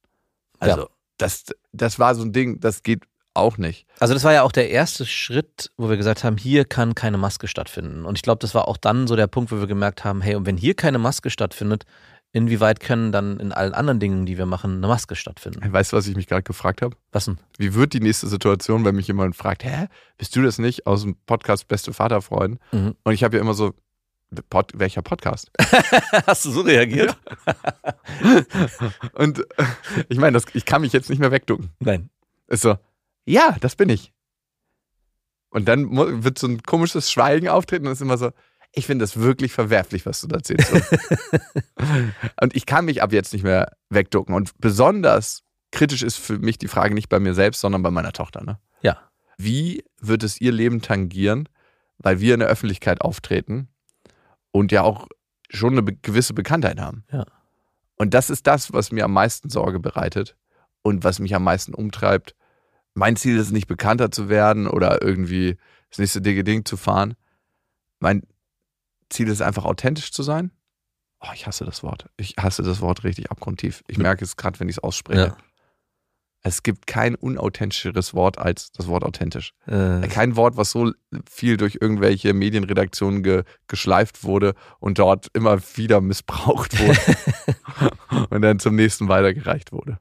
Also, 0.60 0.82
Ja. 0.82 0.88
das, 1.18 1.46
das 1.72 2.00
war 2.00 2.16
so 2.16 2.24
ein 2.24 2.34
Ding, 2.34 2.60
das 2.60 2.84
geht 2.84 3.04
auch 3.36 3.58
nicht. 3.58 3.86
Also 4.00 4.14
das 4.14 4.24
war 4.24 4.34
ja 4.34 4.42
auch 4.42 4.52
der 4.52 4.70
erste 4.72 5.06
Schritt, 5.06 5.72
wo 5.78 5.90
wir 5.90 5.98
gesagt 5.98 6.24
haben, 6.24 6.38
hier 6.38 6.66
kann 6.66 6.96
keine 6.96 7.18
Maske 7.18 7.48
stattfinden. 7.48 8.06
Und 8.06 8.18
ich 8.18 8.22
glaube, 8.24 8.40
das 8.40 8.54
war 8.56 8.68
auch 8.68 8.78
dann 8.78 9.08
so 9.08 9.16
der 9.16 9.28
Punkt, 9.28 9.52
wo 9.52 9.60
wir 9.60 9.68
gemerkt 9.68 10.04
haben, 10.04 10.22
hey, 10.22 10.36
und 10.36 10.46
wenn 10.46 10.58
hier 10.58 10.74
keine 10.74 10.98
Maske 10.98 11.30
stattfindet, 11.30 11.86
inwieweit 12.32 12.80
können 12.80 13.12
dann 13.12 13.39
in 13.39 13.52
allen 13.52 13.74
anderen 13.74 14.00
Dingen, 14.00 14.26
die 14.26 14.38
wir 14.38 14.46
machen, 14.46 14.78
eine 14.78 14.88
Maske 14.88 15.15
stattfinden? 15.15 15.72
Weißt 15.72 15.92
du, 15.92 15.98
was 15.98 16.08
ich 16.08 16.15
mich 16.15 16.28
gerade 16.28 16.44
gefragt 16.44 16.82
habe? 16.82 16.96
Was 17.12 17.26
denn? 17.26 17.39
Wie 17.58 17.74
wird 17.74 17.94
die 17.94 18.00
nächste 18.00 18.28
Situation, 18.28 18.86
wenn 18.86 18.96
mich 18.96 19.08
jemand 19.08 19.36
fragt, 19.36 19.63
hä, 19.63 19.88
bist 20.18 20.36
du 20.36 20.42
das 20.42 20.60
nicht 20.60 20.86
aus 20.86 21.04
dem 21.04 21.15
Podcast 21.26 21.68
Beste 21.68 21.94
Vaterfreund? 21.94 22.60
Mhm. 22.72 22.96
Und 23.04 23.13
ich 23.13 23.24
habe 23.24 23.38
ja 23.38 23.42
immer 23.42 23.54
so, 23.54 23.74
Pod, 24.50 24.72
welcher 24.76 25.02
Podcast? 25.02 25.50
Hast 26.28 26.46
du 26.46 26.52
so 26.52 26.62
reagiert? 26.62 27.18
Und 29.13 29.44
ich 30.10 30.20
meine, 30.20 30.39
ich 30.54 30.65
kann 30.65 30.82
mich 30.82 30.94
jetzt 30.94 31.10
nicht 31.10 31.20
mehr 31.20 31.32
wegducken. 31.32 31.72
Nein. 31.80 32.12
Ist 32.48 32.62
so, 32.62 32.78
ja, 33.26 33.58
das 33.60 33.76
bin 33.76 33.89
ich. 33.89 34.13
Und 35.50 35.68
dann 35.68 36.24
wird 36.24 36.38
so 36.38 36.48
ein 36.48 36.62
komisches 36.62 37.12
Schweigen 37.12 37.48
auftreten 37.48 37.88
und 37.88 37.94
es 37.94 37.98
ist 37.98 38.04
immer 38.04 38.20
so, 38.20 38.32
ich 38.72 38.86
finde 38.86 39.04
das 39.04 39.18
wirklich 39.18 39.52
verwerflich, 39.52 40.06
was 40.06 40.22
du 40.22 40.28
da 40.28 40.38
erzählst. 40.38 40.72
und 42.42 42.56
ich 42.56 42.66
kann 42.66 42.86
mich 42.86 43.02
ab 43.02 43.12
jetzt 43.12 43.34
nicht 43.34 43.44
mehr 43.44 43.72
wegducken. 43.90 44.36
Und 44.36 44.52
besonders 44.60 45.44
kritisch 45.72 46.04
ist 46.04 46.18
für 46.18 46.40
mich 46.40 46.58
die 46.58 46.68
Frage 46.68 46.94
nicht 46.94 47.10
bei 47.10 47.20
mir 47.20 47.34
selbst, 47.34 47.62
sondern 47.62 47.82
bei 47.82 47.92
meiner 47.92 48.14
Tochter. 48.14 48.44
Ne? 48.44 48.60
Ja. 48.82 48.98
Wie 49.38 49.84
wird 50.00 50.24
es 50.24 50.40
ihr 50.40 50.52
Leben 50.52 50.82
tangieren, 50.82 51.50
weil 51.98 52.20
wir 52.20 52.34
in 52.34 52.40
der 52.40 52.50
Öffentlichkeit 52.50 53.02
auftreten 53.02 53.70
und 54.52 54.72
ja 54.72 54.84
auch 54.84 55.08
schon 55.50 55.78
eine 55.78 55.84
gewisse 55.84 56.34
Bekanntheit 56.34 56.80
haben? 56.80 57.04
Ja. 57.12 57.26
Und 57.96 58.14
das 58.14 58.30
ist 58.30 58.48
das, 58.48 58.72
was 58.72 58.92
mir 58.92 59.04
am 59.04 59.14
meisten 59.14 59.50
Sorge 59.50 59.80
bereitet 59.80 60.36
und 60.84 61.04
was 61.04 61.20
mich 61.20 61.36
am 61.36 61.44
meisten 61.44 61.74
umtreibt. 61.74 62.36
Mein 62.94 63.16
Ziel 63.16 63.38
ist 63.38 63.52
nicht 63.52 63.68
bekannter 63.68 64.12
zu 64.12 64.30
werden 64.30 64.68
oder 64.68 65.02
irgendwie 65.02 65.58
das 65.90 66.00
nächste 66.00 66.22
dicke 66.22 66.44
Ding 66.44 66.66
zu 66.66 66.78
fahren. 66.78 67.16
Mein 68.00 68.24
Ziel 69.10 69.28
ist 69.28 69.41
einfach 69.41 69.65
authentisch 69.65 70.12
zu 70.12 70.24
sein. 70.24 70.52
Oh, 71.22 71.28
ich 71.34 71.48
hasse 71.48 71.65
das 71.65 71.84
Wort. 71.84 72.06
Ich 72.17 72.36
hasse 72.39 72.63
das 72.63 72.80
Wort 72.82 73.04
richtig 73.04 73.30
abgrundtief. 73.32 73.84
Ich 73.88 73.98
merke 73.98 74.24
es 74.24 74.38
gerade, 74.38 74.60
wenn 74.60 74.69
ich 74.69 74.78
es 74.78 74.84
ausspreche. 74.84 75.19
Ja. 75.28 75.38
Es 76.41 76.63
gibt 76.63 76.88
kein 76.88 77.15
unauthentischeres 77.15 78.13
Wort 78.13 78.38
als 78.38 78.72
das 78.72 78.88
Wort 78.88 79.04
authentisch. 79.04 79.54
Äh, 79.67 80.08
Kein 80.08 80.38
Wort, 80.38 80.56
was 80.56 80.72
so 80.72 80.93
viel 81.30 81.58
durch 81.58 81.80
irgendwelche 81.82 82.34
Medienredaktionen 82.34 83.24
ge 83.24 83.43
geschleift 83.67 84.24
wurde 84.24 84.54
und 84.80 85.00
dort 85.00 85.28
immer 85.34 85.60
wieder 85.76 86.00
missbraucht 86.00 86.80
wurde 86.80 87.91
und 88.30 88.41
dann 88.41 88.60
zum 88.60 88.76
nächsten 88.76 89.10
weitergereicht 89.10 89.74
wurde. 89.74 90.00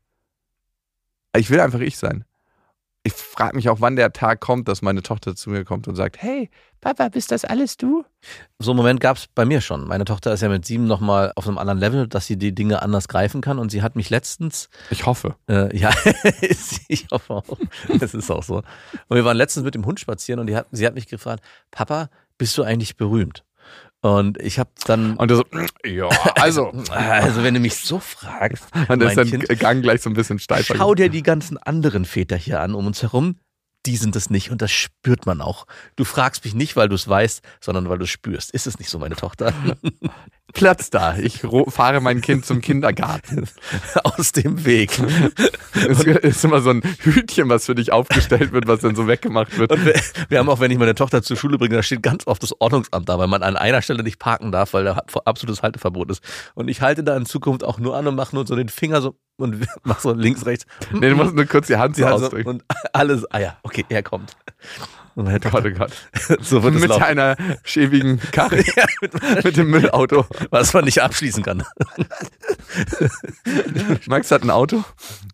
Ich 1.36 1.50
will 1.50 1.58
einfach 1.58 1.80
ich 1.80 1.98
sein. 1.98 2.24
ich 3.02 3.14
frage 3.14 3.56
mich 3.56 3.68
auch, 3.68 3.80
wann 3.80 3.96
der 3.96 4.12
Tag 4.12 4.38
kommt, 4.38 4.68
dass 4.68 4.80
meine 4.80 5.02
Tochter 5.02 5.34
zu 5.34 5.50
mir 5.50 5.64
kommt 5.64 5.88
und 5.88 5.96
sagt, 5.96 6.22
hey, 6.22 6.50
Papa, 6.80 7.08
bist 7.08 7.32
das 7.32 7.44
alles 7.44 7.76
du? 7.76 8.04
So 8.58 8.70
einen 8.70 8.76
Moment 8.76 9.00
gab 9.00 9.16
es 9.16 9.26
bei 9.26 9.44
mir 9.44 9.60
schon. 9.60 9.86
Meine 9.86 10.04
Tochter 10.04 10.32
ist 10.32 10.42
ja 10.42 10.48
mit 10.48 10.64
sieben 10.64 10.86
nochmal 10.86 11.32
auf 11.34 11.48
einem 11.48 11.58
anderen 11.58 11.78
Level, 11.78 12.06
dass 12.06 12.26
sie 12.26 12.36
die 12.36 12.54
Dinge 12.54 12.82
anders 12.82 13.08
greifen 13.08 13.40
kann. 13.40 13.58
Und 13.58 13.70
sie 13.70 13.82
hat 13.82 13.96
mich 13.96 14.10
letztens, 14.10 14.68
Ich 14.90 15.04
hoffe. 15.06 15.34
äh, 15.48 15.76
ja, 15.76 15.90
ich 16.88 17.06
hoffe 17.10 17.34
auch, 17.34 17.58
das 17.98 18.14
ist 18.14 18.30
auch 18.30 18.42
so. 18.42 18.58
Und 19.08 19.16
wir 19.16 19.24
waren 19.24 19.36
letztens 19.36 19.64
mit 19.64 19.74
dem 19.74 19.86
Hund 19.86 19.98
spazieren 19.98 20.38
und 20.40 20.46
die 20.46 20.56
hat, 20.56 20.66
sie 20.70 20.86
hat 20.86 20.94
mich 20.94 21.08
gefragt, 21.08 21.42
Papa, 21.70 22.10
bist 22.38 22.56
du 22.56 22.62
eigentlich 22.62 22.96
berühmt? 22.96 23.44
Und 24.00 24.40
ich 24.40 24.60
habe 24.60 24.70
dann, 24.86 25.16
Und 25.16 25.30
du 25.30 25.36
so, 25.36 25.44
ja, 25.84 26.08
also. 26.36 26.70
also 26.90 27.42
wenn 27.42 27.54
du 27.54 27.60
mich 27.60 27.74
so 27.76 27.98
fragst, 27.98 28.64
Und 28.88 29.02
ist 29.02 29.16
dann 29.16 29.28
Kind, 29.28 29.48
Gang 29.58 29.82
gleich 29.82 30.02
so 30.02 30.10
ein 30.10 30.14
bisschen 30.14 30.38
steifer. 30.38 30.76
schau 30.76 30.94
dir 30.94 31.08
die 31.08 31.24
ganzen 31.24 31.58
anderen 31.58 32.04
Väter 32.04 32.36
hier 32.36 32.60
an 32.60 32.74
um 32.74 32.86
uns 32.86 33.02
herum. 33.02 33.36
Die 33.88 33.96
sind 33.96 34.14
es 34.16 34.28
nicht 34.28 34.50
und 34.50 34.60
das 34.60 34.70
spürt 34.70 35.24
man 35.24 35.40
auch. 35.40 35.66
Du 35.96 36.04
fragst 36.04 36.44
mich 36.44 36.52
nicht, 36.52 36.76
weil 36.76 36.90
du 36.90 36.94
es 36.94 37.08
weißt, 37.08 37.40
sondern 37.58 37.88
weil 37.88 37.96
du 37.96 38.04
es 38.04 38.10
spürst. 38.10 38.50
Ist 38.50 38.66
es 38.66 38.78
nicht 38.78 38.90
so, 38.90 38.98
meine 38.98 39.16
Tochter? 39.16 39.54
Platz 40.52 40.90
da. 40.90 41.16
Ich 41.16 41.40
fahre 41.68 42.02
mein 42.02 42.20
Kind 42.20 42.44
zum 42.44 42.60
Kindergarten. 42.60 43.48
Aus 44.04 44.32
dem 44.32 44.66
Weg. 44.66 44.90
Es 45.72 46.04
ist 46.04 46.44
immer 46.44 46.60
so 46.60 46.68
ein 46.68 46.82
Hütchen, 47.00 47.48
was 47.48 47.64
für 47.64 47.74
dich 47.74 47.90
aufgestellt 47.90 48.52
wird, 48.52 48.66
was 48.66 48.80
dann 48.80 48.94
so 48.94 49.06
weggemacht 49.06 49.56
wird. 49.56 49.72
Und 49.72 49.86
wir, 49.86 49.94
wir 50.28 50.38
haben 50.38 50.50
auch, 50.50 50.60
wenn 50.60 50.70
ich 50.70 50.78
meine 50.78 50.94
Tochter 50.94 51.22
zur 51.22 51.38
Schule 51.38 51.56
bringe, 51.56 51.76
da 51.76 51.82
steht 51.82 52.02
ganz 52.02 52.26
oft 52.26 52.42
das 52.42 52.60
Ordnungsamt 52.60 53.08
da, 53.08 53.18
weil 53.18 53.26
man 53.26 53.42
an 53.42 53.56
einer 53.56 53.80
Stelle 53.80 54.02
nicht 54.02 54.18
parken 54.18 54.52
darf, 54.52 54.74
weil 54.74 54.84
da 54.84 55.00
absolutes 55.24 55.62
Halteverbot 55.62 56.10
ist. 56.10 56.22
Und 56.54 56.68
ich 56.68 56.82
halte 56.82 57.04
da 57.04 57.16
in 57.16 57.24
Zukunft 57.24 57.64
auch 57.64 57.78
nur 57.78 57.96
an 57.96 58.06
und 58.06 58.16
mache 58.16 58.36
nur 58.36 58.46
so 58.46 58.54
den 58.54 58.68
Finger 58.68 59.00
so 59.00 59.16
und 59.38 59.66
mach 59.84 60.00
so 60.00 60.12
links, 60.12 60.44
rechts. 60.46 60.66
Nee, 60.92 61.10
du 61.10 61.16
musst 61.16 61.34
nur 61.34 61.46
kurz 61.46 61.66
die 61.68 61.76
Hand 61.76 61.96
so 61.96 62.02
Sie 62.02 62.08
hat 62.08 62.18
so, 62.18 62.24
ausdrücken. 62.26 62.48
und 62.48 62.64
alles, 62.92 63.24
ah 63.30 63.38
ja, 63.38 63.56
okay, 63.62 63.84
er 63.88 64.02
kommt. 64.02 64.36
Und 65.14 65.24
meine 65.24 65.40
Gott, 65.40 65.64
oh 65.66 65.70
Gott. 65.70 65.90
so 66.42 66.62
wird 66.62 66.76
es 66.76 66.82
Mit 66.82 66.92
einer 66.92 67.36
schäbigen 67.64 68.20
Karre, 68.30 68.58
Ja, 68.76 68.84
mit, 69.00 69.44
mit 69.44 69.56
dem 69.56 69.68
Müllauto. 69.70 70.26
was 70.50 70.72
man 70.74 70.84
nicht 70.84 71.02
abschließen 71.02 71.42
kann. 71.42 71.64
Max 74.06 74.30
hat 74.30 74.42
ein 74.42 74.50
Auto, 74.50 74.84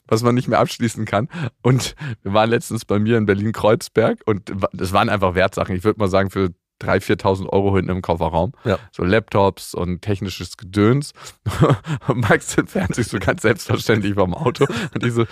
was 0.07 0.23
man 0.23 0.35
nicht 0.35 0.49
mehr 0.49 0.59
abschließen 0.59 1.05
kann. 1.05 1.29
Und 1.63 1.95
wir 2.23 2.33
waren 2.33 2.49
letztens 2.49 2.85
bei 2.87 2.99
mir 2.99 3.19
in 3.19 3.27
Berlin-Kreuzberg 3.27 4.21
und 4.25 4.53
das 4.73 4.93
waren 4.93 5.09
einfach 5.11 5.35
Wertsachen. 5.35 5.77
Ich 5.77 5.85
würde 5.85 5.99
mal 5.99 6.09
sagen, 6.09 6.31
für 6.31 6.51
3.000, 6.85 7.21
4.000 7.21 7.49
Euro 7.49 7.75
hinten 7.77 7.91
im 7.91 8.03
Kofferraum. 8.03 8.53
Ja. 8.65 8.79
So 8.93 9.05
Laptops 9.05 9.75
und 9.75 10.03
technisches 10.03 10.57
Gedöns. 10.57 11.13
Max 12.15 12.57
entfernt 12.57 12.95
sich 12.95 13.09
so 13.09 13.19
ganz 13.19 13.43
selbstverständlich 13.43 14.15
vom 14.15 14.35
Auto. 14.35 14.67
Und 14.95 15.05
ich 15.05 15.13
so, 15.13 15.27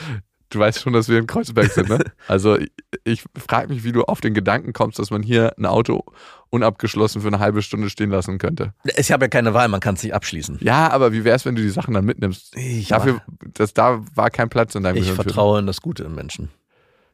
du 0.51 0.59
weißt 0.59 0.81
schon, 0.81 0.93
dass 0.93 1.09
wir 1.09 1.19
in 1.19 1.27
Kreuzberg 1.27 1.71
sind, 1.71 1.89
ne? 1.89 1.99
Also 2.29 2.59
ich, 2.59 2.71
ich 3.05 3.25
frage 3.37 3.69
mich, 3.73 3.85
wie 3.85 3.93
du 3.93 4.03
auf 4.05 4.21
den 4.21 4.35
Gedanken 4.35 4.73
kommst, 4.73 4.99
dass 4.99 5.11
man 5.11 5.23
hier 5.23 5.55
ein 5.59 5.67
Auto 5.67 6.05
unabgeschlossen 6.51 7.23
für 7.23 7.29
eine 7.29 7.39
halbe 7.39 7.63
Stunde 7.63 7.89
stehen 7.89 8.11
lassen 8.11 8.39
könnte. 8.39 8.75
Ich 8.97 9.11
habe 9.11 9.25
ja 9.25 9.29
keine 9.29 9.55
Wahl, 9.55 9.69
man 9.69 9.81
kann 9.81 9.95
es 9.95 10.03
nicht 10.03 10.15
abschließen. 10.15 10.59
Ja, 10.61 10.91
aber 10.91 11.13
wie 11.13 11.25
wär's, 11.25 11.45
wenn 11.47 11.55
du 11.55 11.63
die 11.63 11.71
Sachen 11.71 11.95
dann 11.95 12.05
mitnimmst? 12.05 12.57
Ich, 12.57 12.89
Dafür, 12.89 13.23
das, 13.55 13.73
da 13.73 14.03
war 14.15 14.31
kein 14.31 14.51
Platz 14.51 14.75
in 14.75 14.83
deinem 14.83 14.97
ich 14.97 15.03
Gehirn 15.03 15.17
für. 15.17 15.23
vertraue 15.23 15.59
in 15.61 15.67
das 15.67 15.81
Gute 15.81 16.05
im 16.05 16.15
Menschen. 16.15 16.51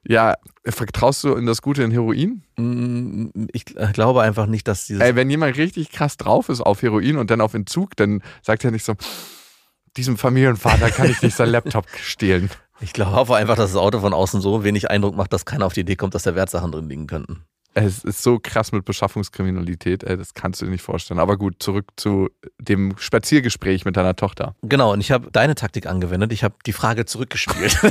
Ja, 0.06 0.34
vertraust 0.64 1.24
du 1.24 1.34
in 1.34 1.46
das 1.46 1.60
Gute 1.62 1.82
in 1.82 1.90
Heroin? 1.90 2.42
Mm, 2.56 3.46
Ich 3.52 3.64
glaube 3.64 4.22
einfach 4.22 4.46
nicht, 4.46 4.66
dass 4.68 4.86
dieses 4.86 5.02
Ey, 5.02 5.16
wenn 5.16 5.28
jemand 5.28 5.56
richtig 5.56 5.90
krass 5.90 6.16
drauf 6.16 6.48
ist 6.48 6.60
auf 6.60 6.82
Heroin 6.82 7.16
und 7.16 7.30
dann 7.30 7.40
auf 7.40 7.54
Entzug, 7.54 7.96
dann 7.96 8.22
sagt 8.42 8.64
er 8.64 8.70
nicht 8.70 8.84
so, 8.84 8.94
diesem 9.96 10.16
Familienvater 10.16 10.90
kann 10.90 11.10
ich 11.10 11.20
nicht 11.22 11.36
sein 11.36 11.48
Laptop 11.50 11.86
stehlen. 12.00 12.50
Ich 12.80 12.92
glaube 12.92 13.36
einfach, 13.36 13.56
dass 13.56 13.72
das 13.72 13.80
Auto 13.80 13.98
von 14.00 14.14
außen 14.14 14.40
so 14.40 14.62
wenig 14.62 14.90
Eindruck 14.90 15.16
macht, 15.16 15.32
dass 15.32 15.44
keiner 15.44 15.66
auf 15.66 15.72
die 15.72 15.80
Idee 15.80 15.96
kommt, 15.96 16.14
dass 16.14 16.22
da 16.22 16.34
Wertsachen 16.36 16.70
drin 16.70 16.88
liegen 16.88 17.06
könnten. 17.08 17.44
Es 17.74 18.02
ist 18.02 18.22
so 18.22 18.38
krass 18.42 18.72
mit 18.72 18.84
Beschaffungskriminalität, 18.84 20.02
ey, 20.02 20.16
das 20.16 20.34
kannst 20.34 20.60
du 20.60 20.64
dir 20.64 20.72
nicht 20.72 20.82
vorstellen. 20.82 21.20
Aber 21.20 21.36
gut, 21.36 21.56
zurück 21.60 21.86
zu 21.96 22.28
dem 22.58 22.94
Spaziergespräch 22.98 23.84
mit 23.84 23.96
deiner 23.96 24.16
Tochter. 24.16 24.56
Genau, 24.62 24.92
und 24.92 25.00
ich 25.00 25.12
habe 25.12 25.30
deine 25.30 25.54
Taktik 25.54 25.86
angewendet. 25.86 26.32
Ich 26.32 26.42
habe 26.42 26.54
die 26.66 26.72
Frage 26.72 27.04
zurückgespielt. 27.04 27.78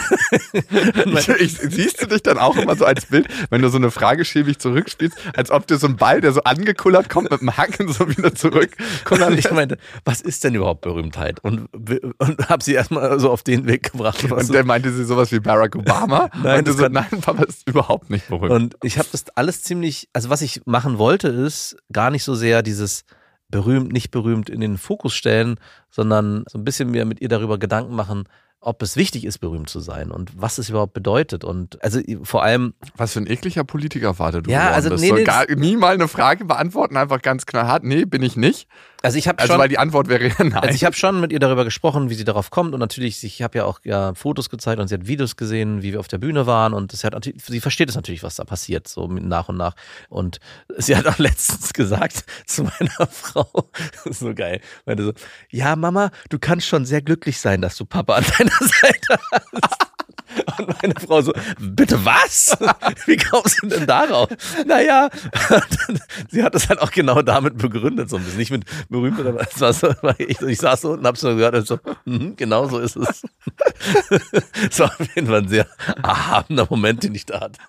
Ich, 1.17 1.29
ich, 1.29 1.53
siehst 1.57 2.01
du 2.01 2.07
dich 2.07 2.21
dann 2.23 2.37
auch 2.37 2.55
immer 2.57 2.75
so 2.75 2.85
als 2.85 3.07
Bild, 3.07 3.27
wenn 3.49 3.61
du 3.61 3.69
so 3.69 3.77
eine 3.77 3.91
Frage 3.91 4.25
schäbig 4.25 4.59
zurückspielst, 4.59 5.17
als 5.35 5.51
ob 5.51 5.67
dir 5.67 5.77
so 5.77 5.87
ein 5.87 5.95
Ball, 5.95 6.21
der 6.21 6.31
so 6.31 6.43
angekullert 6.43 7.09
kommt, 7.09 7.31
mit 7.31 7.41
dem 7.41 7.55
Haken 7.55 7.91
so 7.91 8.07
wieder 8.09 8.33
zurück. 8.35 8.75
und 9.09 9.37
ich 9.37 9.49
meinte, 9.51 9.77
was 10.05 10.21
ist 10.21 10.43
denn 10.43 10.55
überhaupt 10.55 10.81
Berühmtheit? 10.81 11.39
Und, 11.43 11.69
und 11.73 12.49
habe 12.49 12.63
sie 12.63 12.73
erstmal 12.73 13.19
so 13.19 13.31
auf 13.31 13.43
den 13.43 13.67
Weg 13.67 13.91
gebracht. 13.91 14.23
Und 14.31 14.53
dann 14.53 14.67
meinte 14.67 14.91
sie 14.91 15.05
sowas 15.05 15.31
wie 15.31 15.39
Barack 15.39 15.75
Obama. 15.75 16.29
Nein, 16.43 16.59
und 16.59 16.67
du 16.67 16.73
so, 16.73 16.87
nein, 16.87 17.21
Papa 17.21 17.43
ist 17.43 17.67
überhaupt 17.67 18.09
nicht 18.09 18.27
berühmt. 18.27 18.51
Und 18.51 18.75
ich 18.83 18.97
habe 18.97 19.07
das 19.11 19.25
alles 19.35 19.63
ziemlich, 19.67 20.09
also 20.13 20.29
was 20.29 20.41
ich 20.41 20.61
machen 20.65 20.97
wollte, 20.97 21.27
ist 21.27 21.77
gar 21.91 22.09
nicht 22.09 22.23
so 22.23 22.35
sehr 22.35 22.63
dieses 22.63 23.03
berühmt, 23.49 23.91
nicht 23.91 24.11
berühmt 24.11 24.49
in 24.49 24.59
den 24.59 24.77
Fokus 24.77 25.13
stellen, 25.13 25.59
sondern 25.89 26.43
so 26.49 26.57
ein 26.57 26.63
bisschen 26.63 26.91
mir 26.91 27.05
mit 27.05 27.21
ihr 27.21 27.29
darüber 27.29 27.57
Gedanken 27.57 27.95
machen, 27.95 28.27
ob 28.59 28.81
es 28.81 28.95
wichtig 28.95 29.23
ist, 29.23 29.37
berühmt 29.37 29.69
zu 29.69 29.79
sein 29.79 30.11
und 30.11 30.31
was 30.35 30.57
es 30.57 30.69
überhaupt 30.69 30.93
bedeutet. 30.93 31.43
Und 31.43 31.81
also 31.83 32.01
vor 32.23 32.43
allem, 32.43 32.73
Was 32.97 33.13
für 33.13 33.19
ein 33.19 33.27
ekliger 33.27 33.63
Politikervater 33.63 34.41
du 34.41 34.51
Ja, 34.51 34.71
also 34.71 34.93
nee, 34.95 35.11
nee, 35.11 35.23
gar, 35.23 35.45
nie 35.49 35.77
mal 35.77 35.93
eine 35.93 36.07
Frage 36.07 36.43
beantworten, 36.43 36.97
einfach 36.97 37.21
ganz 37.21 37.45
knallhart. 37.45 37.83
Nee, 37.83 38.05
bin 38.05 38.23
ich 38.23 38.35
nicht. 38.35 38.67
Also 39.07 39.17
ich 39.17 39.27
habe 39.27 39.39
Also 39.39 39.53
schon. 39.53 39.59
weil 39.61 39.69
die 39.69 39.77
Antwort 39.79 40.07
wäre 40.09 40.29
nein. 40.39 40.53
Also 40.53 40.75
ich 40.75 40.83
habe 40.83 40.95
schon 40.95 41.19
mit 41.19 41.31
ihr 41.31 41.39
darüber 41.39 41.63
gesprochen, 41.63 42.09
wie 42.09 42.13
sie 42.13 42.23
darauf 42.23 42.49
kommt 42.51 42.73
und 42.73 42.79
natürlich, 42.79 43.23
ich 43.23 43.41
habe 43.41 43.57
ja 43.57 43.65
auch 43.65 43.79
ja, 43.83 44.13
Fotos 44.13 44.49
gezeigt 44.49 44.79
und 44.79 44.87
sie 44.89 44.95
hat 44.95 45.07
Videos 45.07 45.35
gesehen, 45.37 45.81
wie 45.81 45.93
wir 45.93 45.99
auf 45.99 46.07
der 46.07 46.17
Bühne 46.17 46.45
waren 46.45 46.73
und 46.73 46.93
das 46.93 47.03
hat 47.03 47.15
sie 47.23 47.59
versteht 47.61 47.89
es 47.89 47.95
natürlich, 47.95 48.23
was 48.23 48.35
da 48.35 48.43
passiert, 48.43 48.87
so 48.87 49.07
nach 49.07 49.49
und 49.49 49.57
nach. 49.57 49.75
Und 50.09 50.39
sie 50.77 50.95
hat 50.95 51.07
auch 51.07 51.17
letztens 51.27 51.73
gesagt 51.73 52.25
zu 52.45 52.63
meiner 52.63 53.07
Frau, 53.11 53.69
das 53.93 54.05
ist 54.05 54.19
so 54.19 54.33
geil, 54.33 54.61
meinte 54.85 55.03
so, 55.03 55.13
ja 55.49 55.75
Mama, 55.75 56.11
du 56.29 56.37
kannst 56.39 56.67
schon 56.67 56.85
sehr 56.85 57.01
glücklich 57.01 57.39
sein, 57.39 57.61
dass 57.61 57.75
du 57.77 57.85
Papa 57.85 58.15
an 58.15 58.25
deiner 58.37 58.51
Seite 58.59 59.19
hast. 59.31 59.87
Und 60.57 60.81
meine 60.81 60.93
Frau 60.99 61.21
so, 61.21 61.33
bitte 61.59 62.03
was? 62.05 62.57
Wie 63.05 63.17
kommst 63.17 63.61
du 63.61 63.67
denn 63.67 63.87
darauf? 63.87 64.29
Naja, 64.65 65.09
sie 66.29 66.43
hat 66.43 66.55
das 66.55 66.69
halt 66.69 66.79
auch 66.81 66.91
genau 66.91 67.21
damit 67.21 67.57
begründet, 67.57 68.09
so 68.09 68.17
ein 68.17 68.23
bisschen. 68.23 68.37
Nicht 68.37 68.51
mit 68.51 68.65
berühmt, 68.89 69.17
so, 69.55 69.65
weil 70.01 70.15
ich, 70.19 70.39
ich 70.41 70.59
saß 70.59 70.81
so 70.81 70.91
und 70.91 71.05
hab's 71.05 71.23
nur 71.23 71.35
gehört 71.35 71.55
und 71.55 71.67
so, 71.67 71.79
mhm, 72.05 72.35
genau 72.35 72.67
so 72.67 72.79
ist 72.79 72.95
es. 72.95 73.23
Es 74.69 74.79
war 74.79 74.87
auf 74.87 75.15
jeden 75.15 75.27
Fall 75.27 75.41
ein 75.41 75.47
sehr 75.47 75.67
erhabener 76.03 76.67
Moment, 76.69 77.03
den 77.03 77.15
ich 77.15 77.25
da 77.25 77.41
hatte. 77.41 77.59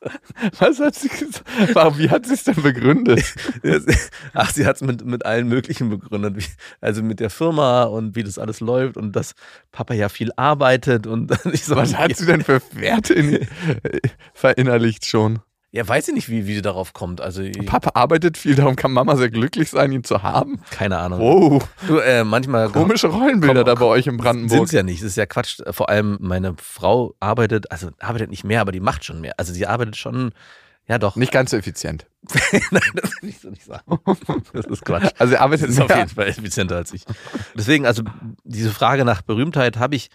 Was 0.59 0.81
hat 0.81 0.95
sie 0.95 1.09
gesagt? 1.09 1.99
Wie 1.99 2.11
hat 2.11 2.27
sie 2.27 2.35
es 2.35 2.45
denn 2.45 2.63
begründet? 2.63 3.23
Ach, 4.35 4.51
sie 4.51 4.67
hat 4.67 4.77
es 4.77 4.83
mit, 4.83 5.05
mit 5.05 5.25
allen 5.25 5.49
möglichen 5.49 5.91
begründet. 5.91 6.37
Wie, 6.37 6.45
also 6.81 7.03
mit 7.03 7.21
der 7.21 7.31
Firma 7.31 7.85
und 7.85 8.17
wie 8.17 8.23
das 8.23 8.39
alles 8.39 8.61
läuft 8.61 8.97
und 8.97 9.13
dass 9.13 9.35
Papa 9.73 9.95
ja 9.95 10.09
viel 10.09 10.31
arbeitet 10.37 11.07
und 11.07 11.33
ich 11.53 11.65
so, 11.65 11.77
Was 11.77 11.97
hat 11.97 12.17
sie 12.17 12.27
denn 12.27 12.43
für 12.43 12.58
Werte 12.73 13.15
in, 13.15 13.35
äh, 13.35 13.47
verinnerlicht 14.35 15.07
schon? 15.07 15.41
ja, 15.71 15.87
weiß 15.87 16.09
ich 16.09 16.15
nicht, 16.15 16.29
wie, 16.31 16.47
wie 16.47 16.55
sie 16.55 16.63
darauf 16.63 16.95
kommt. 16.95 17.21
Also 17.21 17.43
Papa 17.67 17.91
arbeitet 17.93 18.39
viel, 18.39 18.55
darum 18.55 18.75
kann 18.75 18.91
Mama 18.91 19.17
sehr 19.17 19.31
glücklich 19.31 19.69
sein, 19.69 19.93
ihn 19.93 20.03
zu 20.03 20.23
haben. 20.23 20.61
keine 20.71 20.97
Ahnung. 20.99 21.21
Wow, 21.21 21.69
Du, 21.87 21.99
äh, 21.99 22.25
manchmal 22.25 22.71
komische 22.71 23.09
Rollenbilder 23.09 23.65
Komm, 23.65 23.67
da 23.67 23.75
bei 23.75 23.85
euch 23.85 24.07
in 24.07 24.13
Sind 24.15 24.23
Brandenburg. 24.23 24.73
ja 24.73 24.83
nicht, 24.83 25.03
das 25.03 25.11
ist 25.11 25.17
ja 25.17 25.27
Quatsch. 25.27 25.61
Vor 25.71 25.91
allem 25.91 26.17
meine 26.21 26.55
Frau 26.61 27.15
arbeitet, 27.21 27.71
also 27.71 27.91
arbeitet 28.01 28.31
nicht 28.31 28.45
mehr, 28.45 28.63
aber 28.63 28.73
die 28.73 28.81
macht 28.81 29.05
schon 29.05 29.21
mehr. 29.21 29.35
Also 29.37 29.53
sie 29.53 29.67
arbeitet 29.67 29.97
schon, 29.97 30.33
ja 30.89 30.99
doch. 30.99 31.17
Nicht 31.17 31.33
ganz 31.33 31.51
so 31.51 31.59
effizient. 31.59 32.07
Nein, 32.71 32.81
das 32.95 33.13
will 33.21 33.29
ich 33.29 33.39
so 33.39 33.51
nicht 33.51 33.65
sagen. 33.67 33.99
Das 34.55 34.65
ist 34.65 34.85
Quatsch. 34.87 35.13
Also 35.19 35.33
Das 35.35 35.41
arbeitet 35.43 35.69
ist 35.69 35.81
auf 35.83 35.89
mehr. 35.89 35.99
jeden 35.99 36.09
Fall 36.11 36.29
effizienter 36.29 36.77
als 36.77 36.95
ich. 36.95 37.05
Deswegen, 37.55 37.85
also 37.85 38.03
diese 38.43 38.71
Frage 38.71 39.05
nach 39.05 39.21
Berühmtheit 39.21 39.77
habe 39.77 39.97
ich, 39.97 40.09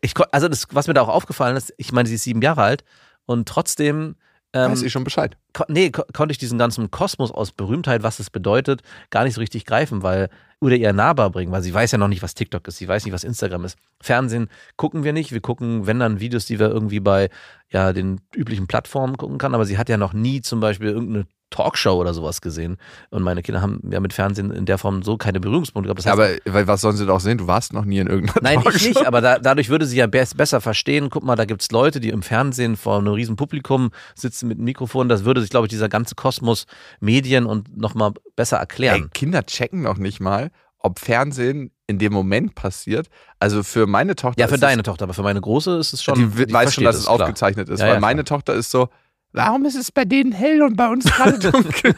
ich, 0.00 0.14
also 0.32 0.48
das, 0.48 0.66
was 0.72 0.86
mir 0.88 0.94
da 0.94 1.02
auch 1.02 1.08
aufgefallen 1.08 1.56
ist, 1.56 1.72
ich 1.76 1.92
meine, 1.92 2.08
sie 2.08 2.16
ist 2.16 2.24
sieben 2.24 2.42
Jahre 2.42 2.62
alt 2.62 2.84
und 3.26 3.48
trotzdem 3.48 4.16
ähm, 4.52 4.72
Weiß 4.72 4.82
ich 4.82 4.92
schon 4.92 5.04
Bescheid. 5.04 5.36
ko 5.52 5.64
nee, 5.68 5.90
ko 5.90 6.02
konnte 6.12 6.32
ich 6.32 6.38
diesen 6.38 6.58
ganzen 6.58 6.90
Kosmos 6.90 7.30
aus 7.30 7.52
Berühmtheit, 7.52 8.02
was 8.02 8.18
es 8.18 8.30
bedeutet, 8.30 8.82
gar 9.10 9.22
nicht 9.22 9.34
so 9.34 9.40
richtig 9.40 9.64
greifen, 9.64 10.02
weil 10.02 10.28
oder 10.60 10.74
ihr 10.74 10.92
nahbar 10.92 11.30
bringen, 11.30 11.52
weil 11.52 11.62
sie 11.62 11.72
weiß 11.72 11.92
ja 11.92 11.98
noch 11.98 12.08
nicht, 12.08 12.22
was 12.22 12.34
TikTok 12.34 12.66
ist, 12.66 12.78
sie 12.78 12.88
weiß 12.88 13.04
nicht, 13.04 13.14
was 13.14 13.22
Instagram 13.22 13.64
ist. 13.64 13.78
Fernsehen 14.00 14.48
gucken 14.76 15.04
wir 15.04 15.12
nicht, 15.12 15.30
wir 15.32 15.40
gucken, 15.40 15.86
wenn 15.86 16.00
dann 16.00 16.18
Videos, 16.18 16.46
die 16.46 16.58
wir 16.58 16.68
irgendwie 16.68 17.00
bei 17.00 17.30
ja 17.70 17.92
den 17.92 18.20
üblichen 18.34 18.66
Plattformen 18.66 19.16
gucken 19.16 19.38
kann, 19.38 19.54
aber 19.54 19.66
sie 19.66 19.78
hat 19.78 19.88
ja 19.88 19.96
noch 19.96 20.12
nie 20.12 20.40
zum 20.40 20.58
Beispiel 20.58 20.88
irgendeine 20.88 21.26
Talkshow 21.50 21.92
oder 21.94 22.14
sowas 22.14 22.40
gesehen. 22.40 22.76
Und 23.10 23.22
meine 23.22 23.42
Kinder 23.42 23.60
haben 23.60 23.80
ja 23.90 24.00
mit 24.00 24.12
Fernsehen 24.12 24.50
in 24.50 24.66
der 24.66 24.78
Form 24.78 25.02
so 25.02 25.16
keine 25.16 25.40
Berührungspunkte 25.40 25.88
gehabt. 25.88 25.98
Das 25.98 26.06
heißt, 26.06 26.42
aber 26.48 26.66
was 26.66 26.80
sollen 26.80 26.96
sie 26.96 27.06
doch 27.06 27.20
sehen? 27.20 27.38
Du 27.38 27.46
warst 27.46 27.72
noch 27.72 27.84
nie 27.84 27.98
in 27.98 28.06
irgendeiner 28.06 28.40
Nein, 28.42 28.58
ich 28.58 28.64
Talkshow. 28.64 28.88
nicht, 28.88 29.06
aber 29.06 29.20
da, 29.20 29.38
dadurch 29.38 29.68
würde 29.68 29.86
sie 29.86 29.96
ja 29.98 30.06
bes- 30.06 30.36
besser 30.36 30.60
verstehen. 30.60 31.10
Guck 31.10 31.24
mal, 31.24 31.36
da 31.36 31.44
gibt's 31.44 31.70
Leute, 31.70 32.00
die 32.00 32.08
im 32.10 32.22
Fernsehen 32.22 32.76
vor 32.76 32.98
einem 32.98 33.08
riesen 33.12 33.36
Publikum 33.36 33.90
sitzen 34.14 34.48
mit 34.48 34.58
einem 34.58 34.64
Mikrofon. 34.64 35.08
Das 35.08 35.24
würde 35.24 35.40
sich, 35.40 35.50
glaube 35.50 35.66
ich, 35.66 35.70
dieser 35.70 35.88
ganze 35.88 36.14
Kosmos 36.14 36.66
Medien 37.00 37.46
und 37.46 37.76
nochmal 37.76 38.12
besser 38.36 38.56
Ey, 38.56 38.60
erklären. 38.60 39.10
Kinder 39.12 39.44
checken 39.44 39.82
noch 39.82 39.98
nicht 39.98 40.20
mal, 40.20 40.50
ob 40.78 40.98
Fernsehen 40.98 41.72
in 41.86 41.98
dem 41.98 42.12
Moment 42.12 42.54
passiert. 42.54 43.08
Also 43.40 43.62
für 43.62 43.86
meine 43.86 44.14
Tochter. 44.14 44.40
Ja, 44.40 44.46
für 44.48 44.58
deine 44.58 44.82
Tochter, 44.84 45.04
aber 45.04 45.14
für 45.14 45.22
meine 45.24 45.40
Große 45.40 45.76
ist 45.78 45.88
es 45.88 45.92
es, 45.94 46.02
schon. 46.04 46.14
die, 46.14 46.38
wi- 46.38 46.52
weiß 46.52 46.72
schon, 46.74 46.84
dass 46.84 46.96
es 46.96 47.06
klar. 47.06 47.20
aufgezeichnet 47.20 47.68
ist, 47.68 47.80
Ja, 47.80 47.86
weil 47.88 47.94
ja, 47.94 48.00
meine 48.00 48.24
Tochter 48.24 48.54
ist 48.54 48.70
so. 48.70 48.88
Warum 49.32 49.64
ist 49.64 49.76
es 49.76 49.92
bei 49.92 50.04
denen 50.04 50.32
hell 50.32 50.62
und 50.62 50.76
bei 50.76 50.88
uns 50.88 51.04
gerade 51.04 51.38
dunkel? 51.52 51.94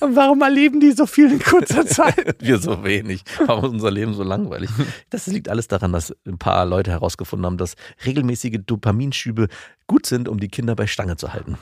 und 0.00 0.16
warum 0.16 0.42
erleben 0.42 0.80
die 0.80 0.90
so 0.92 1.06
viel 1.06 1.30
in 1.30 1.38
kurzer 1.38 1.86
Zeit? 1.86 2.36
Wir 2.40 2.58
so 2.58 2.82
wenig. 2.82 3.22
Warum 3.46 3.66
ist 3.66 3.70
unser 3.72 3.90
Leben 3.90 4.14
so 4.14 4.24
langweilig? 4.24 4.70
Das 5.10 5.26
liegt 5.28 5.48
alles 5.48 5.68
daran, 5.68 5.92
dass 5.92 6.14
ein 6.26 6.38
paar 6.38 6.66
Leute 6.66 6.90
herausgefunden 6.90 7.46
haben, 7.46 7.58
dass 7.58 7.74
regelmäßige 8.04 8.58
Dopaminschübe 8.66 9.48
gut 9.86 10.06
sind, 10.06 10.28
um 10.28 10.40
die 10.40 10.48
Kinder 10.48 10.74
bei 10.74 10.86
Stange 10.86 11.16
zu 11.16 11.32
halten. 11.32 11.58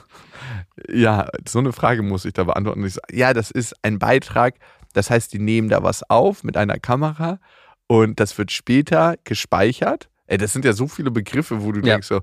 Ja, 0.91 1.27
so 1.47 1.59
eine 1.59 1.73
Frage 1.73 2.01
muss 2.01 2.25
ich 2.25 2.33
da 2.33 2.43
beantworten. 2.43 2.83
Ich 2.85 2.93
so, 2.93 3.01
ja, 3.11 3.33
das 3.33 3.51
ist 3.51 3.75
ein 3.83 3.99
Beitrag. 3.99 4.55
Das 4.93 5.09
heißt, 5.09 5.31
die 5.31 5.39
nehmen 5.39 5.69
da 5.69 5.83
was 5.83 6.09
auf 6.09 6.43
mit 6.43 6.57
einer 6.57 6.79
Kamera 6.79 7.39
und 7.87 8.19
das 8.19 8.37
wird 8.37 8.51
später 8.51 9.15
gespeichert. 9.23 10.09
Ey, 10.31 10.37
das 10.37 10.53
sind 10.53 10.63
ja 10.63 10.71
so 10.71 10.87
viele 10.87 11.11
Begriffe, 11.11 11.61
wo 11.61 11.73
du 11.73 11.79
Ja. 11.81 11.95
denkst 11.95 12.07
so, 12.07 12.21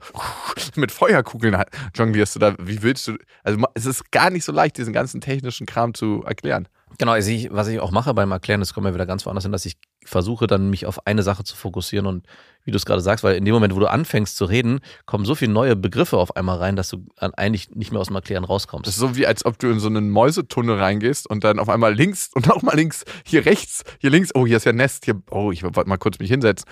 mit 0.76 0.90
Feuerkugeln 0.90 1.58
halt 1.58 1.68
jonglierst 1.94 2.36
du 2.36 2.38
da. 2.38 2.54
Wie 2.58 2.82
willst 2.82 3.06
du, 3.06 3.16
also 3.44 3.58
es 3.74 3.84
ist 3.84 4.10
gar 4.10 4.30
nicht 4.30 4.44
so 4.44 4.52
leicht, 4.52 4.78
diesen 4.78 4.94
ganzen 4.94 5.20
technischen 5.20 5.66
Kram 5.66 5.92
zu 5.92 6.22
erklären. 6.24 6.68
Genau, 6.96 7.12
also 7.12 7.30
ich, 7.30 7.52
was 7.52 7.68
ich 7.68 7.80
auch 7.80 7.90
mache 7.90 8.14
beim 8.14 8.32
Erklären, 8.32 8.60
das 8.60 8.72
kommt 8.72 8.86
mir 8.86 8.94
wieder 8.94 9.04
ganz 9.04 9.26
woanders 9.26 9.44
hin, 9.44 9.52
dass 9.52 9.66
ich 9.66 9.76
versuche 10.06 10.46
dann 10.46 10.70
mich 10.70 10.86
auf 10.86 11.06
eine 11.06 11.22
Sache 11.22 11.44
zu 11.44 11.54
fokussieren 11.54 12.06
und 12.06 12.26
wie 12.64 12.70
du 12.70 12.78
es 12.78 12.86
gerade 12.86 13.02
sagst, 13.02 13.24
weil 13.24 13.36
in 13.36 13.44
dem 13.44 13.52
Moment, 13.52 13.74
wo 13.74 13.78
du 13.78 13.90
anfängst 13.90 14.38
zu 14.38 14.46
reden, 14.46 14.80
kommen 15.04 15.26
so 15.26 15.34
viele 15.34 15.52
neue 15.52 15.76
Begriffe 15.76 16.16
auf 16.16 16.34
einmal 16.34 16.56
rein, 16.56 16.76
dass 16.76 16.88
du 16.88 17.04
eigentlich 17.18 17.68
nicht 17.74 17.92
mehr 17.92 18.00
aus 18.00 18.06
dem 18.06 18.16
Erklären 18.16 18.44
rauskommst. 18.44 18.86
Das 18.86 18.94
ist 18.94 19.00
so 19.00 19.16
wie, 19.16 19.26
als 19.26 19.44
ob 19.44 19.58
du 19.58 19.68
in 19.68 19.80
so 19.80 19.88
einen 19.88 20.08
Mäusetunnel 20.08 20.78
reingehst 20.78 21.28
und 21.28 21.44
dann 21.44 21.58
auf 21.58 21.68
einmal 21.68 21.94
links 21.94 22.30
und 22.34 22.46
nochmal 22.54 22.76
links, 22.76 23.04
hier 23.26 23.44
rechts, 23.44 23.84
hier 23.98 24.08
links, 24.08 24.30
oh, 24.34 24.46
hier 24.46 24.56
ist 24.56 24.64
ja 24.64 24.72
ein 24.72 24.76
Nest, 24.76 25.04
hier, 25.04 25.20
oh, 25.30 25.52
ich 25.52 25.62
wollte 25.62 25.84
mal 25.86 25.98
kurz 25.98 26.18
mich 26.18 26.30
hinsetzen. 26.30 26.64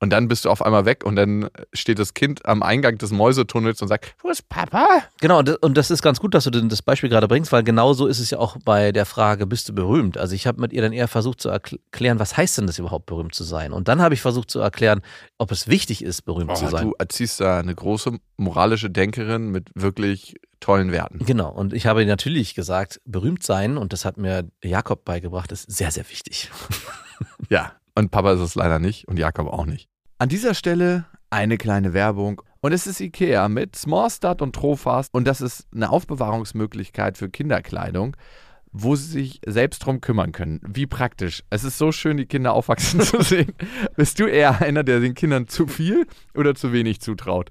Und 0.00 0.10
dann 0.10 0.26
bist 0.28 0.44
du 0.44 0.50
auf 0.50 0.62
einmal 0.62 0.84
weg 0.84 1.04
und 1.04 1.16
dann 1.16 1.48
steht 1.72 1.98
das 1.98 2.14
Kind 2.14 2.44
am 2.46 2.62
Eingang 2.62 2.98
des 2.98 3.12
Mäusetunnels 3.12 3.80
und 3.82 3.88
sagt, 3.88 4.14
wo 4.22 4.28
ist 4.30 4.48
Papa? 4.48 4.86
Genau, 5.20 5.38
und 5.60 5.76
das- 5.78 5.90
ist 5.92 6.02
ganz 6.02 6.18
gut, 6.20 6.34
dass 6.34 6.44
du 6.44 6.50
das 6.50 6.82
Beispiel 6.82 7.08
gerade 7.10 7.28
bringst, 7.28 7.52
weil 7.52 7.62
genau 7.62 7.92
so 7.92 8.06
ist 8.06 8.18
es 8.18 8.30
ja 8.30 8.38
auch 8.38 8.56
bei 8.64 8.90
der 8.92 9.04
Frage, 9.06 9.46
bist 9.46 9.68
du 9.68 9.74
berühmt? 9.74 10.16
Also 10.18 10.34
ich 10.34 10.46
habe 10.46 10.60
mit 10.60 10.72
ihr 10.72 10.82
dann 10.82 10.92
eher 10.92 11.06
versucht 11.06 11.40
zu 11.40 11.48
erklären, 11.50 12.18
was 12.18 12.36
heißt 12.36 12.58
denn 12.58 12.66
das 12.66 12.78
überhaupt, 12.78 13.06
berühmt 13.06 13.34
zu 13.34 13.44
sein? 13.44 13.72
Und 13.72 13.88
dann 13.88 14.00
habe 14.02 14.14
ich 14.14 14.20
versucht 14.22 14.50
zu 14.50 14.58
erklären, 14.60 15.02
ob 15.38 15.52
es 15.52 15.68
wichtig 15.68 16.02
ist, 16.02 16.22
berühmt 16.22 16.56
zu 16.56 16.64
Oh, 16.64 16.68
sein. 16.70 16.86
du 16.88 16.94
erziehst 16.98 17.40
da 17.40 17.58
eine 17.58 17.74
große 17.74 18.18
moralische 18.38 18.90
Denkerin 18.90 19.50
mit 19.50 19.68
wirklich 19.74 20.34
tollen 20.60 20.92
Werten. 20.92 21.18
Genau, 21.24 21.50
und 21.50 21.72
ich 21.72 21.86
habe 21.86 22.06
natürlich 22.06 22.54
gesagt, 22.54 23.00
berühmt 23.04 23.42
sein, 23.42 23.76
und 23.76 23.92
das 23.92 24.04
hat 24.04 24.16
mir 24.16 24.48
Jakob 24.62 25.04
beigebracht, 25.04 25.52
ist 25.52 25.70
sehr, 25.70 25.90
sehr 25.90 26.08
wichtig. 26.08 26.50
Ja, 27.48 27.72
und 27.94 28.10
Papa 28.10 28.32
ist 28.32 28.40
es 28.40 28.54
leider 28.54 28.78
nicht 28.78 29.08
und 29.08 29.18
Jakob 29.18 29.48
auch 29.48 29.66
nicht. 29.66 29.88
An 30.18 30.28
dieser 30.28 30.54
Stelle 30.54 31.06
eine 31.32 31.56
kleine 31.56 31.94
Werbung. 31.94 32.42
Und 32.60 32.72
es 32.72 32.86
ist 32.86 33.00
Ikea 33.00 33.48
mit 33.48 33.74
Smallstart 33.74 34.42
und 34.42 34.54
Trofast. 34.54 35.12
Und 35.12 35.26
das 35.26 35.40
ist 35.40 35.66
eine 35.74 35.90
Aufbewahrungsmöglichkeit 35.90 37.16
für 37.16 37.28
Kinderkleidung, 37.28 38.16
wo 38.70 38.94
sie 38.94 39.10
sich 39.10 39.40
selbst 39.46 39.80
drum 39.80 40.00
kümmern 40.00 40.32
können. 40.32 40.60
Wie 40.62 40.86
praktisch. 40.86 41.42
Es 41.50 41.64
ist 41.64 41.78
so 41.78 41.90
schön, 41.90 42.18
die 42.18 42.26
Kinder 42.26 42.52
aufwachsen 42.52 43.00
zu 43.02 43.22
sehen. 43.22 43.54
Bist 43.96 44.20
du 44.20 44.26
eher 44.26 44.60
einer, 44.60 44.84
der 44.84 45.00
den 45.00 45.14
Kindern 45.14 45.48
zu 45.48 45.66
viel 45.66 46.06
oder 46.34 46.54
zu 46.54 46.72
wenig 46.72 47.00
zutraut? 47.00 47.50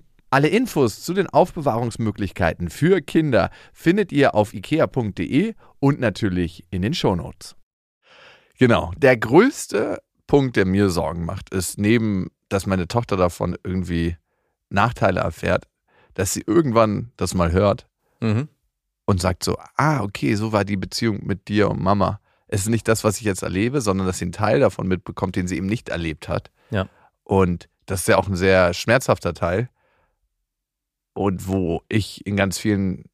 Alle 0.31 0.47
Infos 0.47 1.03
zu 1.03 1.13
den 1.13 1.27
Aufbewahrungsmöglichkeiten 1.27 2.69
für 2.69 3.01
Kinder 3.01 3.51
findet 3.73 4.11
ihr 4.11 4.33
auf 4.33 4.53
ikea.de 4.53 5.53
und 5.79 5.99
natürlich 5.99 6.65
in 6.71 6.81
den 6.81 6.93
Shownotes. 6.93 7.55
Genau, 8.57 8.91
der 8.97 9.17
größte 9.17 10.01
Punkt, 10.27 10.55
der 10.55 10.65
mir 10.65 10.89
Sorgen 10.89 11.25
macht, 11.25 11.53
ist 11.53 11.77
neben, 11.77 12.31
dass 12.47 12.65
meine 12.65 12.87
Tochter 12.87 13.17
davon 13.17 13.57
irgendwie 13.63 14.15
Nachteile 14.69 15.19
erfährt, 15.19 15.65
dass 16.13 16.33
sie 16.33 16.43
irgendwann 16.47 17.11
das 17.17 17.33
mal 17.33 17.51
hört 17.51 17.87
Mhm. 18.21 18.47
und 19.05 19.19
sagt 19.19 19.43
so, 19.43 19.57
ah, 19.75 20.01
okay, 20.01 20.35
so 20.35 20.51
war 20.53 20.63
die 20.63 20.77
Beziehung 20.77 21.25
mit 21.25 21.47
dir 21.47 21.69
und 21.69 21.81
Mama. 21.81 22.21
Es 22.47 22.61
ist 22.61 22.69
nicht 22.69 22.87
das, 22.87 23.03
was 23.03 23.17
ich 23.17 23.23
jetzt 23.23 23.41
erlebe, 23.41 23.81
sondern 23.81 24.05
dass 24.07 24.19
sie 24.19 24.25
einen 24.25 24.31
Teil 24.31 24.59
davon 24.59 24.87
mitbekommt, 24.87 25.35
den 25.35 25.47
sie 25.47 25.57
eben 25.57 25.65
nicht 25.65 25.89
erlebt 25.89 26.29
hat. 26.29 26.51
Ja. 26.69 26.87
Und 27.23 27.67
das 27.87 28.01
ist 28.01 28.07
ja 28.09 28.17
auch 28.17 28.27
ein 28.27 28.35
sehr 28.35 28.73
schmerzhafter 28.73 29.33
Teil. 29.33 29.69
Und 31.13 31.47
wo 31.47 31.81
ich 31.89 32.25
in 32.25 32.37
ganz 32.37 32.57
vielen 32.57 33.05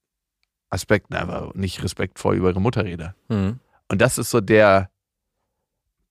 Aspekten 0.70 1.16
einfach 1.16 1.54
nicht 1.54 1.84
respektvoll 1.84 2.36
über 2.36 2.50
ihre 2.50 2.62
Mutter 2.62 2.86
rede. 2.86 3.16
Mhm. 3.30 3.60
Und 3.88 4.02
das 4.02 4.18
ist 4.18 4.30
so 4.30 4.42
der 4.42 4.90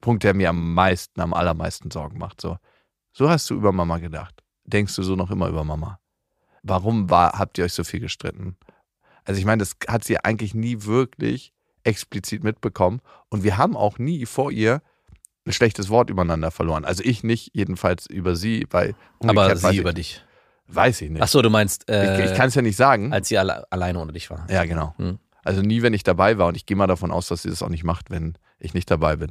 Punkt, 0.01 0.25
der 0.25 0.35
mir 0.35 0.51
am 0.51 0.75
meisten, 0.75 1.21
am 1.21 1.35
allermeisten 1.35 1.91
Sorgen 1.91 2.19
macht. 2.19 2.41
So, 2.41 2.59
so 3.13 3.29
hast 3.29 3.49
du 3.51 3.55
über 3.55 3.73
Mama 3.73 3.99
gedacht. 3.99 4.43
Denkst 4.65 4.97
du 4.97 5.03
so 5.03 5.17
noch 5.17 5.31
immer 5.31 5.49
über 5.49 5.65
Mama? 5.65 6.01
Warum 6.63 7.11
war, 7.11 7.39
habt 7.39 7.59
ihr 7.59 7.65
euch 7.65 7.73
so 7.73 7.85
viel 7.85 8.01
gestritten? 8.01 8.57
Also 9.25 9.39
ich 9.39 9.45
meine, 9.45 9.61
das 9.61 9.77
hat 9.89 10.05
sie 10.05 10.19
eigentlich 10.19 10.55
nie 10.55 10.85
wirklich 10.85 11.53
explizit 11.85 12.43
mitbekommen. 12.43 13.01
Und 13.29 13.45
wir 13.45 13.57
haben 13.57 13.77
auch 13.77 13.99
nie 13.99 14.27
vor 14.27 14.51
ihr 14.51 14.83
ein 15.47 15.53
schlechtes 15.53 15.89
Wort 15.89 16.11
übereinander 16.11 16.51
verloren. 16.51 16.85
Also 16.85 17.03
ich 17.05 17.23
nicht, 17.23 17.51
jedenfalls 17.55 18.07
über 18.07 18.35
sie, 18.35 18.67
weil 18.71 18.95
Aber 19.21 19.57
sie 19.57 19.77
über 19.79 19.91
ich, 19.91 19.95
dich. 19.95 20.25
Weiß 20.69 21.01
ich 21.03 21.11
nicht. 21.11 21.23
Ach 21.23 21.29
so, 21.29 21.43
du 21.43 21.51
meinst, 21.51 21.89
äh, 21.89 22.25
ich 22.25 22.31
ich 22.33 22.37
kann 22.37 22.49
es 22.49 22.55
ja 22.55 22.63
nicht 22.63 22.77
sagen. 22.77 23.13
als 23.13 23.29
sie 23.29 23.39
alle, 23.39 23.71
alleine 23.71 23.99
ohne 24.01 24.13
dich 24.13 24.31
war. 24.31 24.47
Ja, 24.51 24.65
genau. 24.65 24.95
Hm. 24.99 25.19
Also 25.45 25.63
nie, 25.63 25.83
wenn 25.83 25.95
ich 25.95 26.03
dabei 26.03 26.39
war. 26.39 26.49
Und 26.49 26.57
ich 26.57 26.67
gehe 26.67 26.77
mal 26.77 26.87
davon 26.89 27.13
aus, 27.13 27.29
dass 27.29 27.43
sie 27.43 27.51
das 27.51 27.63
auch 27.63 27.69
nicht 27.69 27.85
macht, 27.85 28.11
wenn 28.11 28.37
ich 28.59 28.75
nicht 28.75 28.91
dabei 28.91 29.17
bin. 29.17 29.31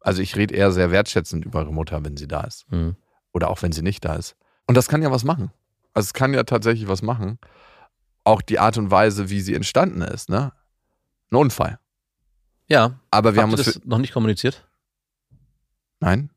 Also 0.00 0.22
ich 0.22 0.36
rede 0.36 0.54
eher 0.54 0.70
sehr 0.70 0.90
wertschätzend 0.92 1.44
über 1.44 1.62
ihre 1.62 1.72
Mutter, 1.72 2.04
wenn 2.04 2.16
sie 2.16 2.28
da 2.28 2.42
ist. 2.42 2.70
Mhm. 2.70 2.94
Oder 3.32 3.50
auch 3.50 3.60
wenn 3.62 3.72
sie 3.72 3.82
nicht 3.82 4.04
da 4.04 4.14
ist. 4.14 4.36
Und 4.66 4.76
das 4.76 4.88
kann 4.88 5.02
ja 5.02 5.10
was 5.10 5.24
machen. 5.24 5.50
Also 5.92 6.06
es 6.06 6.14
kann 6.14 6.32
ja 6.34 6.44
tatsächlich 6.44 6.88
was 6.88 7.02
machen. 7.02 7.38
Auch 8.22 8.42
die 8.42 8.58
Art 8.60 8.78
und 8.78 8.90
Weise, 8.92 9.28
wie 9.28 9.40
sie 9.40 9.54
entstanden 9.54 10.02
ist, 10.02 10.28
ne? 10.28 10.52
Ein 11.32 11.36
Unfall. 11.36 11.78
Ja, 12.68 13.00
Aber 13.10 13.34
wir 13.34 13.42
haben 13.42 13.50
uns. 13.52 13.64
das 13.64 13.80
noch 13.84 13.98
nicht 13.98 14.12
kommuniziert? 14.12 14.68
Nein? 16.00 16.30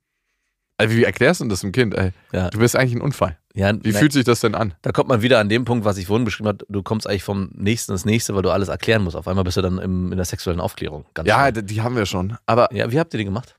Also 0.77 0.95
wie 0.95 1.03
erklärst 1.03 1.41
du 1.41 1.45
das 1.47 1.61
dem 1.61 1.71
Kind? 1.71 1.93
Ey, 1.93 2.11
Ja. 2.31 2.49
du 2.49 2.57
bist 2.59 2.75
eigentlich 2.75 2.95
ein 2.95 3.01
Unfall. 3.01 3.37
Ja, 3.55 3.71
Wie 3.83 3.91
nein, 3.91 3.99
fühlt 3.99 4.13
sich 4.13 4.23
das 4.23 4.39
denn 4.39 4.55
an? 4.55 4.73
da 4.81 4.91
kommt 4.91 5.09
man 5.09 5.21
wieder 5.21 5.39
an 5.39 5.47
dem 5.47 5.63
Punkt, 5.63 5.85
was 5.85 5.97
ich 5.97 6.07
vorhin 6.07 6.25
beschrieben 6.25 6.47
habe. 6.47 6.65
Du 6.69 6.81
kommst 6.81 7.07
eigentlich 7.07 7.23
vom 7.23 7.51
nächsten 7.53 7.91
ins 7.91 8.03
nächste, 8.03 8.33
weil 8.33 8.41
du 8.41 8.49
alles 8.49 8.67
erklären 8.67 9.03
musst. 9.03 9.15
Auf 9.15 9.27
einmal 9.27 9.43
bist 9.43 9.57
du 9.57 9.61
dann 9.61 9.77
im, 9.77 10.11
in 10.11 10.17
der 10.17 10.25
sexuellen 10.25 10.59
Aufklärung. 10.59 11.05
Ja, 11.23 11.51
d- 11.51 11.61
die 11.61 11.81
haben 11.81 11.95
wir 11.95 12.07
schon. 12.07 12.35
Aber 12.47 12.73
ja, 12.73 12.91
wie 12.91 12.99
habt 12.99 13.13
ihr 13.13 13.19
die 13.19 13.25
gemacht? 13.25 13.55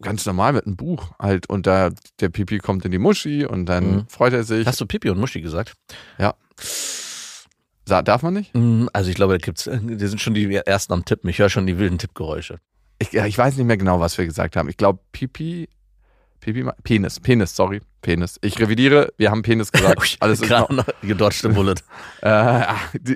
ganz 0.00 0.24
normal 0.24 0.54
mit 0.54 0.66
einem 0.66 0.76
Buch 0.76 1.10
halt. 1.20 1.46
Und 1.50 1.66
da 1.66 1.90
der 2.20 2.30
Pipi 2.30 2.56
kommt 2.58 2.86
in 2.86 2.90
die 2.90 2.98
Muschi 2.98 3.44
und 3.44 3.66
dann 3.66 3.90
Mhm. 3.96 4.04
freut 4.08 4.32
er 4.32 4.44
sich. 4.44 4.66
Hast 4.66 4.80
du 4.80 4.86
Pipi 4.86 5.10
und 5.10 5.18
Muschi 5.20 5.42
gesagt? 5.42 5.74
Sa- 7.84 8.02
Darf 8.02 8.22
man 8.22 8.34
nicht? 8.34 8.54
Mm, 8.54 8.86
Also 8.92 9.10
ich 9.10 9.16
glaube, 9.16 9.34
da 9.34 9.38
gibt's, 9.38 9.68
die 9.70 10.06
sind 10.06 10.20
schon 10.20 10.34
die 10.34 10.54
ersten 10.54 10.92
am 10.92 11.04
Tippen. 11.04 11.28
Ich 11.28 11.38
höre 11.38 11.50
schon 11.50 11.66
die 11.66 11.78
wilden 11.78 11.98
Tippgeräusche. 11.98 12.58
Ich, 12.98 13.12
ja, 13.12 13.26
ich 13.26 13.36
weiß 13.36 13.56
nicht 13.56 13.66
mehr 13.66 13.76
genau, 13.76 14.00
was 14.00 14.16
wir 14.18 14.24
gesagt 14.24 14.56
haben. 14.56 14.68
Ich 14.68 14.76
glaube, 14.76 15.00
Pipi, 15.12 15.68
Pipi, 16.40 16.64
Penis, 16.84 17.20
Penis, 17.20 17.54
sorry. 17.54 17.80
Penis. 18.02 18.38
Ich 18.42 18.58
revidiere, 18.58 19.12
wir 19.16 19.30
haben 19.30 19.42
Penis 19.42 19.72
gesagt. 19.72 20.16
Alles 20.20 20.40
ist 20.40 20.50
noch, 20.50 20.68
noch 20.68 20.86
gedodgte 21.00 21.48
Bullet. 21.48 21.76
äh, 22.22 22.64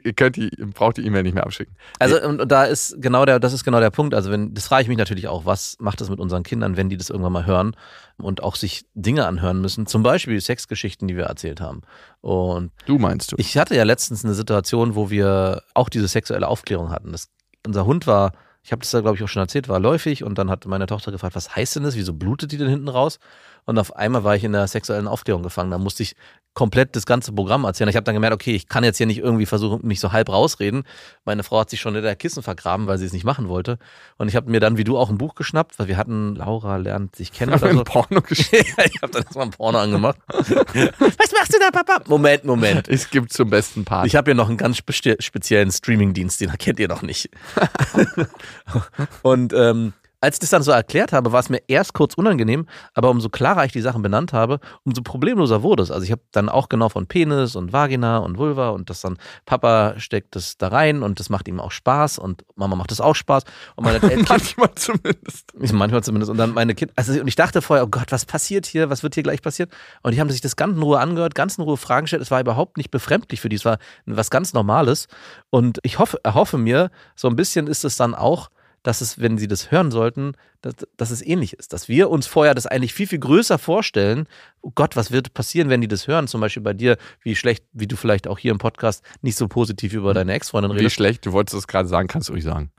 ihr 0.03 0.12
könnt 0.14 0.37
die, 0.37 0.49
braucht 0.72 0.96
die 0.96 1.05
E-Mail 1.05 1.25
nicht 1.25 1.35
mehr 1.35 1.44
abschicken. 1.44 1.77
Also 1.99 2.20
und, 2.22 2.40
und 2.40 2.51
da 2.51 2.64
ist 2.64 2.96
genau 3.01 3.27
der, 3.27 3.38
das 3.40 3.53
ist 3.53 3.64
genau 3.64 3.81
der 3.81 3.90
Punkt. 3.90 4.14
Also 4.14 4.31
wenn, 4.31 4.55
das 4.55 4.68
frage 4.68 4.83
ich 4.83 4.88
mich 4.88 4.96
natürlich 4.96 5.29
auch, 5.29 5.44
was 5.44 5.77
macht 5.81 6.01
das 6.01 6.09
mit 6.09 6.20
unseren 6.20 6.44
Kindern, 6.44 6.77
wenn 6.77 6.88
die 6.88 6.96
das 6.96 7.11
irgendwann 7.11 7.33
mal 7.33 7.44
hören 7.44 7.77
und 8.16 8.42
auch 8.42 8.57
sich 8.57 8.87
Dinge 8.94 9.27
anhören 9.27 9.61
müssen, 9.61 9.87
zum 9.87 10.03
Beispiel 10.03 10.40
Sexgeschichten, 10.40 11.09
die 11.09 11.16
wir 11.16 11.25
erzählt 11.25 11.61
haben. 11.61 11.83
Und 12.20 12.70
Du 12.87 12.99
meinst 12.99 13.33
du? 13.33 13.37
ich 13.38 13.59
hatte 13.59 13.77
ja 13.77 13.83
letztens 13.83 14.25
eine 14.25 14.35
Situation, 14.35 14.94
wo 14.94 15.11
wir 15.11 15.62
auch 15.75 15.88
diese 15.88 16.09
sexuelle 16.09 16.49
Aufklärung 16.49 16.90
hatten. 16.90 17.12
Das, 17.12 17.29
unser 17.66 17.85
Hund 17.85 18.07
war, 18.07 18.33
ich 18.67 18.73
habe 18.73 18.81
das 18.81 18.91
da 18.91 19.01
glaube 19.01 19.17
ich 19.17 19.23
auch 19.23 19.29
schon 19.29 19.43
erzählt, 19.43 19.69
war 19.69 19.79
läufig 19.79 20.25
und 20.25 20.39
dann 20.39 20.51
hat 20.51 20.67
meine 20.67 20.87
Tochter 20.87 21.13
gefragt, 21.13 21.37
was 21.37 21.55
heißt 21.55 21.77
denn 21.77 21.85
das? 21.85 21.95
Wieso 21.95 22.13
blutet 22.13 22.51
die 22.51 22.57
denn 22.57 22.69
hinten 22.69 22.89
raus? 22.89 23.21
Und 23.65 23.79
auf 23.79 23.95
einmal 23.95 24.25
war 24.25 24.35
ich 24.35 24.43
in 24.43 24.51
der 24.51 24.67
sexuellen 24.67 25.07
Aufklärung 25.07 25.45
gefangen. 25.45 25.71
Da 25.71 25.79
musste 25.79 26.03
ich 26.03 26.17
komplett 26.57 26.97
das 26.97 27.05
ganze 27.05 27.33
Programm 27.33 27.64
erzählen. 27.64 27.90
Ich 27.90 27.97
habe 27.97 28.05
dann 28.05 28.14
gemerkt, 28.14 28.35
okay, 28.35 28.55
ich 28.55 28.66
kann 28.66 28.83
jetzt 28.83 28.97
hier 28.97 29.07
nicht 29.07 29.19
irgendwie 29.19 29.45
versuchen, 29.45 29.87
mich 29.87 30.01
so 30.01 30.11
halb 30.11 30.31
rausreden. 30.31 30.85
Meine 31.27 31.42
Frau 31.45 31.61
hat 31.61 31.69
sich 31.69 31.81
schon 31.81 31.95
in 31.95 32.03
der 32.03 32.16
Kissen 32.16 32.42
vergraben, 32.42 32.87
weil 32.87 32.97
sie 32.97 33.05
es 33.05 33.12
nicht 33.12 33.25
machen 33.25 33.49
wollte. 33.49 33.79
Und 34.16 34.29
ich 34.29 34.37
habe 34.37 34.51
mir 34.51 34.59
dann, 34.59 34.79
wie 34.79 34.85
du, 34.85 34.97
auch 34.97 35.11
ein 35.11 35.19
Buch 35.19 35.35
geschnappt, 35.35 35.79
weil 35.79 35.87
wir 35.87 35.99
hatten, 35.99 36.35
Laura 36.35 36.79
lernt 36.79 37.14
sich 37.14 37.31
kennen 37.31 37.53
oder 37.53 37.66
Ein 37.66 37.77
so. 37.77 37.85
Porno 37.85 38.23
ja, 38.31 38.85
ich 38.85 39.03
habe 39.03 39.12
dann 39.12 39.23
erstmal 39.25 39.45
ein 39.45 39.51
Porno 39.51 39.79
angemacht. 39.79 40.16
Was 40.29 41.33
machst 41.33 41.55
du 41.55 41.59
da, 41.61 41.71
Papa? 41.71 42.01
Moment, 42.09 42.45
Moment. 42.45 42.88
Es 42.88 43.11
gibt 43.11 43.35
zum 43.35 43.51
besten 43.51 43.85
Part. 43.85 44.07
Ich 44.07 44.16
habe 44.16 44.31
hier 44.31 44.35
noch 44.35 44.49
einen 44.49 44.57
ganz 44.57 44.79
spe 44.79 45.16
speziellen 45.21 45.71
Streamingdienst, 45.71 46.40
den 46.40 46.51
kennt 46.57 46.81
ihr 46.81 46.88
noch 46.88 47.03
nicht. 47.03 47.29
und 49.23 49.53
ähm, 49.53 49.92
als 50.27 50.37
ich 50.37 50.41
das 50.41 50.51
dann 50.51 50.65
so 50.65 50.73
erklärt 50.73 51.12
habe, 51.12 51.31
war 51.31 51.39
es 51.39 51.51
mir 51.51 51.62
erst 51.69 51.95
kurz 51.95 52.15
unangenehm, 52.15 52.67
aber 52.95 53.11
umso 53.11 53.29
klarer 53.29 53.65
ich 53.65 53.71
die 53.71 53.81
Sachen 53.81 54.03
benannt 54.03 54.33
habe, 54.33 54.59
umso 54.83 55.03
problemloser 55.03 55.62
wurde 55.62 55.85
es. 55.85 55.93
Also 55.93 56.03
ich 56.03 56.11
habe 56.11 56.23
dann 56.33 56.49
auch 56.49 56.69
genau 56.69 56.89
von 56.89 57.07
Penis 57.07 57.55
und 57.55 57.73
Vagina 57.73 58.19
und 58.19 58.37
Vulva 58.37 58.71
und 58.71 58.91
das 58.91 59.01
dann, 59.03 59.19
Papa 59.45 59.95
steckt 59.99 60.35
das 60.35 60.59
da 60.59 60.67
rein 60.67 61.05
und 61.05 61.21
das 61.21 61.31
macht 61.31 61.47
ihm 61.47 61.61
auch 61.61 61.71
Spaß 61.71 62.19
und 62.19 62.45
Mama 62.57 62.75
macht 62.75 62.91
das 62.91 63.01
auch 63.01 63.15
Spaß. 63.15 63.45
Und 63.77 63.85
meine 63.85 64.03
Eltern, 64.03 64.27
Manchmal 64.29 64.75
zumindest. 64.75 65.53
manchmal 65.73 66.03
zumindest. 66.03 66.31
Und 66.31 66.39
dann 66.39 66.53
meine 66.53 66.75
Kinder, 66.75 66.93
also 66.97 67.12
und 67.21 67.29
ich 67.29 67.37
dachte 67.37 67.62
vorher, 67.62 67.85
oh 67.85 67.89
Gott, 67.89 68.11
was 68.11 68.25
passiert 68.25 68.67
hier? 68.67 68.91
Was 68.91 69.05
wird 69.05 69.15
hier 69.15 69.23
gleich 69.23 69.43
passieren? 69.43 69.71
Und 70.03 70.12
die 70.12 70.21
haben 70.21 70.31
sich 70.31 70.41
das 70.41 70.57
ganz 70.57 70.77
in 70.77 70.83
Ruhe 70.83 70.99
angehört, 70.99 71.37
ganz 71.37 71.57
in 71.57 71.62
Ruhe 71.62 71.77
Fragen 71.77 72.07
gestellt. 72.07 72.23
Es 72.23 72.33
war 72.33 72.41
überhaupt 72.41 72.79
nicht 72.79 72.91
befremdlich 72.91 73.41
für 73.41 73.49
die. 73.49 73.57
Es 73.57 73.65
war 73.65 73.79
was 74.07 74.31
ganz 74.31 74.55
Normales. 74.55 75.07
Und 75.51 75.79
ich 75.85 76.01
hoffe, 76.01 76.19
erhoffe 76.25 76.59
mir, 76.59 76.91
so 77.15 77.29
ein 77.29 77.37
bisschen 77.37 77.69
ist 77.69 77.85
es 77.85 77.97
dann 77.97 78.17
auch, 78.17 78.51
dass 78.87 79.01
es, 79.01 79.18
wenn 79.20 79.37
sie 79.37 79.49
das 79.49 79.72
hören 79.72 79.90
sollten, 79.90 80.35
dass, 80.61 80.75
dass 80.96 81.11
es 81.11 81.20
ähnlich 81.20 81.55
ist. 81.55 81.72
Dass 81.72 81.88
wir 81.88 82.09
uns 82.09 82.27
vorher 82.29 82.55
das 82.55 82.66
eigentlich 82.66 82.94
viel, 82.94 83.09
viel 83.09 83.18
größer 83.18 83.59
vorstellen. 83.59 84.29
Oh 84.61 84.70
Gott, 84.75 84.94
was 84.94 85.11
wird 85.11 85.35
passieren, 85.35 85.68
wenn 85.70 85.81
die 85.81 85.88
das 85.88 86.07
hören? 86.07 86.29
Zum 86.29 86.40
Beispiel 86.40 86.62
bei 86.62 86.72
dir, 86.72 86.96
wie 87.22 87.35
schlecht, 87.35 87.64
wie 87.72 87.88
du 87.88 87.96
vielleicht 87.96 88.29
auch 88.29 88.38
hier 88.38 88.53
im 88.53 88.59
Podcast 88.59 89.03
nicht 89.22 89.37
so 89.37 89.49
positiv 89.49 89.92
über 89.92 90.14
deine 90.14 90.33
Ex-Freundin 90.35 90.70
Wie 90.72 90.77
redest. 90.79 90.94
schlecht, 90.94 91.27
du 91.27 91.33
wolltest 91.33 91.57
das 91.57 91.66
gerade 91.66 91.88
sagen, 91.88 92.07
kannst 92.07 92.29
du 92.29 92.33
ruhig 92.35 92.44
sagen. 92.44 92.70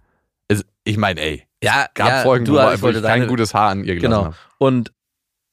Es, 0.48 0.64
ich 0.86 0.96
meine, 0.98 1.20
ey, 1.20 1.44
Ja, 1.62 1.88
gab 1.94 2.08
ja, 2.08 2.22
Folgen, 2.24 2.46
du, 2.46 2.54
wo 2.54 2.72
ich 2.72 2.82
wollte 2.82 3.02
kein 3.02 3.20
deine- 3.22 3.28
gutes 3.28 3.54
Haar 3.54 3.72
an 3.72 3.80
ihr 3.84 3.96
gelassen 3.96 4.02
Genau. 4.02 4.24
haben. 4.28 4.36
Und 4.60 4.94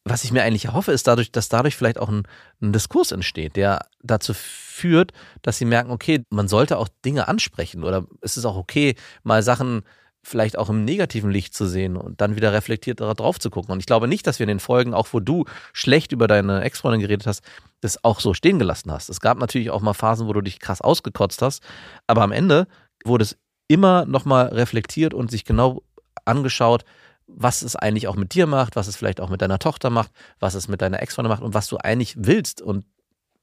was 0.05 0.23
ich 0.23 0.31
mir 0.33 0.43
eigentlich 0.45 0.67
erhoffe, 0.67 0.93
ist 0.93 1.07
dadurch, 1.09 1.33
dass 1.33 1.49
dadurch 1.49 1.75
vielleicht 1.77 1.99
auch 1.99 2.11
ein, 2.11 2.29
ein 2.63 2.73
Diskurs 2.73 3.11
entsteht, 3.11 3.57
der 3.57 3.87
dazu 4.03 4.35
führt, 4.35 5.13
dass 5.43 5.57
sie 5.59 5.65
merken, 5.65 5.91
okay, 5.91 6.23
man 6.31 6.47
sollte 6.47 6.77
auch 6.79 6.89
Dinge 7.05 7.27
ansprechen 7.27 7.83
oder 7.83 8.07
es 8.21 8.37
ist 8.37 8.45
auch 8.45 8.57
okay, 8.57 8.95
mal 9.23 9.43
Sachen 9.43 9.83
vielleicht 10.25 10.59
auch 10.59 10.69
im 10.71 10.85
negativen 10.85 11.31
Licht 11.31 11.55
zu 11.55 11.67
sehen 11.67 11.97
und 11.97 12.21
dann 12.21 12.37
wieder 12.37 12.53
reflektiert 12.53 13.01
darauf 13.01 13.39
zu 13.39 13.51
gucken. 13.51 13.73
Und 13.73 13.81
ich 13.81 13.87
glaube 13.87 14.09
nicht, 14.09 14.27
dass 14.27 14.39
wir 14.39 14.45
in 14.45 14.49
den 14.49 14.61
Folgen, 14.61 14.95
auch 14.95 15.09
wo 15.13 15.21
du 15.21 15.45
schlecht 15.73 16.13
über 16.13 16.27
deine 16.27 16.63
Ex-Freundin 16.63 17.01
geredet 17.01 17.27
hast, 17.27 17.43
das 17.81 18.03
auch 18.03 18.21
so 18.21 18.35
stehen 18.35 18.59
gelassen 18.59 18.91
hast. 18.91 19.09
Es 19.09 19.21
gab 19.21 19.39
natürlich 19.39 19.71
auch 19.71 19.81
mal 19.81 19.95
Phasen, 19.95 20.27
wo 20.27 20.33
du 20.33 20.41
dich 20.41 20.59
krass 20.59 20.81
ausgekotzt 20.81 21.43
hast, 21.43 21.63
aber 22.07 22.23
am 22.23 22.33
Ende 22.33 22.67
wurde 23.05 23.25
es 23.25 23.37
immer 23.69 24.05
nochmal 24.07 24.47
reflektiert 24.49 25.15
und 25.15 25.31
sich 25.31 25.45
genau 25.45 25.83
angeschaut, 26.25 26.85
was 27.27 27.63
es 27.63 27.77
eigentlich 27.77 28.09
auch 28.09 28.17
mit 28.17 28.35
dir 28.35 28.47
macht, 28.47 28.77
was 28.77 28.87
es 28.87 28.97
vielleicht 28.97 29.21
auch 29.21 29.31
mit 29.31 29.43
deiner 29.43 29.59
Tochter 29.59 29.91
macht, 29.91 30.11
was 30.41 30.55
es 30.55 30.69
mit 30.69 30.83
deiner 30.83 31.01
Ex-Freundin 31.03 31.31
macht 31.31 31.43
und 31.43 31.55
was 31.55 31.69
du 31.69 31.79
eigentlich 31.79 32.15
willst. 32.19 32.61
Und 32.61 32.85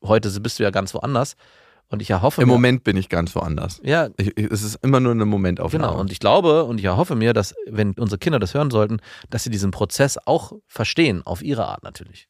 heute 0.03 0.29
bist 0.39 0.59
du 0.59 0.63
ja 0.63 0.69
ganz 0.69 0.93
woanders. 0.93 1.35
Und 1.91 2.01
ich 2.01 2.09
erhoffe 2.09 2.41
Im 2.41 2.47
mir, 2.47 2.53
Moment 2.53 2.83
bin 2.85 2.95
ich 2.95 3.09
ganz 3.09 3.35
woanders. 3.35 3.81
ja, 3.83 4.07
Ich, 4.17 4.37
ich, 4.37 4.49
es 4.49 4.63
ist 4.63 4.75
immer 4.81 5.01
nur 5.01 5.11
eine 5.11 5.25
Momentaufnahme. 5.25 5.87
genau. 5.87 5.99
Und 5.99 6.11
ich 6.11 6.19
glaube 6.19 6.63
und 6.63 6.79
ich 6.79 6.85
erhoffe 6.85 7.15
mir, 7.15 7.33
dass, 7.33 7.53
wenn 7.67 7.91
unsere 7.93 8.17
Kinder 8.17 8.39
das 8.39 8.53
hören 8.53 8.71
sollten, 8.71 8.99
dass 9.29 9.43
sie 9.43 9.49
diesen 9.49 9.71
Prozess 9.71 10.17
auch 10.25 10.53
verstehen, 10.67 11.21
auf 11.25 11.43
ihre 11.43 11.65
Art 11.65 11.83
natürlich. 11.83 12.29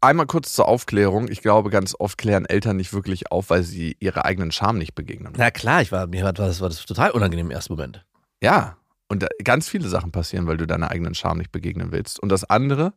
Einmal 0.00 0.26
kurz 0.26 0.52
zur 0.52 0.68
Aufklärung. 0.68 1.28
Ich 1.28 1.40
glaube, 1.40 1.70
ganz 1.70 1.96
oft 1.98 2.18
klären 2.18 2.44
Eltern 2.44 2.76
nicht 2.76 2.92
wirklich 2.92 3.32
auf, 3.32 3.50
weil 3.50 3.62
sie 3.64 3.96
ihrer 3.98 4.24
eigenen 4.26 4.52
Scham 4.52 4.78
nicht 4.78 4.94
begegnen. 4.94 5.32
Na 5.36 5.50
klar, 5.50 5.82
ich 5.82 5.90
war, 5.90 6.06
mir 6.06 6.24
war 6.24 6.32
das, 6.32 6.60
war 6.60 6.68
das 6.68 6.84
total 6.84 7.10
unangenehm 7.10 7.46
im 7.46 7.52
ersten 7.52 7.72
Moment. 7.72 8.04
Ja, 8.42 8.76
und 9.08 9.22
da, 9.22 9.28
ganz 9.42 9.68
viele 9.68 9.88
Sachen 9.88 10.12
passieren, 10.12 10.46
weil 10.46 10.56
du 10.56 10.66
deiner 10.66 10.90
eigenen 10.90 11.14
Scham 11.14 11.38
nicht 11.38 11.52
begegnen 11.52 11.90
willst. 11.90 12.20
Und 12.20 12.28
das 12.28 12.44
andere, 12.44 12.92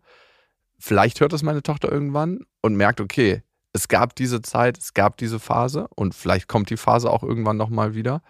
vielleicht 0.78 1.22
hört 1.22 1.34
das 1.34 1.44
meine 1.44 1.64
Tochter 1.64 1.92
irgendwann 1.92 2.42
und 2.62 2.76
merkt, 2.76 3.02
okay, 3.02 3.42
es 3.78 3.88
gab 3.88 4.16
diese 4.16 4.42
Zeit, 4.42 4.80
es 4.80 4.94
gab 4.96 5.18
diese 5.18 5.40
Phase 5.40 5.88
und 5.96 6.16
vielleicht 6.16 6.48
kommt 6.48 6.72
die 6.72 6.78
Phase 6.78 7.12
auch 7.12 7.22
irgendwann 7.22 7.58
nochmal 7.58 7.94
wieder. 7.94 8.22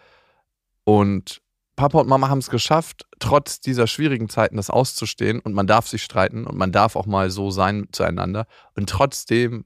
Und 0.84 1.42
Papa 1.78 2.00
und 2.00 2.10
Mama 2.10 2.28
haben 2.28 2.40
es 2.40 2.50
geschafft, 2.50 3.08
trotz 3.20 3.62
dieser 3.62 3.88
schwierigen 3.88 4.28
Zeiten 4.28 4.58
das 4.58 4.70
auszustehen 4.70 5.40
und 5.40 5.54
man 5.54 5.66
darf 5.66 5.88
sich 5.88 6.04
streiten 6.04 6.46
und 6.46 6.58
man 6.58 6.74
darf 6.74 6.98
auch 6.98 7.06
mal 7.06 7.30
so 7.30 7.50
sein 7.50 7.88
zueinander 7.94 8.46
und 8.76 8.90
trotzdem 8.90 9.64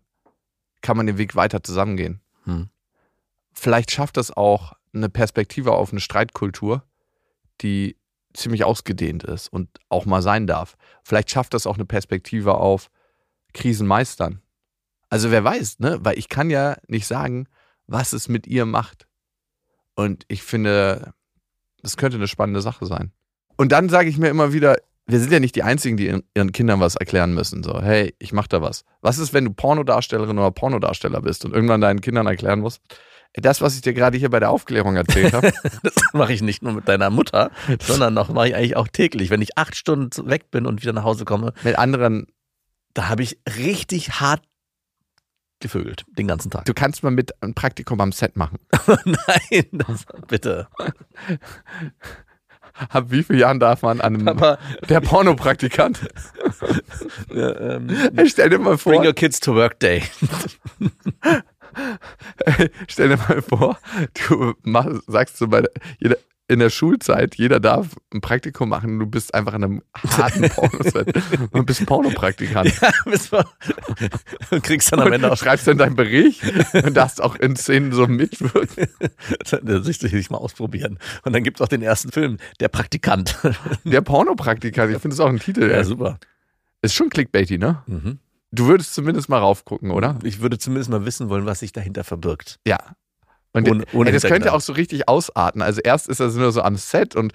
kann 0.82 0.98
man 0.98 1.08
den 1.08 1.18
Weg 1.18 1.36
weiter 1.36 1.64
zusammengehen. 1.64 2.22
Hm. 2.44 2.70
Vielleicht 3.52 3.92
schafft 3.92 4.18
das 4.18 4.30
auch 4.32 4.74
eine 4.94 5.10
Perspektive 5.10 5.72
auf 5.72 5.92
eine 5.92 6.02
Streitkultur, 6.02 6.84
die 7.62 7.98
ziemlich 8.34 8.66
ausgedehnt 8.66 9.24
ist 9.24 9.48
und 9.48 9.68
auch 9.90 10.06
mal 10.06 10.22
sein 10.22 10.46
darf. 10.46 10.78
Vielleicht 11.04 11.32
schafft 11.32 11.56
das 11.56 11.66
auch 11.66 11.76
eine 11.76 11.86
Perspektive 11.86 12.56
auf 12.56 12.92
Krisen 13.54 13.88
meistern. 13.88 14.42
Also 15.12 15.30
wer 15.30 15.44
weiß, 15.44 15.78
ne? 15.80 16.00
Weil 16.02 16.18
ich 16.18 16.28
kann 16.30 16.50
ja 16.50 16.78
nicht 16.88 17.06
sagen, 17.06 17.48
was 17.86 18.14
es 18.14 18.28
mit 18.30 18.48
ihr 18.48 18.66
macht. 18.66 19.06
Und 19.96 20.24
ich 20.30 20.42
finde, 20.42 21.14
das 21.84 21.98
könnte 21.98 22.18
eine 22.18 22.28
spannende 22.28 22.62
Sache 22.62 22.86
sein. 22.86 23.12
Und 23.58 23.72
dann 23.72 23.90
sage 23.90 24.10
ich 24.10 24.18
mir 24.18 24.30
immer 24.30 24.54
wieder, 24.54 24.78
wir 25.08 25.20
sind 25.20 25.32
ja 25.34 25.40
nicht 25.42 25.56
die 25.56 25.64
Einzigen, 25.64 25.98
die 25.98 26.06
ihren- 26.34 26.52
Kindern 26.54 26.80
was 26.80 26.96
erklären 26.96 27.34
müssen. 27.34 27.62
So, 27.64 27.82
hey, 27.82 28.16
ich 28.20 28.32
mach 28.32 28.48
da 28.48 28.62
was. 28.62 28.86
Was 29.02 29.18
ist, 29.18 29.34
wenn 29.34 29.46
du 29.46 29.52
Pornodarstellerin 29.52 30.40
oder 30.40 30.52
Pornodarsteller 30.52 31.22
bist 31.22 31.44
und 31.44 31.54
irgendwann 31.54 31.82
deinen 31.82 32.02
Kindern 32.02 32.26
erklären 32.28 32.62
musst, 32.62 32.80
das, 33.34 33.62
was 33.62 33.76
ich 33.76 33.82
dir 33.82 33.94
gerade 33.94 34.18
hier 34.18 34.30
bei 34.30 34.40
der 34.40 34.50
Aufklärung 34.50 34.96
erzählt 34.96 35.34
habe, 35.34 35.52
Das 35.84 35.96
mache 36.14 36.32
ich 36.34 36.42
nicht 36.42 36.62
nur 36.64 36.74
mit 36.74 36.88
deiner 36.88 37.10
Mutter, 37.10 37.52
sondern 37.82 38.14
noch 38.14 38.30
mache 38.30 38.50
ich 38.50 38.56
eigentlich 38.56 38.78
auch 38.78 38.88
täglich. 38.88 39.30
Wenn 39.30 39.42
ich 39.42 39.58
acht 39.58 39.76
Stunden 39.76 40.30
weg 40.30 40.52
bin 40.52 40.66
und 40.66 40.82
wieder 40.82 40.94
nach 40.94 41.04
Hause 41.04 41.26
komme, 41.26 41.54
mit 41.64 41.78
anderen, 41.78 42.28
da 42.94 43.10
habe 43.10 43.24
ich 43.24 43.40
richtig 43.58 44.20
hart 44.22 44.42
gevögelt, 45.62 46.04
den 46.18 46.28
ganzen 46.28 46.50
Tag. 46.52 46.66
du 46.66 46.74
kannst 46.74 47.04
mal 47.04 47.12
mit 47.12 47.32
ein 47.42 47.54
Praktikum 47.54 48.02
am 48.02 48.12
Set 48.12 48.36
machen. 48.36 48.60
Nein, 49.06 49.66
das, 49.72 50.06
bitte. 50.28 50.68
Ab 52.90 53.06
wie 53.10 53.24
vielen 53.24 53.40
Jahren 53.40 53.60
darf 53.60 53.82
man 53.84 54.02
an 54.02 54.16
einem, 54.28 54.58
der 54.90 55.02
Pornopraktikant? 55.02 56.00
äh, 57.30 57.40
ähm, 57.40 57.90
stell 58.26 58.50
dir 58.50 58.60
mal 58.60 58.78
Bring 58.78 58.96
vor, 58.96 59.06
your 59.06 59.14
kids 59.14 59.40
to 59.40 59.54
work 59.56 59.80
day. 59.80 60.04
stell 62.88 63.10
dir 63.10 63.18
mal 63.18 63.42
vor, 63.42 63.78
du 64.28 64.54
mach, 64.64 64.88
sagst 65.08 65.38
so 65.38 65.48
bei 65.48 65.62
der, 65.62 65.72
jeder, 66.00 66.18
in 66.52 66.60
der 66.60 66.70
Schulzeit, 66.70 67.36
jeder 67.36 67.60
darf 67.60 67.88
ein 68.14 68.20
Praktikum 68.22 68.70
machen, 68.70 69.00
du 69.00 69.06
bist 69.06 69.34
einfach 69.34 69.54
in 69.54 69.64
einem 69.64 69.82
harten 69.96 70.42
Pornoset 70.50 71.14
und 71.52 71.66
bist 71.66 71.86
Pornopraktikant. 71.86 72.72
Bis 73.06 73.32
wir- 73.32 73.46
und 74.52 74.64
kriegst 74.64 74.92
dann 74.92 75.00
am 75.00 75.12
Ende 75.14 75.32
auch 75.32 75.38
schreibst 75.38 75.68
dann 75.68 75.78
deinen 75.78 75.96
Bericht 75.96 76.42
und 76.74 76.96
darfst 76.96 77.22
auch 77.22 77.36
in 77.36 77.56
Szenen 77.56 77.92
so 77.94 78.06
mitwirken. 78.08 78.88
sich, 79.84 80.00
sich 80.00 80.30
mal 80.30 80.38
ausprobieren. 80.40 81.00
Und 81.24 81.34
dann 81.34 81.44
gibt 81.44 81.58
es 81.58 81.62
auch 81.62 81.70
den 81.70 81.82
ersten 81.82 82.12
Film, 82.12 82.38
Der 82.60 82.68
Praktikant. 82.68 83.38
Der 83.86 84.02
Pornopraktikant, 84.02 84.92
ich 84.94 85.00
finde 85.02 85.16
das 85.16 85.20
auch 85.22 85.30
ein 85.30 85.40
Titel. 85.40 85.62
Ja, 85.70 85.78
ey. 85.78 85.84
super. 85.86 86.20
Ist 86.82 86.96
schon 86.96 87.10
clickbaity, 87.10 87.58
ne? 87.58 87.82
Mhm. 87.88 88.20
Du 88.52 88.68
würdest 88.68 88.94
zumindest 88.94 89.30
mal 89.30 89.38
raufgucken, 89.38 89.92
oder? 89.92 90.20
Ich 90.24 90.42
würde 90.42 90.58
zumindest 90.58 90.90
mal 90.90 91.06
wissen 91.06 91.30
wollen, 91.30 91.46
was 91.46 91.60
sich 91.60 91.72
dahinter 91.72 92.04
verbirgt. 92.04 92.60
Ja. 92.68 92.78
Und 93.54 93.70
Ohne- 93.70 93.84
ohne 93.94 94.10
ey, 94.10 94.14
das 94.14 94.24
könnte 94.24 94.54
auch 94.54 94.62
so 94.62 94.74
richtig 94.74 95.08
ausarten. 95.10 95.62
Also 95.62 95.82
erst 95.82 96.08
ist 96.08 96.20
das 96.20 96.36
nur 96.36 96.52
so 96.52 96.62
am 96.62 96.78
Set 96.78 97.16
und 97.16 97.34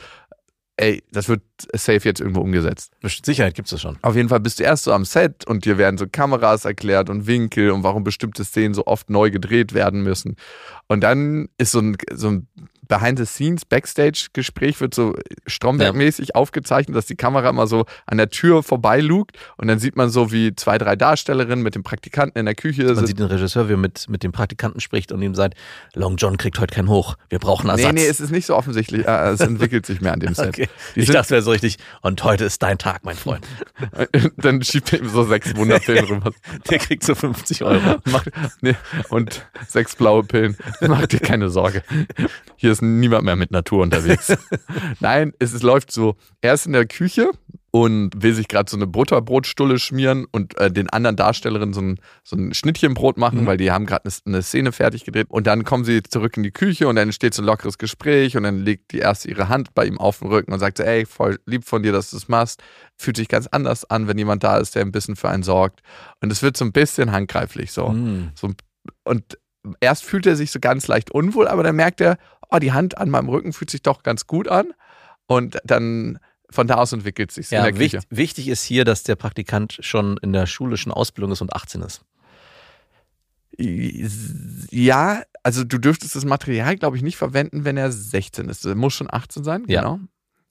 ey, 0.79 1.03
das 1.11 1.29
wird 1.29 1.43
safe 1.75 2.01
jetzt 2.07 2.21
irgendwo 2.21 2.41
umgesetzt. 2.41 2.93
Mit 3.03 3.25
Sicherheit 3.25 3.55
gibt 3.55 3.67
es 3.67 3.71
das 3.71 3.81
schon. 3.83 3.99
Auf 4.03 4.15
jeden 4.17 4.29
Fall 4.29 4.41
bist 4.41 4.59
du 4.61 4.65
erst 4.65 4.85
so 4.85 4.93
am 4.93 5.05
Set 5.05 5.47
und 5.47 5.65
dir 5.65 5.79
werden 5.79 5.97
so 5.99 6.07
Kameras 6.11 6.65
erklärt 6.65 7.09
und 7.11 7.27
Winkel 7.27 7.71
und 7.71 7.83
warum 7.83 8.05
bestimmte 8.05 8.45
Szenen 8.45 8.75
so 8.75 8.87
oft 8.87 9.09
neu 9.11 9.31
gedreht 9.31 9.73
werden 9.75 10.03
müssen. 10.03 10.37
Und 10.87 11.01
dann 11.03 11.49
ist 11.59 11.73
so 11.73 11.81
ein, 11.81 11.97
so 12.13 12.29
ein 12.29 12.49
Behind-the-Scenes, 12.88 13.64
Backstage-Gespräch 13.64 14.81
wird 14.81 14.94
so 14.94 15.14
Stromberg-mäßig 15.46 16.35
aufgezeichnet, 16.35 16.96
dass 16.96 17.07
die 17.07 17.16
Kamera 17.16 17.49
immer 17.51 17.66
so 17.66 17.87
an 18.07 18.16
der 18.18 18.31
Tür 18.31 18.62
vorbeilugt 18.62 19.37
und 19.57 19.68
dann 19.68 19.79
sieht 19.79 19.96
man 19.96 20.11
so, 20.11 20.32
wie 20.32 20.55
zwei, 20.55 20.78
drei 20.78 20.97
Darstellerinnen 20.97 21.62
mit 21.62 21.74
dem 21.74 21.82
Praktikanten 21.82 22.39
in 22.39 22.47
der 22.47 22.55
Küche 22.55 22.84
Man 22.84 22.95
sitzen. 22.95 23.07
sieht 23.07 23.18
den 23.18 23.26
Regisseur, 23.26 23.68
wie 23.68 23.74
er 23.74 23.78
mit, 23.78 24.09
mit 24.09 24.22
dem 24.22 24.32
Praktikanten 24.32 24.80
spricht 24.80 25.12
und 25.12 25.22
ihm 25.22 25.34
sagt, 25.34 25.55
Long 25.95 26.16
John 26.16 26.37
kriegt 26.37 26.59
heute 26.61 26.74
keinen 26.74 26.89
Hoch. 26.89 27.16
Wir 27.28 27.39
brauchen 27.39 27.68
Ersatz. 27.70 27.87
Nee, 27.93 28.01
nee, 28.03 28.07
es 28.07 28.20
ist 28.20 28.30
nicht 28.30 28.47
so 28.47 28.55
offensichtlich. 28.57 29.07
Äh, 29.07 29.28
Es 29.30 29.41
entwickelt 29.41 29.87
sich 29.87 30.01
mehr 30.01 30.12
an 30.12 30.20
dem 30.20 30.34
Set. 30.34 30.49
okay. 30.49 30.68
Die 30.95 31.01
Ich 31.01 31.07
sind- 31.07 31.14
dachte, 31.14 31.26
es 31.26 31.30
wäre 31.30 31.43
so 31.43 31.51
richtig. 31.51 31.78
Und 32.03 32.22
heute 32.24 32.45
ist 32.45 32.62
dein 32.62 32.78
Tag, 32.78 33.05
mein 33.05 33.16
Freund. 33.16 33.47
Dann 34.37 34.62
schiebt 34.62 34.93
er 34.93 35.01
ihm 35.01 35.09
so 35.09 35.24
sechs 35.24 35.55
Wunderpillen 35.57 36.05
rüber. 36.07 36.30
Der 36.70 36.78
kriegt 36.78 37.05
so 37.05 37.14
50 37.14 37.62
Euro. 37.64 37.97
Mach, 38.07 38.24
nee, 38.61 38.74
und 39.11 39.47
sechs 39.68 39.97
blaue 39.97 40.22
Pillen. 40.24 40.57
Mach 40.80 41.07
dir 41.07 41.20
keine 41.20 41.49
Sorge. 41.49 41.82
Hier 42.57 42.70
ist 42.77 42.83
niemand 42.83 43.24
mehr 43.24 43.37
mit 43.37 43.51
Natur 43.51 43.83
unterwegs. 43.83 44.37
Nein, 45.01 45.33
es, 45.39 45.53
es 45.53 45.62
läuft 45.62 45.93
so. 45.93 46.16
Er 46.41 46.55
ist 46.55 46.66
in 46.66 46.72
der 46.72 46.87
Küche 46.87 47.31
und 47.70 48.11
will 48.22 48.33
sich 48.33 48.49
gerade 48.49 48.70
so 48.70 48.77
eine 48.77 48.87
Butterbrotstulle 48.87 49.79
schmieren 49.79 50.27
und 50.33 50.57
äh, 50.57 50.70
den 50.70 50.89
anderen 50.89 51.16
Darstellerinnen 51.16 51.74
so 51.74 51.83
ein, 51.83 52.01
so 52.24 52.35
ein 52.37 52.55
Schnittchenbrot 52.55 53.18
machen, 53.18 53.43
Mhm. 53.43 53.47
weil 53.47 53.57
die 53.59 53.70
haben 53.70 53.85
gerade 53.85 54.05
eine, 54.09 54.35
eine 54.37 54.43
Szene 54.43 54.72
fertig 54.72 55.05
gedreht. 55.05 55.27
Und 55.29 55.47
dann 55.47 55.64
kommen 55.64 55.85
sie 55.85 56.03
zurück 56.03 56.37
in 56.39 56.43
die 56.43 56.53
Küche 56.53 56.89
und 56.89 56.97
dann 56.97 57.09
entsteht 57.09 57.35
so 57.35 57.43
ein 57.43 57.47
lockeres 57.47 57.77
Gespräch 57.77 58.37
und 58.37 58.45
dann 58.45 58.59
legt 58.61 58.93
die 58.93 58.99
erste 58.99 59.29
ihre 59.29 59.49
Hand 59.51 59.74
bei 59.74 59.85
ihm 59.85 59.99
auf 59.99 60.20
den 60.20 60.29
Rücken 60.29 60.53
und 60.53 60.59
sagt 60.59 60.79
so, 60.79 60.85
ey, 60.85 61.05
voll 61.05 61.39
lieb 61.45 61.64
von 61.64 61.83
dir, 61.83 61.93
dass 61.93 62.11
du 62.11 62.16
das 62.16 62.29
machst. 62.29 62.62
Fühlt 62.97 63.16
sich 63.18 63.29
ganz 63.29 63.47
anders 63.49 63.85
an, 63.85 64.09
wenn 64.09 64.16
jemand 64.16 64.43
da 64.43 64.57
ist, 64.57 64.74
der 64.74 64.83
ein 64.83 64.93
bisschen 64.93 65.16
für 65.16 65.29
einen 65.29 65.43
sorgt. 65.43 65.81
Und 66.22 66.33
es 66.33 66.43
wird 66.43 66.57
so 66.57 66.64
ein 66.64 66.72
bisschen 66.72 67.12
handgreiflich 67.12 67.72
so. 67.72 67.89
Mm. 67.91 68.31
So, 68.35 68.53
und 69.05 69.39
erst 69.81 70.05
fühlt 70.05 70.27
er 70.27 70.37
sich 70.37 70.51
so 70.51 70.61
ganz 70.61 70.87
leicht 70.87 71.11
unwohl, 71.11 71.49
aber 71.49 71.62
dann 71.62 71.77
merkt 71.77 72.01
er, 72.01 72.16
oh, 72.51 72.59
die 72.59 72.72
Hand 72.72 72.99
an 72.99 73.11
meinem 73.11 73.28
Rücken 73.28 73.53
fühlt 73.53 73.70
sich 73.70 73.82
doch 73.82 74.03
ganz 74.03 74.26
gut 74.26 74.49
an. 74.49 74.72
Und 75.26 75.59
dann 75.64 76.18
von 76.51 76.66
da 76.68 76.76
aus 76.76 76.92
entwickelt 76.92 77.32
sich 77.32 77.51
in 77.51 77.57
Ja, 77.57 77.62
der 77.64 77.72
Küche. 77.72 77.80
wichtig, 77.99 78.01
wichtig 78.11 78.49
ist 78.49 78.62
hier, 78.62 78.84
dass 78.84 79.03
der 79.03 79.16
Praktikant 79.16 79.78
schon 79.80 80.16
in 80.18 80.32
der 80.32 80.47
schulischen 80.47 80.92
Ausbildung 80.92 81.32
ist 81.32 81.40
und 81.40 81.53
18 81.55 81.82
ist. 81.82 82.03
Ja, 84.70 85.22
also 85.42 85.64
du 85.64 85.78
dürftest 85.78 86.14
das 86.14 86.24
Material, 86.24 86.76
glaube 86.76 86.97
ich, 86.97 87.03
nicht 87.03 87.16
verwenden, 87.16 87.64
wenn 87.64 87.76
er 87.76 87.90
16 87.90 88.49
ist. 88.49 88.64
Er 88.64 88.74
muss 88.74 88.94
schon 88.94 89.09
18 89.11 89.44
sein, 89.44 89.64
Ja. 89.66 89.80
genau. 89.82 90.01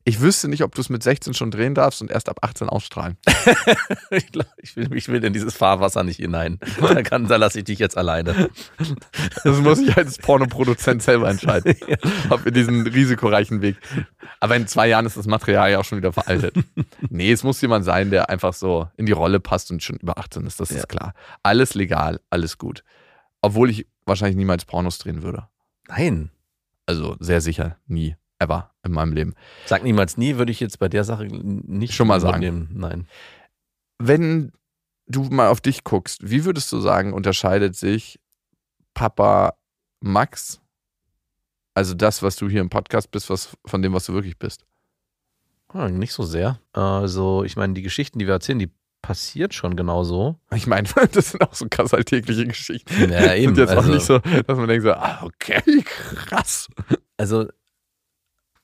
Ich 0.07 0.21
wüsste 0.21 0.47
nicht, 0.47 0.61
ob 0.63 0.75
du 0.75 0.81
es 0.81 0.89
mit 0.89 1.01
16 1.01 1.33
schon 1.33 1.49
drehen 1.49 1.73
darfst 1.73 1.99
und 1.99 2.11
erst 2.11 2.29
ab 2.29 2.37
18 2.43 2.69
ausstrahlen. 2.69 3.17
ich, 4.11 4.31
glaub, 4.31 4.45
ich, 4.61 4.75
will, 4.75 4.95
ich 4.95 5.07
will 5.07 5.23
in 5.23 5.33
dieses 5.33 5.55
Fahrwasser 5.55 6.03
nicht 6.03 6.17
hinein. 6.17 6.59
Da, 6.79 7.01
kann- 7.01 7.27
da 7.27 7.37
lasse 7.37 7.57
ich 7.59 7.65
dich 7.65 7.79
jetzt 7.79 7.97
alleine. 7.97 8.49
Das 9.43 9.57
muss 9.61 9.79
ich 9.79 9.97
als 9.97 10.19
Pornoproduzent 10.19 11.01
selber 11.01 11.27
entscheiden, 11.29 11.75
ob 12.29 12.45
wir 12.45 12.51
diesen 12.51 12.85
risikoreichen 12.85 13.61
Weg. 13.63 13.77
Aber 14.39 14.55
in 14.55 14.67
zwei 14.67 14.87
Jahren 14.87 15.07
ist 15.07 15.17
das 15.17 15.25
Material 15.25 15.71
ja 15.71 15.79
auch 15.79 15.85
schon 15.85 15.97
wieder 15.97 16.13
veraltet. 16.13 16.55
Nee, 17.09 17.31
es 17.31 17.43
muss 17.43 17.59
jemand 17.61 17.83
sein, 17.83 18.11
der 18.11 18.29
einfach 18.29 18.53
so 18.53 18.87
in 18.97 19.07
die 19.07 19.11
Rolle 19.11 19.39
passt 19.39 19.71
und 19.71 19.81
schon 19.81 19.95
über 19.97 20.19
18 20.19 20.45
ist, 20.45 20.59
das 20.59 20.69
Ja. 20.69 20.77
ist 20.77 20.87
klar. 20.89 21.15
Alles 21.41 21.73
legal, 21.73 22.21
alles 22.29 22.59
gut. 22.59 22.83
Obwohl 23.41 23.71
ich 23.71 23.87
wahrscheinlich 24.05 24.37
niemals 24.37 24.65
Pornos 24.65 24.99
drehen 24.99 25.23
würde. 25.23 25.47
Nein. 25.87 26.29
Also 26.85 27.15
sehr 27.19 27.41
sicher 27.41 27.77
nie, 27.87 28.15
ever 28.39 28.71
in 28.83 28.91
meinem 28.91 29.13
Leben. 29.13 29.35
Sag 29.65 29.83
niemals 29.83 30.17
nie, 30.17 30.37
würde 30.37 30.51
ich 30.51 30.59
jetzt 30.59 30.79
bei 30.79 30.89
der 30.89 31.03
Sache 31.03 31.25
nicht 31.25 31.93
Schon 31.93 32.07
mal 32.07 32.19
sagen. 32.19 32.39
Nehmen. 32.39 32.69
Nein. 32.73 33.07
Wenn 33.97 34.51
du 35.07 35.23
mal 35.23 35.49
auf 35.49 35.61
dich 35.61 35.83
guckst, 35.83 36.29
wie 36.29 36.45
würdest 36.45 36.71
du 36.71 36.79
sagen, 36.79 37.13
unterscheidet 37.13 37.75
sich 37.75 38.19
Papa 38.93 39.55
Max, 40.01 40.61
also 41.73 41.93
das, 41.93 42.23
was 42.23 42.35
du 42.37 42.49
hier 42.49 42.61
im 42.61 42.69
Podcast 42.69 43.11
bist, 43.11 43.29
was, 43.29 43.57
von 43.65 43.81
dem, 43.81 43.93
was 43.93 44.05
du 44.05 44.13
wirklich 44.13 44.37
bist? 44.37 44.65
Ah, 45.67 45.89
nicht 45.89 46.13
so 46.13 46.23
sehr. 46.23 46.59
Also, 46.71 47.43
ich 47.43 47.57
meine, 47.57 47.73
die 47.73 47.81
Geschichten, 47.81 48.17
die 48.17 48.27
wir 48.27 48.33
erzählen, 48.33 48.59
die 48.59 48.71
passiert 49.01 49.53
schon 49.53 49.75
genauso. 49.75 50.39
Ich 50.53 50.67
meine, 50.67 50.87
das 51.11 51.31
sind 51.31 51.41
auch 51.41 51.53
so 51.53 51.67
krass 51.69 51.93
alltägliche 51.93 52.47
Geschichten. 52.47 53.11
Ja, 53.11 53.35
eben. 53.35 53.55
Sind 53.55 53.69
jetzt 53.69 53.73
auch 53.73 53.83
also, 53.83 53.93
nicht 53.93 54.05
so, 54.05 54.19
dass 54.19 54.57
man 54.57 54.67
denkt 54.67 54.83
so, 54.83 54.93
ah, 54.93 55.21
okay, 55.23 55.61
krass. 56.15 56.69
also, 57.17 57.47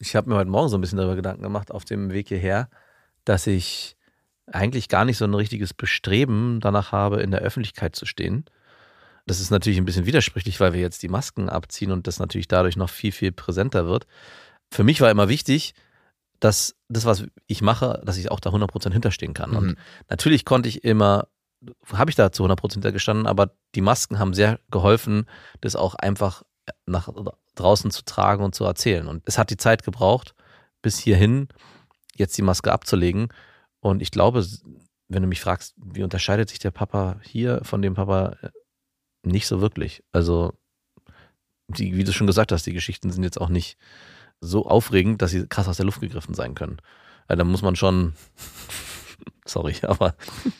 ich 0.02 0.16
habe 0.16 0.30
mir 0.30 0.36
heute 0.36 0.50
Morgen 0.50 0.70
so 0.70 0.78
ein 0.78 0.82
bisschen 0.82 0.98
darüber 0.98 1.16
Gedanken 1.16 1.44
gemacht, 1.44 1.72
auf 1.72 1.86
dem 1.86 2.12
Weg 2.12 2.28
hierher, 2.30 2.70
dass 3.24 3.48
ich 3.48 3.96
eigentlich 4.48 4.90
gar 4.90 5.06
nicht 5.06 5.18
so 5.18 5.26
ein 5.26 5.34
richtiges 5.34 5.74
Bestreben 5.74 6.60
danach 6.60 6.92
habe, 6.92 7.22
in 7.22 7.32
der 7.32 7.42
Öffentlichkeit 7.42 7.96
zu 7.96 8.06
stehen. 8.06 8.46
Das 9.28 9.40
ist 9.40 9.52
natürlich 9.52 9.78
ein 9.78 9.86
bisschen 9.86 10.08
widersprüchlich, 10.08 10.60
weil 10.60 10.74
wir 10.74 10.82
jetzt 10.82 11.04
die 11.04 11.08
Masken 11.08 11.48
abziehen 11.48 11.92
und 11.92 12.08
das 12.08 12.20
natürlich 12.20 12.48
dadurch 12.48 12.76
noch 12.76 12.90
viel, 12.90 13.12
viel 13.12 13.32
präsenter 13.32 13.86
wird. 13.86 14.08
Für 14.72 14.84
mich 14.84 15.00
war 15.00 15.12
immer 15.12 15.30
wichtig, 15.30 15.74
dass 16.40 16.76
das, 16.90 17.06
was 17.06 17.26
ich 17.46 17.62
mache, 17.62 18.02
dass 18.04 18.18
ich 18.18 18.32
auch 18.32 18.40
da 18.40 18.50
100% 18.50 18.92
hinterstehen 18.92 19.36
kann. 19.36 19.52
Und 19.56 19.68
Mhm. 19.68 19.76
natürlich 20.10 20.44
konnte 20.44 20.68
ich 20.68 20.84
immer, 20.84 21.28
habe 21.94 22.10
ich 22.10 22.16
da 22.16 22.32
zu 22.32 22.44
100% 22.44 22.74
hintergestanden, 22.74 23.28
aber 23.28 23.52
die 23.76 23.82
Masken 23.82 24.18
haben 24.18 24.34
sehr 24.34 24.60
geholfen, 24.72 25.28
das 25.62 25.76
auch 25.76 25.94
einfach 25.94 26.42
nach 26.88 27.08
draußen 27.56 27.92
zu 27.92 28.04
tragen 28.04 28.44
und 28.44 28.56
zu 28.56 28.64
erzählen. 28.64 29.08
Und 29.08 29.24
es 29.26 29.38
hat 29.38 29.50
die 29.50 29.58
Zeit 29.58 29.84
gebraucht, 29.84 30.36
bis 30.82 30.98
hierhin 30.98 31.48
jetzt 32.16 32.38
die 32.38 32.42
Maske 32.42 32.72
abzulegen. 32.72 33.30
Und 33.80 34.02
ich 34.02 34.12
glaube, 34.12 34.46
wenn 35.08 35.22
du 35.22 35.28
mich 35.28 35.42
fragst, 35.42 35.76
wie 35.78 36.04
unterscheidet 36.04 36.50
sich 36.50 36.60
der 36.60 36.72
Papa 36.72 37.20
hier 37.24 37.62
von 37.64 37.82
dem 37.82 37.94
Papa, 37.94 38.38
äh, 38.42 38.50
nicht 39.24 39.48
so 39.48 39.62
wirklich. 39.62 40.04
Also, 40.12 40.54
die, 41.68 41.96
wie 41.96 42.04
du 42.04 42.14
schon 42.14 42.28
gesagt 42.28 42.52
hast, 42.52 42.66
die 42.66 42.74
Geschichten 42.74 43.12
sind 43.12 43.24
jetzt 43.24 43.40
auch 43.40 43.50
nicht 43.50 43.78
so 44.40 44.66
aufregend, 44.66 45.22
dass 45.22 45.32
sie 45.32 45.48
krass 45.48 45.68
aus 45.68 45.78
der 45.78 45.86
Luft 45.86 46.02
gegriffen 46.02 46.34
sein 46.34 46.56
können. 46.56 46.78
Ja, 47.30 47.36
da 47.36 47.44
muss 47.44 47.62
man 47.62 47.76
schon, 47.76 48.14
sorry, 49.46 49.76
aber, 49.84 50.16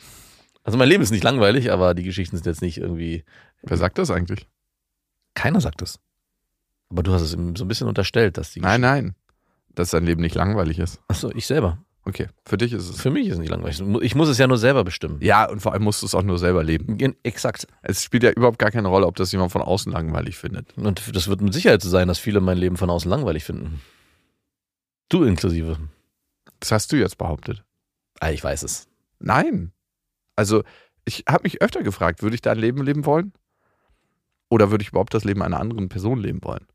also 0.64 0.78
mein 0.78 0.88
Leben 0.88 1.02
ist 1.02 1.10
nicht 1.10 1.24
langweilig, 1.24 1.72
aber 1.72 1.94
die 1.94 2.04
Geschichten 2.04 2.36
sind 2.36 2.46
jetzt 2.46 2.62
nicht 2.62 2.78
irgendwie, 2.78 3.24
Wer 3.62 3.76
sagt 3.76 3.98
das 3.98 4.10
eigentlich? 4.10 4.48
keiner 5.34 5.60
sagt 5.60 5.82
es. 5.82 5.98
Aber 6.92 7.02
du 7.02 7.12
hast 7.12 7.22
es 7.22 7.32
ihm 7.32 7.56
so 7.56 7.64
ein 7.64 7.68
bisschen 7.68 7.88
unterstellt, 7.88 8.36
dass 8.36 8.52
die 8.52 8.60
Nein, 8.60 8.82
nein. 8.82 9.14
Dass 9.74 9.90
dein 9.90 10.04
Leben 10.04 10.20
nicht 10.20 10.34
langweilig 10.34 10.78
ist. 10.78 11.00
Achso, 11.08 11.30
ich 11.34 11.46
selber. 11.46 11.78
Okay, 12.04 12.28
für 12.44 12.58
dich 12.58 12.72
ist 12.74 12.88
es. 12.88 13.00
Für 13.00 13.10
mich 13.10 13.28
ist 13.28 13.34
es 13.34 13.38
nicht 13.38 13.48
langweilig. 13.48 13.80
Ich 14.02 14.14
muss 14.14 14.28
es 14.28 14.36
ja 14.36 14.46
nur 14.46 14.58
selber 14.58 14.84
bestimmen. 14.84 15.18
Ja, 15.22 15.48
und 15.48 15.60
vor 15.60 15.72
allem 15.72 15.84
musst 15.84 16.02
du 16.02 16.06
es 16.06 16.14
auch 16.14 16.22
nur 16.22 16.38
selber 16.38 16.62
leben. 16.62 16.98
Exakt. 17.22 17.66
Es 17.80 18.02
spielt 18.02 18.24
ja 18.24 18.30
überhaupt 18.30 18.58
gar 18.58 18.70
keine 18.70 18.88
Rolle, 18.88 19.06
ob 19.06 19.16
das 19.16 19.32
jemand 19.32 19.52
von 19.52 19.62
außen 19.62 19.90
langweilig 19.90 20.36
findet. 20.36 20.76
Und 20.76 21.16
das 21.16 21.28
wird 21.28 21.40
mit 21.40 21.54
Sicherheit 21.54 21.80
so 21.80 21.88
sein, 21.88 22.08
dass 22.08 22.18
viele 22.18 22.40
mein 22.40 22.58
Leben 22.58 22.76
von 22.76 22.90
außen 22.90 23.10
langweilig 23.10 23.44
finden. 23.44 23.80
Du 25.08 25.24
inklusive. 25.24 25.78
Das 26.60 26.72
hast 26.72 26.92
du 26.92 26.96
jetzt 26.96 27.16
behauptet. 27.16 27.64
Ah, 28.20 28.30
ich 28.30 28.44
weiß 28.44 28.64
es. 28.64 28.88
Nein. 29.18 29.72
Also, 30.36 30.62
ich 31.04 31.24
habe 31.28 31.44
mich 31.44 31.62
öfter 31.62 31.82
gefragt, 31.82 32.22
würde 32.22 32.34
ich 32.34 32.42
dein 32.42 32.58
Leben 32.58 32.82
leben 32.82 33.06
wollen? 33.06 33.32
Oder 34.50 34.70
würde 34.70 34.82
ich 34.82 34.90
überhaupt 34.90 35.14
das 35.14 35.24
Leben 35.24 35.42
einer 35.42 35.60
anderen 35.60 35.88
Person 35.88 36.18
leben 36.18 36.42
wollen? 36.42 36.66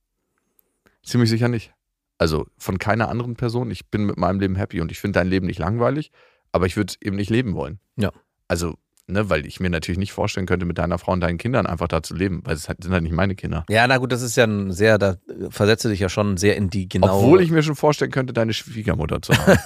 Ziemlich 1.03 1.29
sicher 1.29 1.47
nicht. 1.47 1.73
Also 2.17 2.47
von 2.57 2.79
keiner 2.79 3.09
anderen 3.09 3.35
Person. 3.35 3.69
Ich 3.71 3.89
bin 3.89 4.05
mit 4.05 4.17
meinem 4.17 4.39
Leben 4.39 4.55
happy 4.55 4.81
und 4.81 4.91
ich 4.91 4.99
finde 4.99 5.19
dein 5.19 5.27
Leben 5.27 5.45
nicht 5.45 5.59
langweilig, 5.59 6.11
aber 6.51 6.65
ich 6.65 6.75
würde 6.75 6.91
es 6.93 7.01
eben 7.05 7.15
nicht 7.15 7.29
leben 7.29 7.53
wollen. 7.53 7.79
Ja. 7.95 8.11
Also, 8.47 8.75
ne, 9.05 9.29
weil 9.29 9.45
ich 9.45 9.59
mir 9.59 9.69
natürlich 9.69 9.99
nicht 9.99 10.13
vorstellen 10.13 10.47
könnte, 10.47 10.65
mit 10.65 10.77
deiner 10.79 10.97
Frau 10.97 11.11
und 11.13 11.21
deinen 11.21 11.37
Kindern 11.37 11.67
einfach 11.67 11.87
da 11.87 12.01
zu 12.01 12.15
leben, 12.15 12.41
weil 12.43 12.55
es 12.55 12.67
halt- 12.67 12.83
sind 12.83 12.91
halt 12.91 13.03
nicht 13.03 13.11
meine 13.13 13.35
Kinder. 13.35 13.65
Ja, 13.69 13.85
na 13.87 13.97
gut, 13.97 14.11
das 14.11 14.21
ist 14.23 14.35
ja 14.35 14.45
ein 14.45 14.71
sehr, 14.71 14.97
da 14.97 15.17
versetze 15.49 15.89
dich 15.89 15.99
ja 15.99 16.09
schon 16.09 16.37
sehr 16.37 16.55
in 16.57 16.69
die 16.69 16.89
genaue. 16.89 17.11
Obwohl 17.11 17.41
ich 17.41 17.51
mir 17.51 17.61
schon 17.61 17.75
vorstellen 17.75 18.11
könnte, 18.11 18.33
deine 18.33 18.53
Schwiegermutter 18.53 19.21
zu 19.21 19.33
haben. 19.33 19.59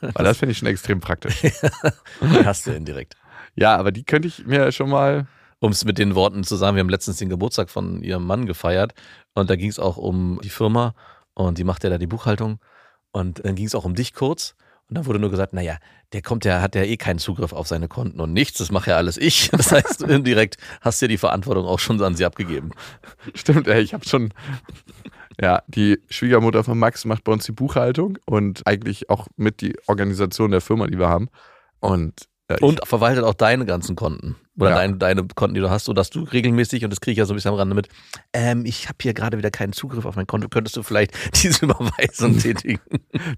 weil 0.14 0.24
das 0.24 0.38
finde 0.38 0.52
ich 0.52 0.58
schon 0.58 0.68
extrem 0.68 1.00
praktisch. 1.00 1.42
Die 2.22 2.44
hast 2.46 2.66
du 2.66 2.70
indirekt. 2.70 3.16
Ja, 3.54 3.76
aber 3.76 3.90
die 3.92 4.04
könnte 4.04 4.28
ich 4.28 4.46
mir 4.46 4.70
schon 4.72 4.88
mal. 4.88 5.26
Um 5.60 5.72
es 5.72 5.84
mit 5.84 5.98
den 5.98 6.14
Worten 6.14 6.44
zu 6.44 6.56
sagen, 6.56 6.76
wir 6.76 6.80
haben 6.80 6.88
letztens 6.88 7.16
den 7.16 7.28
Geburtstag 7.28 7.68
von 7.70 8.02
ihrem 8.02 8.24
Mann 8.24 8.46
gefeiert 8.46 8.94
und 9.34 9.50
da 9.50 9.56
ging 9.56 9.70
es 9.70 9.78
auch 9.78 9.96
um 9.96 10.40
die 10.42 10.50
Firma 10.50 10.94
und 11.34 11.58
die 11.58 11.64
macht 11.64 11.84
ja 11.84 11.90
da 11.90 11.98
die 11.98 12.06
Buchhaltung 12.06 12.60
und 13.10 13.44
dann 13.44 13.54
ging 13.54 13.66
es 13.66 13.74
auch 13.74 13.84
um 13.84 13.94
dich 13.94 14.14
kurz 14.14 14.54
und 14.88 14.96
dann 14.96 15.06
wurde 15.06 15.18
nur 15.18 15.30
gesagt, 15.30 15.52
naja, 15.52 15.76
der 16.12 16.22
kommt 16.22 16.44
ja, 16.46 16.62
hat 16.62 16.74
ja 16.74 16.82
eh 16.82 16.96
keinen 16.96 17.18
Zugriff 17.18 17.52
auf 17.52 17.68
seine 17.68 17.88
Konten 17.88 18.20
und 18.20 18.32
nichts, 18.32 18.58
das 18.58 18.70
mache 18.70 18.90
ja 18.90 18.96
alles 18.96 19.18
ich. 19.18 19.50
Das 19.58 19.70
heißt, 19.70 20.02
indirekt 20.02 20.56
hast 20.80 21.00
du 21.00 21.06
ja 21.06 21.08
die 21.08 21.18
Verantwortung 21.18 21.66
auch 21.66 21.78
schon 21.78 22.00
an 22.02 22.14
sie 22.14 22.24
abgegeben. 22.24 22.70
Stimmt, 23.34 23.68
ey, 23.68 23.82
ich 23.82 23.92
habe 23.92 24.08
schon. 24.08 24.32
Ja, 25.40 25.62
die 25.68 26.02
Schwiegermutter 26.08 26.64
von 26.64 26.78
Max 26.78 27.04
macht 27.04 27.22
bei 27.22 27.32
uns 27.32 27.44
die 27.44 27.52
Buchhaltung 27.52 28.18
und 28.24 28.66
eigentlich 28.66 29.08
auch 29.08 29.28
mit 29.36 29.60
die 29.60 29.76
Organisation 29.86 30.50
der 30.50 30.60
Firma, 30.60 30.88
die 30.88 30.98
wir 30.98 31.08
haben. 31.08 31.28
Und, 31.78 32.26
äh, 32.48 32.58
Und 32.60 32.80
verwaltet 32.84 33.22
auch 33.24 33.34
deine 33.34 33.64
ganzen 33.64 33.94
Konten. 33.94 34.34
Oder 34.58 34.70
Ja. 34.70 34.76
deine, 34.76 34.96
deine 34.96 35.24
Konten, 35.34 35.54
die 35.54 35.60
du 35.60 35.70
hast, 35.70 35.84
sodass 35.84 36.10
du 36.10 36.24
regelmäßig, 36.24 36.82
und 36.84 36.90
das 36.90 37.00
kriege 37.00 37.12
ich 37.12 37.18
ja 37.18 37.26
so 37.26 37.32
ein 37.32 37.36
bisschen 37.36 37.52
am 37.52 37.56
Rande 37.58 37.74
mit, 37.76 37.88
ähm, 38.32 38.64
ich 38.66 38.88
habe 38.88 38.96
hier 39.00 39.14
gerade 39.14 39.38
wieder 39.38 39.50
keinen 39.52 39.72
Zugriff 39.72 40.04
auf 40.04 40.16
mein 40.16 40.26
Konto, 40.26 40.48
könntest 40.48 40.76
du 40.76 40.82
vielleicht 40.82 41.12
diese 41.42 41.64
Überweisung 41.66 42.36
tätigen? 42.40 42.80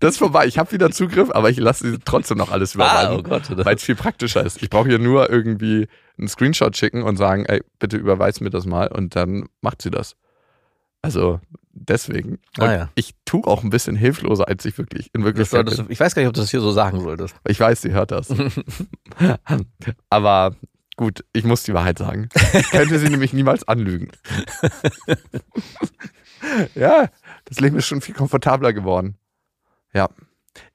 das 0.01 0.13
ist 0.13 0.19
vorbei. 0.19 0.47
Ich 0.47 0.59
habe 0.59 0.73
wieder 0.73 0.91
Zugriff, 0.91 1.31
aber 1.31 1.51
ich 1.51 1.59
lasse 1.59 1.91
sie 1.91 1.99
trotzdem 2.05 2.39
noch 2.39 2.51
alles 2.51 2.75
Ah, 2.79 3.11
oh 3.15 3.19
überweisen, 3.21 3.23
Gott. 3.55 3.57
weil 3.67 3.77
es 3.77 3.83
viel 3.83 3.97
praktischer 3.97 4.45
ist. 4.45 4.63
Ich 4.63 4.71
brauche 4.71 4.89
hier 4.89 4.99
nur 4.99 5.29
irgendwie 5.31 5.89
einen 6.19 6.29
Screenshot 6.29 6.77
schicken 6.77 7.03
und 7.03 7.17
sagen, 7.17 7.45
ey, 7.47 7.63
bitte 7.79 7.97
überweis 7.99 8.41
mir 8.41 8.51
das 8.51 8.65
mal 8.67 8.89
und 8.89 9.15
dann 9.17 9.47
macht 9.61 9.83
sie 9.83 9.91
das. 9.91 10.17
Also 11.03 11.41
deswegen. 11.73 12.39
Ah, 12.59 12.73
ja. 12.73 12.89
ich 12.95 13.15
tue 13.25 13.47
auch 13.47 13.63
ein 13.63 13.71
bisschen 13.71 13.97
hilfloser, 13.97 14.49
als 14.49 14.65
ich 14.67 14.77
wirklich 14.77 15.09
in 15.15 15.25
Wirklichkeit 15.25 15.65
bin. 15.65 15.87
ich 15.89 15.99
weiß 16.01 16.15
gar 16.15 16.21
nicht, 16.23 16.29
ob 16.29 16.35
du 16.35 16.41
das 16.43 16.51
hier 16.51 16.61
so 16.61 16.73
sagen 16.73 17.01
solltest. 17.01 17.35
Ich 17.49 17.59
weiß, 17.59 17.81
sie 17.81 17.93
hört 17.93 18.11
das. 18.11 18.29
Aber 20.11 20.57
gut, 21.01 21.25
ich 21.33 21.45
muss 21.45 21.63
die 21.63 21.73
Wahrheit 21.73 21.97
sagen. 21.97 22.29
Ich 22.53 22.71
könnte 22.71 22.99
sie 22.99 23.09
nämlich 23.09 23.33
niemals 23.33 23.67
anlügen. 23.67 24.11
ja, 26.75 27.09
das 27.47 27.59
Leben 27.59 27.77
ist 27.77 27.87
schon 27.87 28.03
viel 28.03 28.15
komfortabler 28.15 28.75
geworden. 28.75 29.17
Ja. 29.95 30.11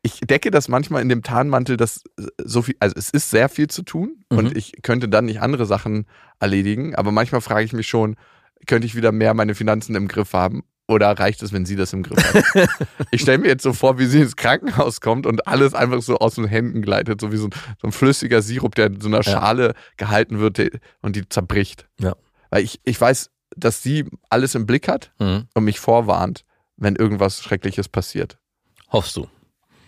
Ich 0.02 0.22
decke 0.22 0.50
das 0.50 0.68
manchmal 0.68 1.04
in 1.04 1.10
dem 1.10 1.22
Tarnmantel, 1.22 1.78
dass 1.78 2.02
so 2.44 2.64
viel, 2.64 2.76
also 2.80 2.96
es 2.98 3.12
ist 3.12 3.30
sehr 3.30 3.50
viel 3.50 3.68
zu 3.68 3.84
tun 3.84 4.26
Mhm. 4.32 4.38
und 4.40 4.58
ich 4.58 4.82
könnte 4.82 5.10
dann 5.10 5.26
nicht 5.26 5.42
andere 5.42 5.68
Sachen 5.68 6.08
erledigen, 6.40 6.96
aber 6.96 7.12
manchmal 7.12 7.42
frage 7.42 7.66
ich 7.66 7.74
mich 7.74 7.88
schon, 7.88 8.16
könnte 8.66 8.88
ich 8.88 8.96
wieder 8.96 9.12
mehr 9.12 9.36
meine 9.36 9.54
Finanzen 9.54 9.96
im 9.96 10.08
Griff 10.08 10.34
haben 10.34 10.64
oder 10.88 11.12
reicht 11.18 11.42
es, 11.42 11.52
wenn 11.52 11.66
sie 11.66 11.76
das 11.76 11.94
im 11.94 12.04
Griff 12.04 12.34
hat? 12.34 12.70
ich 13.12 13.22
stelle 13.22 13.40
mir 13.40 13.48
jetzt 13.48 13.64
so 13.64 13.74
vor, 13.74 13.98
wie 13.98 14.06
sie 14.06 14.22
ins 14.22 14.36
Krankenhaus 14.36 15.02
kommt 15.02 15.26
und 15.26 15.48
alles 15.48 15.74
einfach 15.74 16.02
so 16.02 16.18
aus 16.20 16.36
den 16.36 16.46
Händen 16.46 16.82
gleitet, 16.82 17.20
so 17.22 17.32
wie 17.32 17.38
so 17.38 17.48
ein, 17.48 17.52
so 17.82 17.88
ein 17.88 17.92
flüssiger 17.92 18.42
Sirup, 18.42 18.76
der 18.76 18.88
in 18.88 19.02
so 19.02 19.08
einer 19.08 19.18
Ja. 19.18 19.24
Schale 19.24 19.74
gehalten 19.98 20.40
wird 20.40 20.60
und 21.02 21.16
die 21.16 21.28
zerbricht. 21.28 21.88
Ja. 22.00 22.16
Weil 22.52 22.64
ich, 22.64 22.80
ich 22.84 23.00
weiß, 23.02 23.32
dass 23.58 23.82
sie 23.82 24.06
alles 24.30 24.54
im 24.56 24.66
Blick 24.66 24.88
hat 24.88 25.12
Mhm. 25.20 25.48
und 25.54 25.64
mich 25.64 25.80
vorwarnt, 25.80 26.44
wenn 26.78 26.96
irgendwas 26.96 27.42
Schreckliches 27.42 27.88
passiert. 27.90 28.38
Hoffst 28.92 29.16
du? 29.16 29.28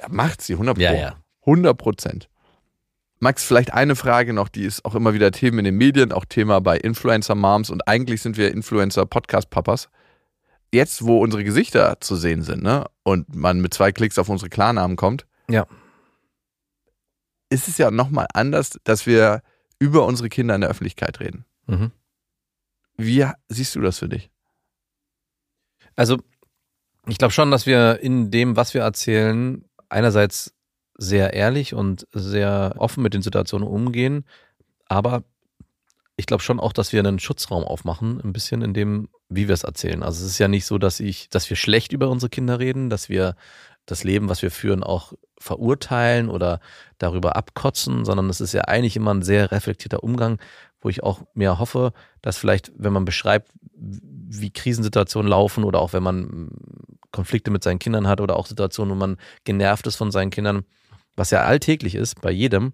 Ja, 0.02 0.08
macht 0.10 0.42
sie, 0.42 0.54
100 0.54 0.76
Pro. 0.78 0.84
Ja, 0.84 0.94
ja. 0.94 1.16
100 1.46 1.78
Prozent. 1.78 2.30
Max, 3.20 3.44
vielleicht 3.44 3.74
eine 3.74 3.96
Frage 3.96 4.32
noch, 4.32 4.48
die 4.48 4.64
ist 4.64 4.86
auch 4.86 4.94
immer 4.94 5.14
wieder 5.14 5.32
Thema 5.32 5.60
in 5.60 5.66
den 5.66 5.76
Medien, 5.76 6.12
auch 6.12 6.26
Thema 6.26 6.62
bei 6.62 6.78
Influencer-Moms 6.78 7.72
und 7.72 7.88
eigentlich 7.88 8.22
sind 8.22 8.38
wir 8.38 8.52
Influencer-Podcast-Papas. 8.52 9.90
Jetzt, 10.74 11.06
wo 11.06 11.20
unsere 11.22 11.44
Gesichter 11.44 12.00
zu 12.02 12.16
sehen 12.16 12.44
sind, 12.44 12.62
ne, 12.64 12.86
und 13.04 13.34
man 13.36 13.62
mit 13.62 13.74
zwei 13.74 13.92
Klicks 13.92 14.18
auf 14.20 14.30
unsere 14.30 14.50
Klarnamen 14.50 14.98
kommt, 14.98 15.26
Ja. 15.50 15.66
ist 17.50 17.68
es 17.68 17.78
ja 17.78 17.90
nochmal 17.92 18.28
anders, 18.34 18.78
dass 18.84 19.06
wir 19.06 19.42
über 19.80 20.06
unsere 20.06 20.30
Kinder 20.30 20.56
in 20.56 20.62
der 20.62 20.70
Öffentlichkeit 20.70 21.20
reden. 21.20 21.46
Mhm. 21.68 21.92
Wie 22.98 23.26
siehst 23.48 23.76
du 23.76 23.82
das 23.82 24.00
für 24.00 24.10
dich? 24.10 24.30
Also, 25.96 26.18
ich 27.08 27.18
glaube 27.18 27.32
schon, 27.34 27.52
dass 27.52 27.66
wir 27.66 28.00
in 28.02 28.32
dem, 28.32 28.56
was 28.56 28.74
wir 28.74 28.82
erzählen, 28.82 29.64
einerseits 29.90 30.54
sehr 30.98 31.34
ehrlich 31.34 31.74
und 31.74 32.08
sehr 32.12 32.74
offen 32.78 33.04
mit 33.04 33.14
den 33.14 33.22
Situationen 33.22 33.68
umgehen, 33.68 34.26
aber 34.88 35.24
ich 36.18 36.26
glaube 36.26 36.44
schon 36.44 36.60
auch, 36.60 36.74
dass 36.74 36.92
wir 36.92 37.00
einen 37.00 37.20
Schutzraum 37.20 37.64
aufmachen, 37.64 38.20
ein 38.24 38.34
bisschen 38.34 38.64
in 38.64 38.74
dem, 38.74 39.08
wie 39.30 39.48
wir 39.48 39.54
es 39.54 39.64
erzählen. 39.64 40.02
Also 40.02 40.26
es 40.26 40.32
ist 40.32 40.40
ja 40.40 40.48
nicht 40.48 40.66
so, 40.66 40.80
dass 40.80 41.00
ich, 41.00 41.30
dass 41.30 41.50
wir 41.50 41.56
schlecht 41.56 41.94
über 41.94 42.10
unsere 42.10 42.30
Kinder 42.30 42.60
reden, 42.60 42.90
dass 42.90 43.08
wir 43.08 43.36
das 43.86 44.04
Leben, 44.04 44.28
was 44.28 44.42
wir 44.42 44.52
führen, 44.52 44.84
auch 44.84 45.14
verurteilen 45.40 46.30
oder 46.30 46.60
darüber 46.98 47.36
abkotzen, 47.36 48.04
sondern 48.04 48.30
es 48.30 48.42
ist 48.42 48.54
ja 48.54 48.62
eigentlich 48.62 48.96
immer 48.96 49.14
ein 49.14 49.22
sehr 49.22 49.52
reflektierter 49.52 50.04
Umgang, 50.04 50.40
wo 50.82 50.90
ich 50.90 51.04
auch 51.04 51.22
mehr 51.36 51.60
hoffe, 51.60 51.94
dass 52.24 52.38
vielleicht, 52.38 52.72
wenn 52.76 52.94
man 52.94 53.06
beschreibt, 53.06 53.52
wie 53.76 54.50
Krisensituationen 54.52 55.30
laufen 55.30 55.64
oder 55.64 55.80
auch 55.80 55.94
wenn 55.94 56.04
man 56.04 56.50
Konflikte 57.12 57.52
mit 57.52 57.64
seinen 57.64 57.80
Kindern 57.80 58.08
hat 58.08 58.22
oder 58.22 58.38
auch 58.38 58.48
Situationen, 58.48 58.96
wo 58.96 58.98
man 58.98 59.18
genervt 59.44 59.86
ist 59.86 59.96
von 59.96 60.12
seinen 60.12 60.32
Kindern, 60.32 60.66
was 61.16 61.30
ja 61.30 61.44
alltäglich 61.44 61.96
ist 61.96 62.22
bei 62.22 62.32
jedem, 62.32 62.72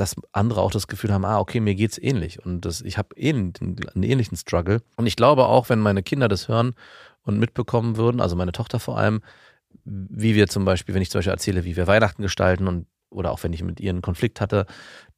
dass 0.00 0.16
andere 0.32 0.60
auch 0.62 0.70
das 0.70 0.86
Gefühl 0.86 1.12
haben, 1.12 1.24
ah, 1.24 1.38
okay, 1.38 1.60
mir 1.60 1.74
geht's 1.74 1.98
ähnlich 1.98 2.44
und 2.44 2.64
das, 2.64 2.80
ich 2.80 2.98
habe 2.98 3.14
ähn, 3.16 3.52
einen 3.60 4.02
ähnlichen 4.02 4.36
Struggle. 4.36 4.82
Und 4.96 5.06
ich 5.06 5.16
glaube 5.16 5.46
auch, 5.46 5.68
wenn 5.68 5.80
meine 5.80 6.02
Kinder 6.02 6.28
das 6.28 6.48
hören 6.48 6.74
und 7.22 7.38
mitbekommen 7.38 7.96
würden, 7.96 8.20
also 8.20 8.36
meine 8.36 8.52
Tochter 8.52 8.80
vor 8.80 8.98
allem, 8.98 9.20
wie 9.84 10.34
wir 10.34 10.48
zum 10.48 10.64
Beispiel, 10.64 10.94
wenn 10.94 11.02
ich 11.02 11.10
zum 11.10 11.18
Beispiel 11.18 11.32
erzähle, 11.32 11.64
wie 11.64 11.76
wir 11.76 11.86
Weihnachten 11.86 12.22
gestalten 12.22 12.66
und 12.66 12.86
oder 13.10 13.32
auch 13.32 13.42
wenn 13.42 13.52
ich 13.52 13.62
mit 13.62 13.80
ihr 13.80 13.90
einen 13.90 14.02
Konflikt 14.02 14.40
hatte, 14.40 14.66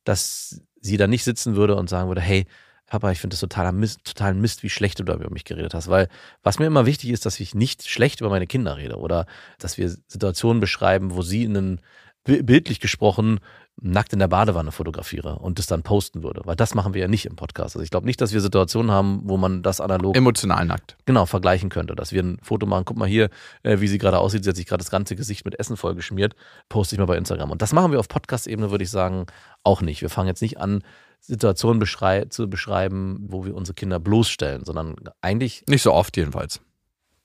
dass 0.05 0.62
sie 0.80 0.97
da 0.97 1.07
nicht 1.07 1.24
sitzen 1.24 1.57
würde 1.57 1.76
und 1.76 1.89
sagen 1.89 2.09
würde, 2.09 2.22
hey, 2.22 2.47
Papa, 2.87 3.11
ich 3.11 3.20
finde 3.20 3.35
das 3.35 3.41
totaler 3.41 3.72
Mist, 3.72 4.05
total 4.05 4.35
Mist, 4.35 4.62
wie 4.62 4.68
schlecht 4.68 4.99
du 4.99 5.05
da 5.05 5.14
über 5.14 5.30
mich 5.30 5.45
geredet 5.45 5.72
hast. 5.74 5.89
Weil 5.89 6.09
was 6.43 6.59
mir 6.59 6.66
immer 6.66 6.87
wichtig 6.87 7.11
ist, 7.11 7.24
dass 7.24 7.41
ich 7.41 7.55
nicht 7.55 7.89
schlecht 7.89 8.20
über 8.20 8.30
meine 8.30 8.47
Kinder 8.47 8.76
rede 8.76 8.97
oder 8.97 9.26
dass 9.59 9.78
wir 9.78 9.89
Situationen 9.89 10.61
beschreiben, 10.61 11.14
wo 11.14 11.22
sie 11.22 11.45
einen 11.45 11.80
bi- 12.24 12.43
bildlich 12.43 12.80
gesprochen 12.80 13.41
nackt 13.81 14.12
in 14.12 14.18
der 14.18 14.29
Badewanne 14.29 14.70
fotografiere 14.70 15.39
und 15.39 15.59
das 15.59 15.66
dann 15.66 15.83
posten 15.83 16.23
würde. 16.23 16.43
Weil 16.45 16.57
das 16.57 16.75
machen 16.75 16.95
wir 16.95 17.01
ja 17.01 17.09
nicht 17.09 17.25
im 17.27 17.37
Podcast. 17.37 17.75
Also 17.75 17.83
ich 17.83 17.91
glaube 17.91 18.07
nicht, 18.07 18.20
dass 18.20 18.33
wir 18.33 18.41
Situationen 18.41 18.93
haben, 18.93 19.23
wo 19.25 19.37
man 19.39 19.62
das 19.62 19.81
analog 19.81 20.14
Emotional 20.16 20.64
nackt. 20.66 20.97
genau 21.07 21.27
vergleichen 21.27 21.68
könnte, 21.70 21.97
dass 21.97 22.12
wir 22.12 22.23
ein 22.23 22.39
Foto 22.43 22.66
machen, 22.66 22.85
guck 22.85 22.97
mal 22.97 23.09
hier, 23.09 23.31
äh, 23.62 23.81
wie 23.81 23.89
sie 23.89 23.99
gerade 23.99 24.18
aussieht, 24.18 24.45
sie 24.45 24.51
hat 24.51 24.57
sich 24.57 24.66
gerade 24.66 24.83
das 24.85 24.91
ganze 24.91 25.16
Gesicht 25.16 25.45
mit 25.45 25.59
Essen 25.59 25.77
vollgeschmiert, 25.77 26.35
poste 26.68 26.95
ich 26.95 26.99
mal 27.01 27.07
bei 27.07 27.16
Instagram. 27.16 27.51
Und 27.51 27.62
das 27.62 27.73
machen 27.73 27.91
wir 27.93 27.99
auf 27.99 28.09
Podcast-Ebene, 28.09 28.70
würde 28.70 28.85
ich 28.85 28.91
sagen, 28.91 29.27
auch 29.64 29.81
nicht. 29.81 30.03
Wir 30.03 30.11
fangen 30.11 30.29
jetzt 30.29 30.43
nicht 30.43 30.59
an, 30.61 30.83
Situationen 31.20 31.79
beschrei 31.81 32.27
zu 32.27 32.49
beschreiben, 32.51 33.25
wo 33.29 33.45
wir 33.47 33.55
unsere 33.55 33.75
Kinder 33.75 33.99
bloßstellen, 34.01 34.64
sondern 34.64 34.97
eigentlich, 35.23 35.64
Nicht 35.68 35.83
so 35.83 35.93
oft 35.93 36.16
jedenfalls. 36.16 36.61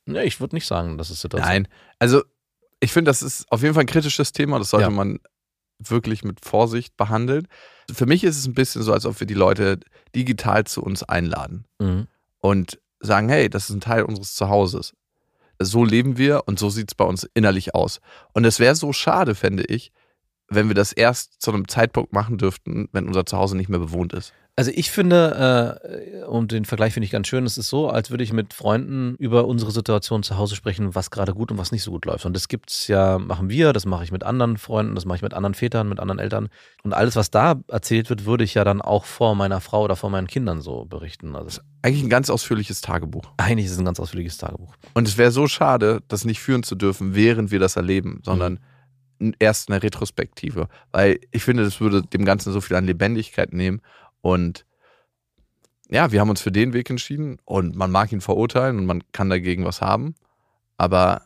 ne, 0.05 0.23
ich 0.23 0.39
würde 0.39 0.55
nicht 0.55 0.65
sagen, 0.67 0.97
dass 0.97 1.09
es 1.09 1.19
Situationen 1.21 1.63
Nein. 1.63 1.67
Also, 1.99 2.23
ich 2.79 2.93
finde, 2.93 3.09
das 3.09 3.21
ist 3.21 3.45
auf 3.51 3.63
jeden 3.63 3.73
Fall 3.73 3.83
ein 3.83 3.87
kritisches 3.87 4.31
Thema. 4.31 4.59
Das 4.59 4.69
sollte 4.69 4.83
Ja. 4.85 4.89
man 4.91 5.19
wirklich 5.79 6.23
mit 6.23 6.43
Vorsicht 6.43 6.97
behandeln. 6.97 7.47
Für 7.91 8.05
mich 8.05 8.23
ist 8.23 8.37
es 8.37 8.47
ein 8.47 8.53
bisschen 8.53 8.81
so, 8.83 8.93
als 8.93 9.05
ob 9.05 9.19
wir 9.19 9.27
die 9.27 9.33
Leute 9.33 9.79
digital 10.15 10.63
zu 10.65 10.81
uns 10.83 11.03
einladen 11.03 11.65
Mhm. 11.79 12.07
und 12.39 12.79
sagen, 12.99 13.29
hey, 13.29 13.49
das 13.49 13.69
ist 13.69 13.75
ein 13.75 13.81
Teil 13.81 14.03
unseres 14.03 14.33
Zuhauses. 14.35 14.93
So 15.59 15.85
leben 15.85 16.17
wir 16.17 16.43
und 16.47 16.59
so 16.59 16.69
sieht 16.69 16.91
es 16.91 16.95
bei 16.95 17.05
uns 17.05 17.27
innerlich 17.33 17.73
aus. 17.75 17.99
Und 18.33 18.45
es 18.45 18.59
wäre 18.59 18.75
so 18.75 18.91
schade, 18.93 19.35
fände 19.35 19.63
ich, 19.63 19.91
wenn 20.49 20.67
wir 20.67 20.75
das 20.75 20.93
erst 20.93 21.41
zu 21.41 21.51
einem 21.51 21.67
Zeitpunkt 21.67 22.13
machen 22.13 22.37
dürften, 22.37 22.89
wenn 22.91 23.07
unser 23.07 23.25
Zuhause 23.25 23.57
nicht 23.57 23.69
mehr 23.69 23.79
bewohnt 23.79 24.13
ist. 24.13 24.33
Also 24.59 24.71
ich 24.73 24.89
finde, 24.89 25.79
äh, 26.23 26.25
und 26.25 26.51
den 26.51 26.65
Vergleich 26.65 26.91
finde 26.91 27.05
ich 27.05 27.11
ganz 27.11 27.27
schön, 27.27 27.45
es 27.45 27.59
ist 27.59 27.69
so, 27.69 27.89
als 27.89 28.09
würde 28.09 28.23
ich 28.23 28.33
mit 28.33 28.55
Freunden 28.55 29.15
über 29.19 29.45
unsere 29.45 29.69
Situation 29.69 30.23
zu 30.23 30.39
Hause 30.39 30.55
sprechen, 30.55 30.95
was 30.95 31.11
gerade 31.11 31.35
gut 31.35 31.51
und 31.51 31.59
was 31.59 31.71
nicht 31.71 31.83
so 31.83 31.91
gut 31.91 32.05
läuft. 32.05 32.25
Und 32.25 32.33
das 32.33 32.47
gibt's 32.47 32.87
ja, 32.87 33.19
machen 33.19 33.51
wir, 33.51 33.71
das 33.71 33.85
mache 33.85 34.03
ich 34.03 34.11
mit 34.11 34.23
anderen 34.23 34.57
Freunden, 34.57 34.95
das 34.95 35.05
mache 35.05 35.17
ich 35.17 35.21
mit 35.21 35.35
anderen 35.35 35.53
Vätern, 35.53 35.87
mit 35.87 35.99
anderen 35.99 36.17
Eltern. 36.17 36.49
Und 36.81 36.93
alles, 36.93 37.15
was 37.15 37.29
da 37.29 37.61
erzählt 37.67 38.09
wird, 38.09 38.25
würde 38.25 38.43
ich 38.43 38.55
ja 38.55 38.63
dann 38.63 38.81
auch 38.81 39.05
vor 39.05 39.35
meiner 39.35 39.61
Frau 39.61 39.83
oder 39.83 39.95
vor 39.95 40.09
meinen 40.09 40.25
Kindern 40.25 40.61
so 40.61 40.85
berichten. 40.85 41.35
Also 41.35 41.61
Eigentlich 41.83 42.03
ein 42.03 42.09
ganz 42.09 42.31
ausführliches 42.31 42.81
Tagebuch. 42.81 43.25
eigentlich 43.37 43.67
ist 43.67 43.73
es 43.73 43.79
ein 43.79 43.85
ganz 43.85 43.99
ausführliches 43.99 44.39
Tagebuch. 44.39 44.73
Und 44.95 45.07
es 45.07 45.19
wäre 45.19 45.29
so 45.29 45.47
schade, 45.47 46.01
das 46.07 46.25
nicht 46.25 46.39
führen 46.39 46.63
zu 46.63 46.73
dürfen, 46.73 47.13
während 47.13 47.51
wir 47.51 47.59
das 47.59 47.75
erleben, 47.75 48.21
sondern 48.25 48.59
erst 49.37 49.69
eine 49.69 49.83
Retrospektive. 49.83 50.67
Weil 50.91 51.19
ich 51.29 51.43
finde, 51.43 51.63
das 51.63 51.79
würde 51.79 52.01
dem 52.01 52.25
Ganzen 52.25 52.51
so 52.53 52.59
viel 52.59 52.75
an 52.75 52.85
Lebendigkeit 52.85 53.53
nehmen. 53.53 53.81
Und 54.21 54.65
ja, 55.89 56.11
wir 56.11 56.19
haben 56.19 56.29
uns 56.29 56.41
für 56.41 56.51
den 56.51 56.73
Weg 56.73 56.89
entschieden 56.89 57.37
und 57.45 57.75
man 57.75 57.91
mag 57.91 58.11
ihn 58.11 58.21
verurteilen 58.21 58.77
und 58.79 58.85
man 58.85 59.03
kann 59.11 59.29
dagegen 59.29 59.63
was 59.65 59.81
haben. 59.81 60.15
Aber 60.77 61.23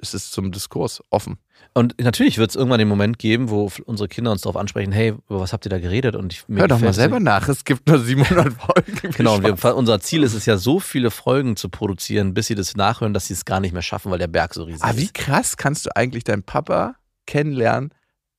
es 0.00 0.14
ist 0.14 0.30
zum 0.32 0.52
Diskurs 0.52 1.02
offen. 1.10 1.38
Und 1.74 2.00
natürlich 2.00 2.38
wird 2.38 2.50
es 2.50 2.56
irgendwann 2.56 2.78
den 2.78 2.86
Moment 2.88 3.18
geben, 3.18 3.50
wo 3.50 3.70
unsere 3.84 4.08
Kinder 4.08 4.30
uns 4.30 4.42
darauf 4.42 4.56
ansprechen, 4.56 4.92
hey, 4.92 5.08
über 5.28 5.40
was 5.40 5.52
habt 5.52 5.66
ihr 5.66 5.70
da 5.70 5.78
geredet? 5.78 6.14
Und 6.14 6.32
ich, 6.32 6.44
Hör 6.48 6.68
doch 6.68 6.78
mal 6.80 6.92
selber 6.92 7.18
nach. 7.18 7.48
Es 7.48 7.64
gibt 7.64 7.88
nur 7.88 7.98
700 7.98 8.52
Folgen. 8.60 9.10
Genau, 9.16 9.36
und 9.36 9.44
wir, 9.44 9.76
unser 9.76 10.00
Ziel 10.00 10.22
ist 10.22 10.34
es 10.34 10.46
ja, 10.46 10.56
so 10.56 10.78
viele 10.80 11.10
Folgen 11.10 11.56
zu 11.56 11.68
produzieren, 11.68 12.32
bis 12.34 12.46
sie 12.46 12.54
das 12.54 12.76
nachhören, 12.76 13.12
dass 13.12 13.26
sie 13.26 13.34
es 13.34 13.44
gar 13.44 13.58
nicht 13.60 13.72
mehr 13.72 13.82
schaffen, 13.82 14.10
weil 14.12 14.18
der 14.18 14.28
Berg 14.28 14.54
so 14.54 14.64
riesig 14.64 14.84
Ah, 14.84 14.92
wie 14.96 15.04
ist. 15.04 15.14
krass 15.14 15.56
kannst 15.56 15.86
du 15.86 15.96
eigentlich 15.96 16.24
deinen 16.24 16.42
Papa 16.44 16.94
kennenlernen, 17.26 17.92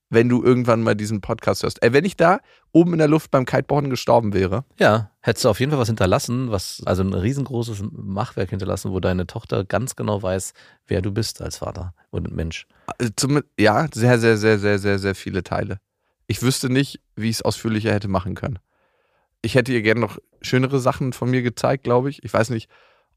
wenn 0.09 0.27
du 0.29 0.43
irgendwann 0.43 0.81
mal 0.81 0.95
diesen 0.95 1.21
Podcast 1.21 1.63
hörst? 1.63 1.83
Ey, 1.83 1.93
wenn 1.93 2.05
ich 2.05 2.17
da 2.17 2.39
oben 2.71 2.93
in 2.93 2.99
der 2.99 3.07
Luft 3.07 3.31
beim 3.31 3.45
Kiteboarden 3.45 3.89
gestorben 3.89 4.33
wäre, 4.33 4.65
Ja, 4.79 5.11
hättest 5.21 5.45
du 5.45 5.49
auf 5.49 5.59
jeden 5.59 5.71
Fall 5.71 5.79
was 5.79 5.87
hinterlassen, 5.87 6.51
was, 6.51 6.81
also 6.85 7.03
ein 7.03 7.13
riesengroßes 7.13 7.83
Machwerk 7.91 8.49
hinterlassen, 8.49 8.91
wo 8.91 8.99
deine 8.99 9.27
Tochter 9.27 9.63
ganz 9.65 9.95
genau 9.95 10.21
weiß, 10.21 10.53
wer 10.87 11.01
du 11.01 11.11
bist 11.11 11.41
als 11.41 11.57
Vater 11.57 11.93
und 12.09 12.31
Mensch. 12.35 12.65
äh, 12.97 13.09
zum, 13.15 13.41
ja, 13.59 13.87
sehr, 13.93 14.19
sehr, 14.19 14.37
sehr, 14.37 14.59
sehr, 14.59 14.79
sehr, 14.79 14.99
sehr 14.99 15.15
viele 15.15 15.43
Teile. 15.43 15.79
Ich 16.27 16.41
wüsste 16.41 16.69
nicht, 16.69 16.99
wie 17.15 17.29
ich 17.29 17.37
es 17.37 17.41
ausführlicher 17.41 17.93
hätte 17.93 18.07
machen 18.07 18.35
können. 18.35 18.59
Ich 19.41 19.55
hätte 19.55 19.71
ihr 19.71 19.81
gerne 19.81 20.01
noch 20.01 20.17
schönere 20.41 20.79
Sachen 20.79 21.13
von 21.13 21.29
mir 21.29 21.41
gezeigt, 21.41 21.83
glaube 21.83 22.09
ich. 22.09 22.23
Ich 22.23 22.33
weiß 22.33 22.49
nicht, 22.49 22.69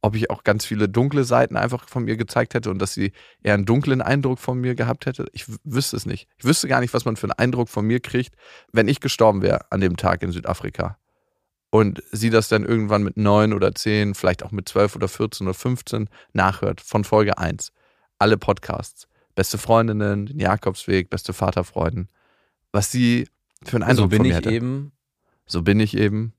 ob 0.03 0.17
ich 0.17 0.31
auch 0.31 0.43
ganz 0.43 0.67
viele 0.67 0.89
dunkle 0.89 1.23
Seiten 1.23 1.57
einfach 1.57 1.89
von 1.89 2.05
mir 2.05 2.17
gezeigt 2.17 2.55
hätte 2.55 2.71
und 2.71 2.81
dass 2.81 2.93
sie 2.93 3.13
eher 3.43 3.55
einen 3.55 3.65
dunklen 3.65 4.03
Eindruck 4.03 4.41
von 4.41 4.61
mir 4.61 4.75
gehabt 4.75 5.07
hätte. 5.07 5.27
Ich 5.33 5.47
wüsste 5.63 5.97
es 5.97 6.07
nicht. 6.07 6.29
Ich 6.39 6.45
wüsste 6.45 6.67
gar 6.67 6.81
nicht, 6.81 6.93
was 6.93 7.05
man 7.05 7.17
für 7.17 7.27
einen 7.27 7.39
Eindruck 7.39 7.69
von 7.69 7.87
mir 7.87 8.01
kriegt, 8.01 8.35
wenn 8.73 8.89
ich 8.89 9.01
gestorben 9.01 9.43
wäre 9.43 9.71
an 9.71 9.81
dem 9.81 9.97
Tag 9.97 10.23
in 10.23 10.33
Südafrika. 10.33 10.99
Und 11.71 12.03
sie 12.11 12.31
das 12.31 12.49
dann 12.49 12.65
irgendwann 12.65 13.05
mit 13.05 13.17
neun 13.17 13.53
oder 13.55 13.75
zehn, 13.75 14.15
vielleicht 14.15 14.43
auch 14.43 14.51
mit 14.51 14.69
zwölf 14.69 14.97
oder 14.97 15.09
14 15.09 15.47
oder 15.47 15.55
15 15.55 16.09
nachhört 16.33 16.81
von 16.81 17.05
Folge 17.05 17.39
1. 17.39 17.73
Alle 18.19 18.37
Podcasts. 18.37 19.07
Beste 19.35 19.57
Freundinnen, 19.57 20.27
den 20.27 20.39
Jakobsweg, 20.39 21.09
beste 21.09 21.33
Vaterfreuden. 21.33 22.09
Was 22.73 22.91
sie 22.91 23.29
für 23.65 23.77
einen 23.77 23.85
Eindruck 23.85 24.07
so 24.07 24.09
bin 24.09 24.19
von 24.19 24.27
mir 24.27 24.31
ich 24.31 24.37
hätte. 24.37 24.51
eben. 24.51 24.93
So 25.47 25.63
bin 25.63 25.81
ich 25.81 25.97
eben. 25.97 26.35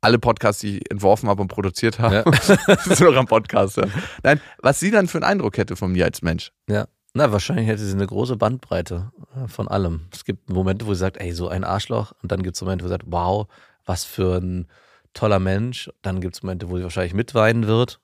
Alle 0.00 0.18
Podcasts, 0.18 0.60
die 0.60 0.78
ich 0.78 0.90
entworfen 0.90 1.28
habe 1.28 1.42
und 1.42 1.48
produziert 1.48 1.98
habe, 1.98 2.24
Ja. 2.26 2.76
sind 2.84 3.00
noch 3.00 3.16
am 3.16 3.26
Podcast. 3.26 3.76
hören. 3.76 3.92
Nein, 4.22 4.40
was 4.58 4.80
sie 4.80 4.90
dann 4.90 5.08
für 5.08 5.18
einen 5.18 5.24
Eindruck 5.24 5.56
hätte 5.58 5.76
von 5.76 5.92
mir 5.92 6.04
als 6.04 6.22
Mensch. 6.22 6.52
Ja. 6.68 6.86
Na, 7.14 7.32
wahrscheinlich 7.32 7.66
hätte 7.66 7.82
sie 7.84 7.92
eine 7.94 8.06
große 8.06 8.36
Bandbreite 8.36 9.10
äh, 9.34 9.48
von 9.48 9.66
allem. 9.66 10.02
Es 10.12 10.24
gibt 10.24 10.50
Momente, 10.50 10.86
wo 10.86 10.94
sie 10.94 11.00
sagt, 11.00 11.16
ey, 11.16 11.32
so 11.32 11.48
ein 11.48 11.64
Arschloch. 11.64 12.12
Und 12.22 12.30
dann 12.30 12.42
gibt 12.42 12.54
es 12.56 12.62
Momente, 12.62 12.84
wo 12.84 12.88
sie 12.88 12.92
sagt, 12.94 13.04
wow, 13.06 13.46
was 13.86 14.04
für 14.04 14.36
ein 14.36 14.68
toller 15.14 15.38
Mensch. 15.40 15.90
Dann 16.02 16.20
gibt 16.20 16.36
es 16.36 16.42
Momente, 16.42 16.68
wo 16.68 16.76
sie 16.76 16.82
wahrscheinlich 16.84 17.14
mitweinen 17.14 17.66
wird. 17.66 18.00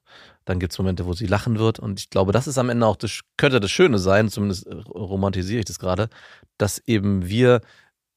Dann 0.46 0.58
gibt 0.58 0.72
es 0.72 0.78
Momente, 0.78 1.06
wo 1.06 1.12
sie 1.12 1.26
lachen 1.26 1.58
wird. 1.58 1.78
Und 1.78 2.00
ich 2.00 2.10
glaube, 2.10 2.32
das 2.32 2.46
ist 2.46 2.58
am 2.58 2.70
Ende 2.70 2.86
auch, 2.86 2.96
das 2.96 3.20
könnte 3.36 3.60
das 3.60 3.70
Schöne 3.70 3.98
sein, 3.98 4.28
zumindest 4.30 4.66
äh, 4.66 4.74
romantisiere 4.74 5.60
ich 5.60 5.64
das 5.66 5.78
gerade, 5.78 6.08
dass 6.58 6.78
eben 6.86 7.28
wir 7.28 7.60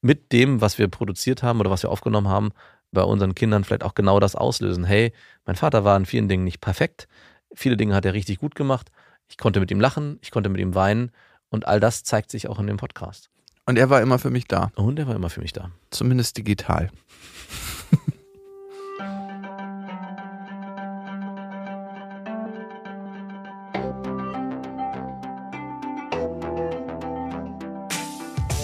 mit 0.02 0.32
dem, 0.32 0.62
was 0.62 0.78
wir 0.78 0.88
produziert 0.88 1.44
haben 1.44 1.60
oder 1.60 1.70
was 1.70 1.84
wir 1.84 1.90
aufgenommen 1.90 2.28
haben, 2.30 2.52
bei 2.92 3.02
unseren 3.04 3.36
Kindern 3.36 3.64
vielleicht 3.64 3.84
auch 3.84 3.96
genau 3.96 4.20
das 4.20 4.36
auslösen. 4.36 4.84
Hey, 4.84 5.14
mein 5.46 5.56
Vater 5.56 5.84
war 5.84 5.98
in 5.98 6.06
vielen 6.06 6.28
Dingen 6.30 6.44
nicht 6.44 6.62
perfekt. 6.62 7.08
Viele 7.54 7.78
Dinge 7.78 7.96
hat 7.96 8.06
er 8.06 8.14
richtig 8.14 8.40
gut 8.40 8.56
gemacht. 8.56 8.90
Ich 9.30 9.38
konnte 9.38 9.60
mit 9.60 9.72
ihm 9.72 9.80
lachen, 9.80 10.20
ich 10.22 10.32
konnte 10.32 10.50
mit 10.50 10.62
ihm 10.62 10.76
weinen. 10.76 11.12
Und 11.50 11.68
all 11.68 11.80
das 11.80 12.04
zeigt 12.04 12.32
sich 12.32 12.48
auch 12.48 12.60
in 12.60 12.68
dem 12.68 12.78
Podcast. 12.78 13.30
Und 13.66 13.78
er 13.78 13.90
war 13.90 14.02
immer 14.02 14.20
für 14.20 14.30
mich 14.30 14.48
da, 14.48 14.72
Und 14.76 15.00
er 15.00 15.08
war 15.08 15.16
immer 15.16 15.30
für 15.30 15.42
mich 15.42 15.54
da. 15.54 15.72
zumindest 15.92 16.38
digital. 16.38 16.90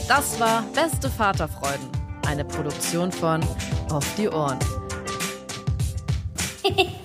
Das 0.07 0.39
war 0.39 0.63
Beste 0.73 1.09
Vaterfreuden. 1.09 1.89
Eine 2.25 2.45
Produktion 2.45 3.11
von 3.11 3.41
Auf 3.89 4.05
die 4.15 4.29
Ohren. 4.29 4.59